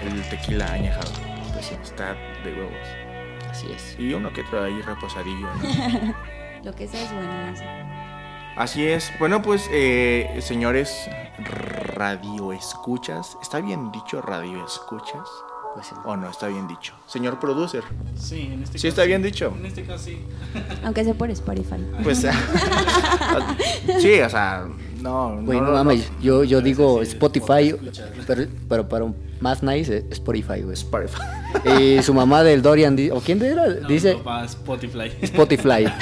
El 0.02 0.22
tequila 0.28 0.66
añejado. 0.72 1.10
Pues 1.52 1.66
sí, 1.66 1.74
Está 1.82 2.14
de 2.44 2.52
huevos. 2.54 2.72
así 3.50 3.66
es. 3.74 3.96
Y 3.98 4.12
uno 4.14 4.32
que 4.32 4.42
trae 4.44 4.66
ahí 4.66 4.82
reposadillo. 4.82 5.48
¿no? 5.54 6.14
Lo 6.64 6.72
que 6.74 6.86
sea 6.88 7.02
es 7.02 7.12
bueno. 7.12 7.46
no 7.50 7.56
sé. 7.56 7.64
Así 8.56 8.86
es. 8.86 9.12
Bueno, 9.18 9.42
pues, 9.42 9.68
eh, 9.70 10.38
señores 10.40 11.08
radio 11.38 12.52
escuchas. 12.52 13.36
¿Está 13.42 13.60
bien 13.60 13.90
dicho 13.92 14.22
radio 14.22 14.64
escuchas? 14.64 15.28
Pues. 15.76 15.92
¿O 16.06 16.16
no 16.16 16.30
está 16.30 16.46
bien 16.48 16.66
dicho? 16.66 16.94
Señor 17.06 17.38
producer. 17.38 17.84
Sí, 18.18 18.48
en 18.50 18.62
este 18.62 18.78
Sí, 18.78 18.88
caso 18.88 18.88
está 18.88 19.04
bien 19.04 19.22
dicho. 19.22 19.52
En 19.58 19.66
este 19.66 19.84
caso 19.84 20.04
sí. 20.06 20.18
Aunque 20.84 21.04
sea 21.04 21.12
por 21.12 21.30
Spotify. 21.30 21.76
Pues, 22.02 22.18
sí, 24.00 24.20
o 24.20 24.30
sea, 24.30 24.66
no. 25.02 25.36
Güey, 25.42 25.60
no, 25.60 25.72
mames, 25.72 26.10
yo, 26.22 26.44
yo 26.44 26.62
digo 26.62 27.02
Spotify, 27.02 27.74
pero, 28.26 28.46
pero 28.70 28.88
para 28.88 29.04
un 29.04 29.14
más 29.38 29.62
nice, 29.62 30.06
Spotify, 30.10 30.62
güey. 30.62 30.72
Spotify. 30.72 31.20
Y 31.78 32.02
su 32.02 32.14
mamá 32.14 32.42
del 32.42 32.62
Dorian, 32.62 32.96
¿o 33.12 33.20
quién 33.20 33.42
era? 33.42 33.66
No, 33.66 33.86
Dice 33.86 34.14
papá, 34.14 34.46
Spotify. 34.46 35.12
Spotify. 35.20 35.84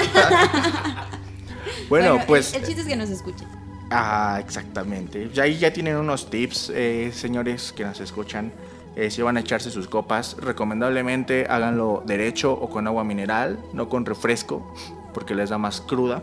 Bueno, 1.89 2.17
el- 2.17 2.27
pues. 2.27 2.55
El, 2.55 2.65
chiste 2.65 2.81
es 2.81 2.87
que 2.87 2.97
nos 2.97 3.11
escuchen. 3.11 3.47
Ah, 3.91 4.39
exactamente. 4.41 5.31
Ya 5.35 5.43
ahí 5.43 5.59
ya 5.59 5.73
tienen 5.73 5.97
unos 5.97 6.31
tips, 6.31 6.71
eh, 6.75 7.11
señores 7.13 7.73
que 7.73 7.85
nos 7.85 8.01
escuchan. 8.01 8.53
Eh, 8.97 9.11
si 9.11 9.23
van 9.23 9.37
a 9.37 9.41
echarse 9.41 9.71
sus 9.71 9.89
copas, 9.89 10.37
recomendablemente 10.41 11.47
háganlo 11.49 12.03
derecho 12.07 12.53
o 12.53 12.71
con 12.71 12.87
agua 12.87 13.03
mineral, 13.03 13.59
no 13.73 13.89
con 13.89 14.07
refresco, 14.07 14.73
porque 15.13 15.35
les 15.35 15.51
da 15.51 15.59
más 15.59 15.81
cruda. 15.81 16.23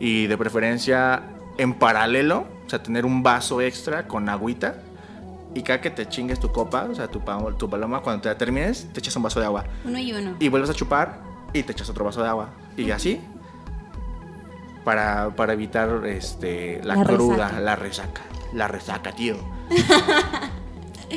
Y 0.00 0.26
de 0.26 0.36
preferencia 0.36 1.22
en 1.56 1.74
paralelo, 1.74 2.46
o 2.66 2.70
sea, 2.70 2.82
tener 2.82 3.06
un 3.06 3.22
vaso 3.22 3.60
extra 3.60 4.08
con 4.08 4.28
agüita. 4.28 4.76
Y 5.54 5.62
cada 5.62 5.80
que 5.80 5.90
te 5.90 6.08
chingues 6.08 6.40
tu 6.40 6.50
copa, 6.50 6.88
o 6.90 6.94
sea, 6.96 7.06
tu, 7.06 7.20
tu 7.56 7.70
paloma, 7.70 8.00
cuando 8.00 8.22
te 8.22 8.28
la 8.28 8.36
termines, 8.36 8.88
te 8.92 8.98
echas 8.98 9.14
un 9.14 9.22
vaso 9.22 9.38
de 9.38 9.46
agua. 9.46 9.64
Uno 9.84 9.98
y 10.00 10.12
uno. 10.12 10.34
Y 10.40 10.48
vuelves 10.48 10.70
a 10.70 10.74
chupar 10.74 11.20
y 11.52 11.62
te 11.62 11.70
echas 11.70 11.88
otro 11.88 12.04
vaso 12.04 12.22
de 12.24 12.28
agua. 12.28 12.48
Y 12.76 12.90
así. 12.90 13.20
Para, 14.84 15.30
para 15.30 15.52
evitar 15.52 16.04
este, 16.06 16.80
la, 16.82 16.96
La 16.96 17.04
cruda, 17.04 17.46
resaca. 17.48 17.60
la 17.60 17.76
resaca. 17.76 18.22
La 18.52 18.68
resaca, 18.68 19.12
tío. 19.12 19.36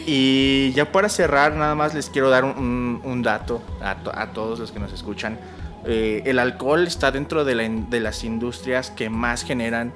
y 0.06 0.72
ya 0.74 0.92
para 0.92 1.10
cerrar, 1.10 1.54
nada 1.56 1.76
más 1.76 1.94
les 1.94 2.10
quiero 2.10 2.30
dar 2.30 2.44
un, 2.46 3.02
un- 3.04 3.24
dato 3.24 3.62
a, 3.82 3.96
to- 3.96 4.12
a 4.16 4.28
todos 4.34 4.60
los 4.60 4.72
que 4.72 4.80
nos 4.80 4.94
escuchan. 4.94 5.40
Eh, 5.86 6.24
el 6.26 6.40
alcohol 6.40 6.86
está 6.86 7.12
dentro 7.12 7.46
de, 7.46 7.56
la 7.56 7.64
de 7.68 8.00
las 8.00 8.24
industrias 8.24 8.92
que 8.92 9.10
más 9.10 9.44
generan 9.44 9.94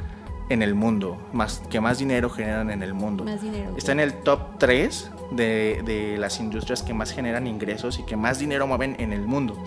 en 0.50 0.62
el 0.62 0.76
mundo, 0.76 1.18
más, 1.34 1.62
que 1.70 1.80
más 1.82 2.00
dinero 2.00 2.30
generan 2.30 2.72
en 2.72 2.84
el 2.84 2.94
mundo. 2.94 3.24
Más 3.24 3.42
dinero. 3.42 3.74
Está 3.78 3.92
en 3.94 4.00
el 4.02 4.14
top 4.14 4.58
3 4.58 5.12
de, 5.32 5.82
de 5.86 6.18
las 6.18 6.40
industrias 6.40 6.84
que 6.84 6.94
más 6.94 7.12
generan 7.12 7.48
ingresos 7.48 8.00
y 8.00 8.04
que 8.04 8.16
más 8.18 8.40
dinero 8.40 8.68
mueven 8.68 8.96
en 9.00 9.14
el 9.14 9.22
mundo. 9.22 9.62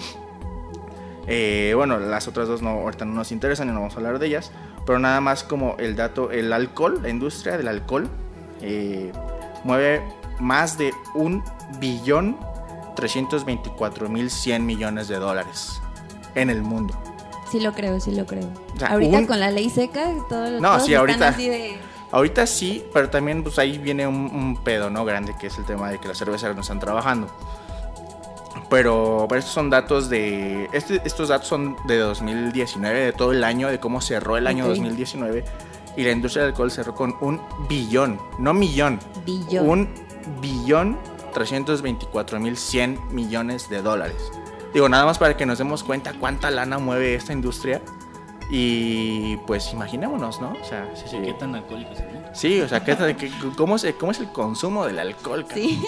Eh, 1.27 1.73
bueno, 1.75 1.99
las 1.99 2.29
otras 2.29 2.49
dos 2.49 2.61
no, 2.61 2.71
ahorita 2.71 3.05
no 3.07 3.15
nos 3.15 3.33
interesan 3.33 3.69
y 3.69 3.73
no 3.73 3.79
vamos 3.81 3.95
a 3.95 3.97
hablar 3.97 4.19
de 4.19 4.27
ellas, 4.27 4.53
pero 4.85 4.99
nada 4.99 5.21
más 5.23 5.43
como 5.43 5.77
el 5.79 5.97
dato, 5.97 6.31
el 6.31 6.53
alcohol, 6.53 7.01
la 7.03 7.09
industria 7.09 7.57
del 7.57 7.69
alcohol, 7.69 8.09
eh, 8.61 9.11
mueve 9.65 10.03
más 10.41 10.77
de 10.79 10.93
un 11.15 11.43
billón 11.79 12.37
324 12.97 14.09
mil 14.09 14.31
100 14.31 14.65
millones 14.65 15.09
de 15.09 15.17
dólares 15.17 15.81
en 16.35 16.51
el 16.51 16.63
mundo. 16.63 16.95
Sí 17.51 17.61
lo 17.61 17.73
creo, 17.73 18.01
sí 18.01 18.11
lo 18.13 18.27
creo. 18.27 18.49
O 18.75 18.79
sea, 18.79 18.89
ahorita 18.89 19.19
un- 19.19 19.27
con 19.27 19.41
la 19.41 19.51
ley 19.51 19.71
seca, 19.71 20.13
todos, 20.29 20.61
No, 20.61 20.69
todos 20.73 20.87
sí, 20.87 20.95
ahorita- 20.95 21.29
así 21.29 21.49
de... 21.49 21.79
Ahorita 22.11 22.47
sí, 22.47 22.85
pero 22.93 23.11
también 23.11 23.43
pues 23.43 23.59
ahí 23.59 23.77
viene 23.79 24.07
un, 24.07 24.15
un 24.33 24.57
pedo, 24.63 24.89
¿no? 24.89 25.05
Grande, 25.05 25.35
que 25.39 25.49
es 25.49 25.59
el 25.59 25.65
tema 25.65 25.91
de 25.91 25.99
que 25.99 26.07
las 26.07 26.17
cerveceras 26.19 26.55
no 26.55 26.63
están 26.63 26.79
trabajando. 26.79 27.27
Pero, 28.71 29.27
pero 29.29 29.39
estos 29.41 29.53
son 29.55 29.69
datos 29.71 30.09
de... 30.09 30.69
Este, 30.73 31.01
estos 31.05 31.29
datos 31.29 31.49
son 31.49 31.77
de 31.87 31.99
2019, 31.99 33.01
de 33.07 33.13
todo 33.13 33.33
el 33.33 33.43
año, 33.45 33.69
de 33.69 33.79
cómo 33.81 34.01
cerró 34.01 34.37
el 34.37 34.47
año 34.47 34.65
Ok. 34.65 34.71
2019. 34.71 35.45
Y 35.97 36.03
la 36.05 36.11
industria 36.13 36.45
del 36.45 36.53
alcohol 36.53 36.71
cerró 36.71 36.95
con 36.95 37.15
un 37.21 37.41
billón, 37.69 38.19
no 38.39 38.53
millón. 38.55 38.99
Billón. 39.25 39.69
Un 39.69 39.89
billón 40.41 40.99
324.100 41.35 43.11
millones 43.11 43.69
de 43.69 43.83
dólares. 43.83 44.17
Digo, 44.73 44.89
nada 44.89 45.05
más 45.05 45.19
para 45.19 45.37
que 45.37 45.47
nos 45.47 45.59
demos 45.59 45.85
cuenta 45.85 46.13
cuánta 46.15 46.51
lana 46.51 46.79
mueve 46.79 47.15
esta 47.15 47.33
industria. 47.33 47.81
Y 48.51 49.37
pues 49.47 49.73
imaginémonos, 49.73 50.41
¿no? 50.41 50.53
O 50.61 50.65
sea, 50.65 50.87
sí, 50.95 51.05
sí. 51.11 51.17
¿Qué 51.25 51.33
tan 51.33 51.55
alcohólicos? 51.55 51.99
Sí, 52.35 52.61
o 52.61 52.69
sea, 52.69 52.85
¿qué, 52.85 52.95
qué- 53.17 53.31
cómo, 53.57 53.79
se- 53.79 53.95
¿cómo 53.95 54.13
es 54.13 54.21
el 54.21 54.29
consumo 54.29 54.85
del 54.87 54.99
alcohol? 54.99 55.45
cara? 55.47 55.55
Sí. 55.61 55.83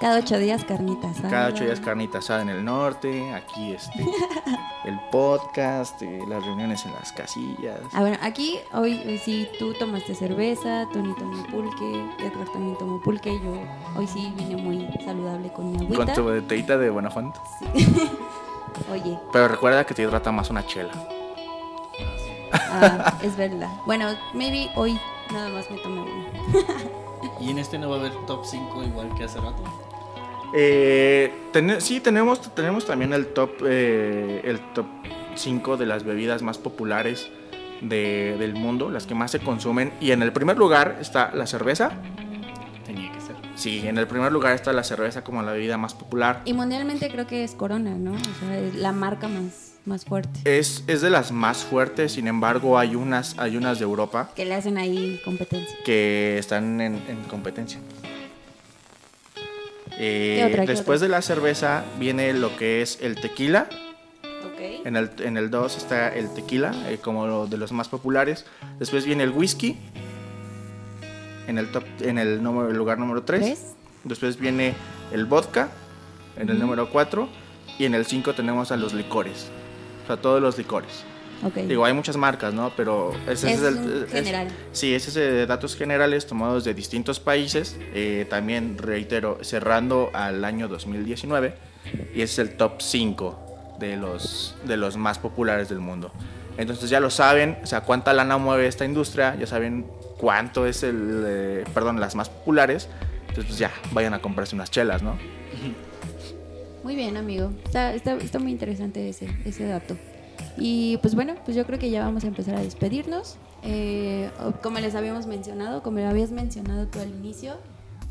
Cada 0.00 0.18
ocho 0.18 0.38
días 0.38 0.64
carnitas. 0.64 1.20
Cada 1.20 1.48
ocho 1.48 1.62
días 1.62 1.78
carnita 1.78 2.18
asada 2.18 2.40
en 2.40 2.48
el 2.48 2.64
norte, 2.64 3.34
aquí 3.34 3.72
este, 3.72 4.02
el 4.84 4.98
podcast, 5.10 6.00
eh, 6.00 6.24
las 6.26 6.42
reuniones 6.42 6.86
en 6.86 6.94
las 6.94 7.12
casillas. 7.12 7.80
Ah, 7.92 8.00
bueno, 8.00 8.16
aquí 8.22 8.58
hoy, 8.72 9.02
hoy 9.06 9.18
sí 9.18 9.46
tú 9.58 9.74
tomaste 9.74 10.14
cerveza, 10.14 10.88
Tony 10.90 11.14
tomó 11.18 11.42
pulque, 11.48 12.06
Edgar 12.18 12.48
también 12.50 12.78
tomó 12.78 12.98
pulque. 12.98 13.38
Yo 13.44 13.52
hoy 13.94 14.06
sí 14.06 14.32
vine 14.38 14.56
muy 14.56 14.88
saludable 15.04 15.52
con 15.52 15.70
mi 15.70 15.76
agüita. 15.76 16.06
Con 16.06 16.14
tu 16.14 16.22
botellita 16.22 16.78
de 16.78 16.88
Buenafont. 16.88 17.36
Oye, 18.90 19.18
Pero 19.34 19.48
recuerda 19.48 19.84
que 19.84 19.92
te 19.92 20.00
hidrata 20.00 20.32
más 20.32 20.48
una 20.48 20.66
chela. 20.66 20.92
ah, 22.52 23.18
es 23.22 23.36
verdad. 23.36 23.68
Bueno, 23.84 24.06
maybe 24.32 24.70
hoy 24.76 24.98
nada 25.30 25.50
más 25.50 25.70
me 25.70 25.76
tomé 25.76 26.00
una. 26.00 26.24
Y 27.38 27.50
en 27.50 27.58
este 27.58 27.78
no 27.78 27.90
va 27.90 27.96
a 27.96 27.98
haber 27.98 28.14
top 28.24 28.46
5 28.46 28.82
igual 28.84 29.14
que 29.14 29.24
hace 29.24 29.38
rato. 29.38 29.62
Eh, 30.54 31.32
ten- 31.52 31.80
sí, 31.80 32.00
tenemos, 32.00 32.54
tenemos 32.54 32.86
también 32.86 33.12
el 33.12 33.26
top, 33.28 33.50
eh, 33.66 34.40
el 34.44 34.58
top 34.74 34.86
5 35.36 35.76
de 35.76 35.86
las 35.86 36.04
bebidas 36.04 36.42
más 36.42 36.58
populares 36.58 37.28
de- 37.80 38.36
del 38.38 38.54
mundo, 38.54 38.90
las 38.90 39.06
que 39.06 39.14
más 39.14 39.30
se 39.30 39.38
consumen. 39.38 39.92
Y 40.00 40.10
en 40.10 40.22
el 40.22 40.32
primer 40.32 40.58
lugar 40.58 40.98
está 41.00 41.30
la 41.34 41.46
cerveza. 41.46 41.92
Tenía 42.84 43.12
que 43.12 43.20
ser. 43.20 43.36
Sí, 43.54 43.86
en 43.86 43.96
el 43.98 44.06
primer 44.06 44.32
lugar 44.32 44.54
está 44.54 44.72
la 44.72 44.82
cerveza 44.84 45.22
como 45.22 45.42
la 45.42 45.52
bebida 45.52 45.76
más 45.78 45.94
popular. 45.94 46.42
Y 46.44 46.52
mundialmente 46.52 47.08
creo 47.10 47.26
que 47.26 47.44
es 47.44 47.52
Corona, 47.54 47.90
¿no? 47.94 48.12
O 48.12 48.40
sea, 48.40 48.58
es 48.58 48.74
la 48.74 48.92
marca 48.92 49.28
más, 49.28 49.74
más 49.86 50.04
fuerte. 50.04 50.40
Es, 50.44 50.82
es 50.88 51.00
de 51.00 51.10
las 51.10 51.30
más 51.30 51.58
fuertes, 51.58 52.12
sin 52.12 52.26
embargo 52.26 52.76
hay 52.78 52.96
unas, 52.96 53.38
hay 53.38 53.56
unas 53.56 53.78
de 53.78 53.84
Europa 53.84 54.30
Que 54.34 54.44
le 54.44 54.54
hacen 54.54 54.76
ahí 54.78 55.20
competencia. 55.24 55.76
que 55.84 56.36
están 56.38 56.80
en, 56.80 56.96
en 57.08 57.22
competencia. 57.28 57.78
Eh, 60.02 60.36
¿Qué 60.38 60.44
otra, 60.46 60.64
qué 60.64 60.72
después 60.72 61.02
de 61.02 61.10
la 61.10 61.20
cerveza 61.20 61.84
viene 61.98 62.32
lo 62.32 62.56
que 62.56 62.80
es 62.80 62.98
el 63.02 63.20
tequila. 63.20 63.68
Ok. 64.22 64.86
En 64.86 64.96
el, 64.96 65.10
en 65.18 65.36
el 65.36 65.50
2 65.50 65.76
está 65.76 66.08
el 66.16 66.32
tequila, 66.32 66.72
eh, 66.88 66.96
como 66.96 67.46
de 67.46 67.58
los 67.58 67.70
más 67.72 67.90
populares. 67.90 68.46
Después 68.78 69.04
viene 69.04 69.24
el 69.24 69.30
whisky. 69.30 69.76
En 71.46 71.58
el, 71.58 71.70
top, 71.70 71.84
en 72.00 72.16
el, 72.16 72.42
número, 72.42 72.70
el 72.70 72.76
lugar 72.78 72.98
número 72.98 73.24
3. 73.24 73.42
¿Tres? 73.42 73.74
Después 74.04 74.38
viene 74.38 74.74
el 75.12 75.26
vodka. 75.26 75.68
En 76.38 76.48
el 76.48 76.58
número 76.58 76.88
4. 76.88 77.28
Y 77.78 77.84
en 77.84 77.94
el 77.94 78.06
5 78.06 78.32
tenemos 78.32 78.72
a 78.72 78.78
los 78.78 78.94
licores. 78.94 79.48
O 80.04 80.06
sea, 80.06 80.16
todos 80.16 80.40
los 80.40 80.56
licores. 80.56 81.04
Ok. 81.42 81.54
Digo, 81.66 81.84
hay 81.84 81.92
muchas 81.94 82.16
marcas, 82.16 82.52
¿no? 82.52 82.72
Pero 82.76 83.12
ese 83.28 83.52
Es 83.52 83.60
es, 83.60 83.62
el 83.62 83.74
un 83.76 84.04
es- 84.04 84.12
general. 84.12 84.48
sí, 84.72 84.94
ese 84.94 85.08
es 85.08 85.14
de 85.14 85.46
datos 85.46 85.74
generales 85.76 86.26
tomados 86.26 86.64
de 86.64 86.74
distintos 86.74 87.18
países. 87.20 87.76
Eh, 87.94 88.26
también, 88.28 88.76
reitero, 88.78 89.38
cerrando 89.42 90.10
al 90.12 90.44
año 90.44 90.68
2019. 90.68 91.54
Y 92.14 92.20
ese 92.20 92.24
es 92.24 92.38
el 92.50 92.56
top 92.56 92.80
5 92.82 93.76
de 93.78 93.96
los, 93.96 94.54
de 94.66 94.76
los 94.76 94.96
más 94.98 95.18
populares 95.18 95.68
del 95.70 95.78
mundo. 95.78 96.12
Entonces 96.58 96.90
ya 96.90 97.00
lo 97.00 97.08
saben, 97.08 97.56
o 97.62 97.66
sea, 97.66 97.80
cuánta 97.82 98.12
lana 98.12 98.36
mueve 98.36 98.66
esta 98.66 98.84
industria, 98.84 99.34
ya 99.36 99.46
saben 99.46 99.86
cuánto 100.18 100.66
es 100.66 100.82
el, 100.82 101.24
eh, 101.26 101.64
perdón, 101.72 102.00
las 102.00 102.14
más 102.16 102.28
populares. 102.28 102.88
Entonces 103.28 103.46
pues 103.46 103.58
ya, 103.58 103.70
vayan 103.92 104.12
a 104.12 104.18
comprarse 104.20 104.54
unas 104.54 104.70
chelas, 104.70 105.02
¿no? 105.02 105.16
Muy 106.82 106.96
bien, 106.96 107.16
amigo. 107.16 107.52
Está, 107.64 107.94
está, 107.94 108.14
está 108.16 108.38
muy 108.38 108.50
interesante 108.52 109.08
ese, 109.08 109.28
ese 109.46 109.64
dato. 109.66 109.96
Y 110.60 110.98
pues 110.98 111.14
bueno, 111.14 111.34
pues 111.44 111.56
yo 111.56 111.64
creo 111.66 111.78
que 111.78 111.90
ya 111.90 112.04
vamos 112.04 112.22
a 112.24 112.26
empezar 112.28 112.54
a 112.54 112.60
despedirnos. 112.60 113.36
Eh, 113.62 114.30
como 114.62 114.78
les 114.78 114.94
habíamos 114.94 115.26
mencionado, 115.26 115.82
como 115.82 115.98
lo 115.98 116.08
habías 116.08 116.30
mencionado 116.30 116.86
tú 116.86 117.00
al 117.00 117.08
inicio, 117.08 117.54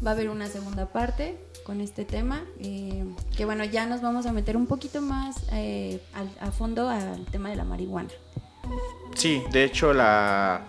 va 0.05 0.11
a 0.11 0.13
haber 0.13 0.29
una 0.29 0.47
segunda 0.47 0.87
parte 0.87 1.37
con 1.63 1.79
este 1.81 2.05
tema. 2.05 2.41
eh, 2.59 3.05
que 3.37 3.45
bueno, 3.45 3.63
ya 3.65 3.85
nos 3.85 4.01
vamos 4.01 4.25
a 4.25 4.33
meter 4.33 4.57
un 4.57 4.65
poquito 4.65 5.01
más 5.01 5.37
eh, 5.53 6.01
al- 6.13 6.31
a 6.47 6.51
fondo 6.51 6.89
al 6.89 7.23
tema 7.25 7.49
de 7.49 7.55
la 7.55 7.63
marihuana. 7.63 8.09
Sí, 9.15 9.41
de 9.51 9.63
hecho 9.63 9.93
la 9.93 10.61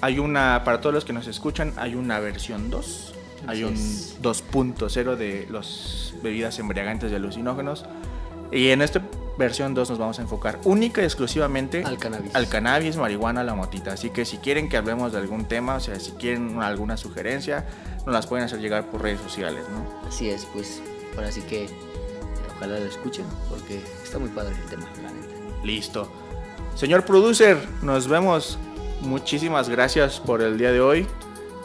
hay 0.00 0.18
una 0.20 0.62
para 0.64 0.80
todos 0.80 0.94
los 0.94 1.04
que 1.04 1.12
nos 1.12 1.26
escuchan 1.26 1.72
hay 1.76 1.94
una 1.96 2.20
versión 2.20 2.70
2, 2.70 3.14
hay 3.48 3.64
un 3.64 3.74
es. 3.74 4.16
2.0 4.22 5.16
de 5.16 5.46
las 5.50 6.14
bebidas 6.22 6.58
embriagantes 6.60 7.10
y 7.10 7.14
alucinógenos 7.16 7.84
y 8.52 8.68
en 8.68 8.80
esta 8.82 9.02
versión 9.38 9.72
2 9.72 9.90
nos 9.90 9.98
vamos 9.98 10.18
a 10.18 10.22
enfocar 10.22 10.58
única 10.64 11.00
y 11.00 11.04
exclusivamente 11.04 11.84
Al 11.84 11.96
cannabis. 11.98 12.34
al 12.34 12.48
cannabis, 12.48 12.96
marihuana, 12.96 13.44
la 13.44 13.54
motita. 13.54 13.92
Así 13.92 14.10
que 14.10 14.24
si 14.24 14.38
quieren 14.38 14.68
que 14.68 14.76
hablemos 14.76 15.12
de 15.12 15.18
algún 15.18 15.46
tema, 15.46 15.76
o 15.76 15.80
sea, 15.80 15.98
si 16.00 16.10
quieren 16.12 16.60
alguna 16.60 16.96
sugerencia, 16.96 17.64
nos 18.04 18.14
las 18.14 18.26
pueden 18.26 18.44
hacer 18.44 18.58
llegar 18.60 18.90
por 18.90 19.02
redes 19.02 19.20
sociales, 19.20 19.64
¿no? 19.70 20.06
Así 20.08 20.28
es, 20.28 20.44
pues 20.52 20.82
ahora 21.16 21.30
sí 21.32 21.40
que 21.42 21.68
ojalá 22.56 22.78
lo 22.80 22.86
escuchen 22.86 23.24
porque 23.48 23.80
está 24.02 24.18
muy 24.18 24.28
padre 24.30 24.54
el 24.62 24.68
tema, 24.68 24.86
la 25.02 25.10
neta. 25.12 25.34
Listo. 25.64 26.10
Señor 26.74 27.04
producer, 27.04 27.56
nos 27.82 28.08
vemos. 28.08 28.58
Muchísimas 29.00 29.68
gracias 29.68 30.18
por 30.18 30.42
el 30.42 30.58
día 30.58 30.72
de 30.72 30.80
hoy. 30.80 31.06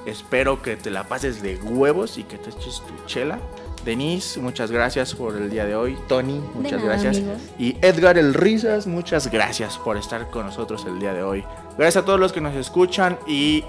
Espero 0.05 0.61
que 0.61 0.75
te 0.75 0.91
la 0.91 1.07
pases 1.07 1.41
de 1.41 1.55
huevos 1.57 2.17
y 2.17 2.23
que 2.23 2.37
te 2.37 2.49
eches 2.51 2.81
tu 2.85 2.93
chela. 3.07 3.39
Denise, 3.83 4.39
muchas 4.39 4.71
gracias 4.71 5.13
por 5.13 5.35
el 5.35 5.49
día 5.49 5.65
de 5.65 5.75
hoy. 5.75 5.97
Tony, 6.07 6.41
muchas 6.53 6.81
nada, 6.81 6.93
gracias. 6.93 7.17
amigos. 7.17 7.41
Y 7.59 7.77
Edgar 7.81 8.17
el 8.17 8.33
Risas, 8.33 8.87
muchas 8.87 9.29
gracias 9.29 9.77
por 9.77 9.97
estar 9.97 10.29
con 10.29 10.45
nosotros 10.45 10.85
el 10.85 10.99
día 10.99 11.13
de 11.13 11.23
hoy. 11.23 11.43
Gracias 11.77 12.03
a 12.03 12.05
todos 12.05 12.19
los 12.19 12.31
que 12.31 12.41
nos 12.41 12.55
escuchan 12.55 13.17
y 13.27 13.63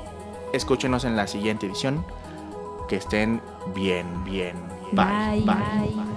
escúchenos 0.52 1.04
en 1.04 1.16
la 1.16 1.26
siguiente 1.26 1.66
edición. 1.66 2.04
Que 2.88 2.96
estén 2.96 3.40
bien, 3.74 4.06
bien. 4.24 4.56
Bye, 4.92 5.42
bye. 5.44 6.13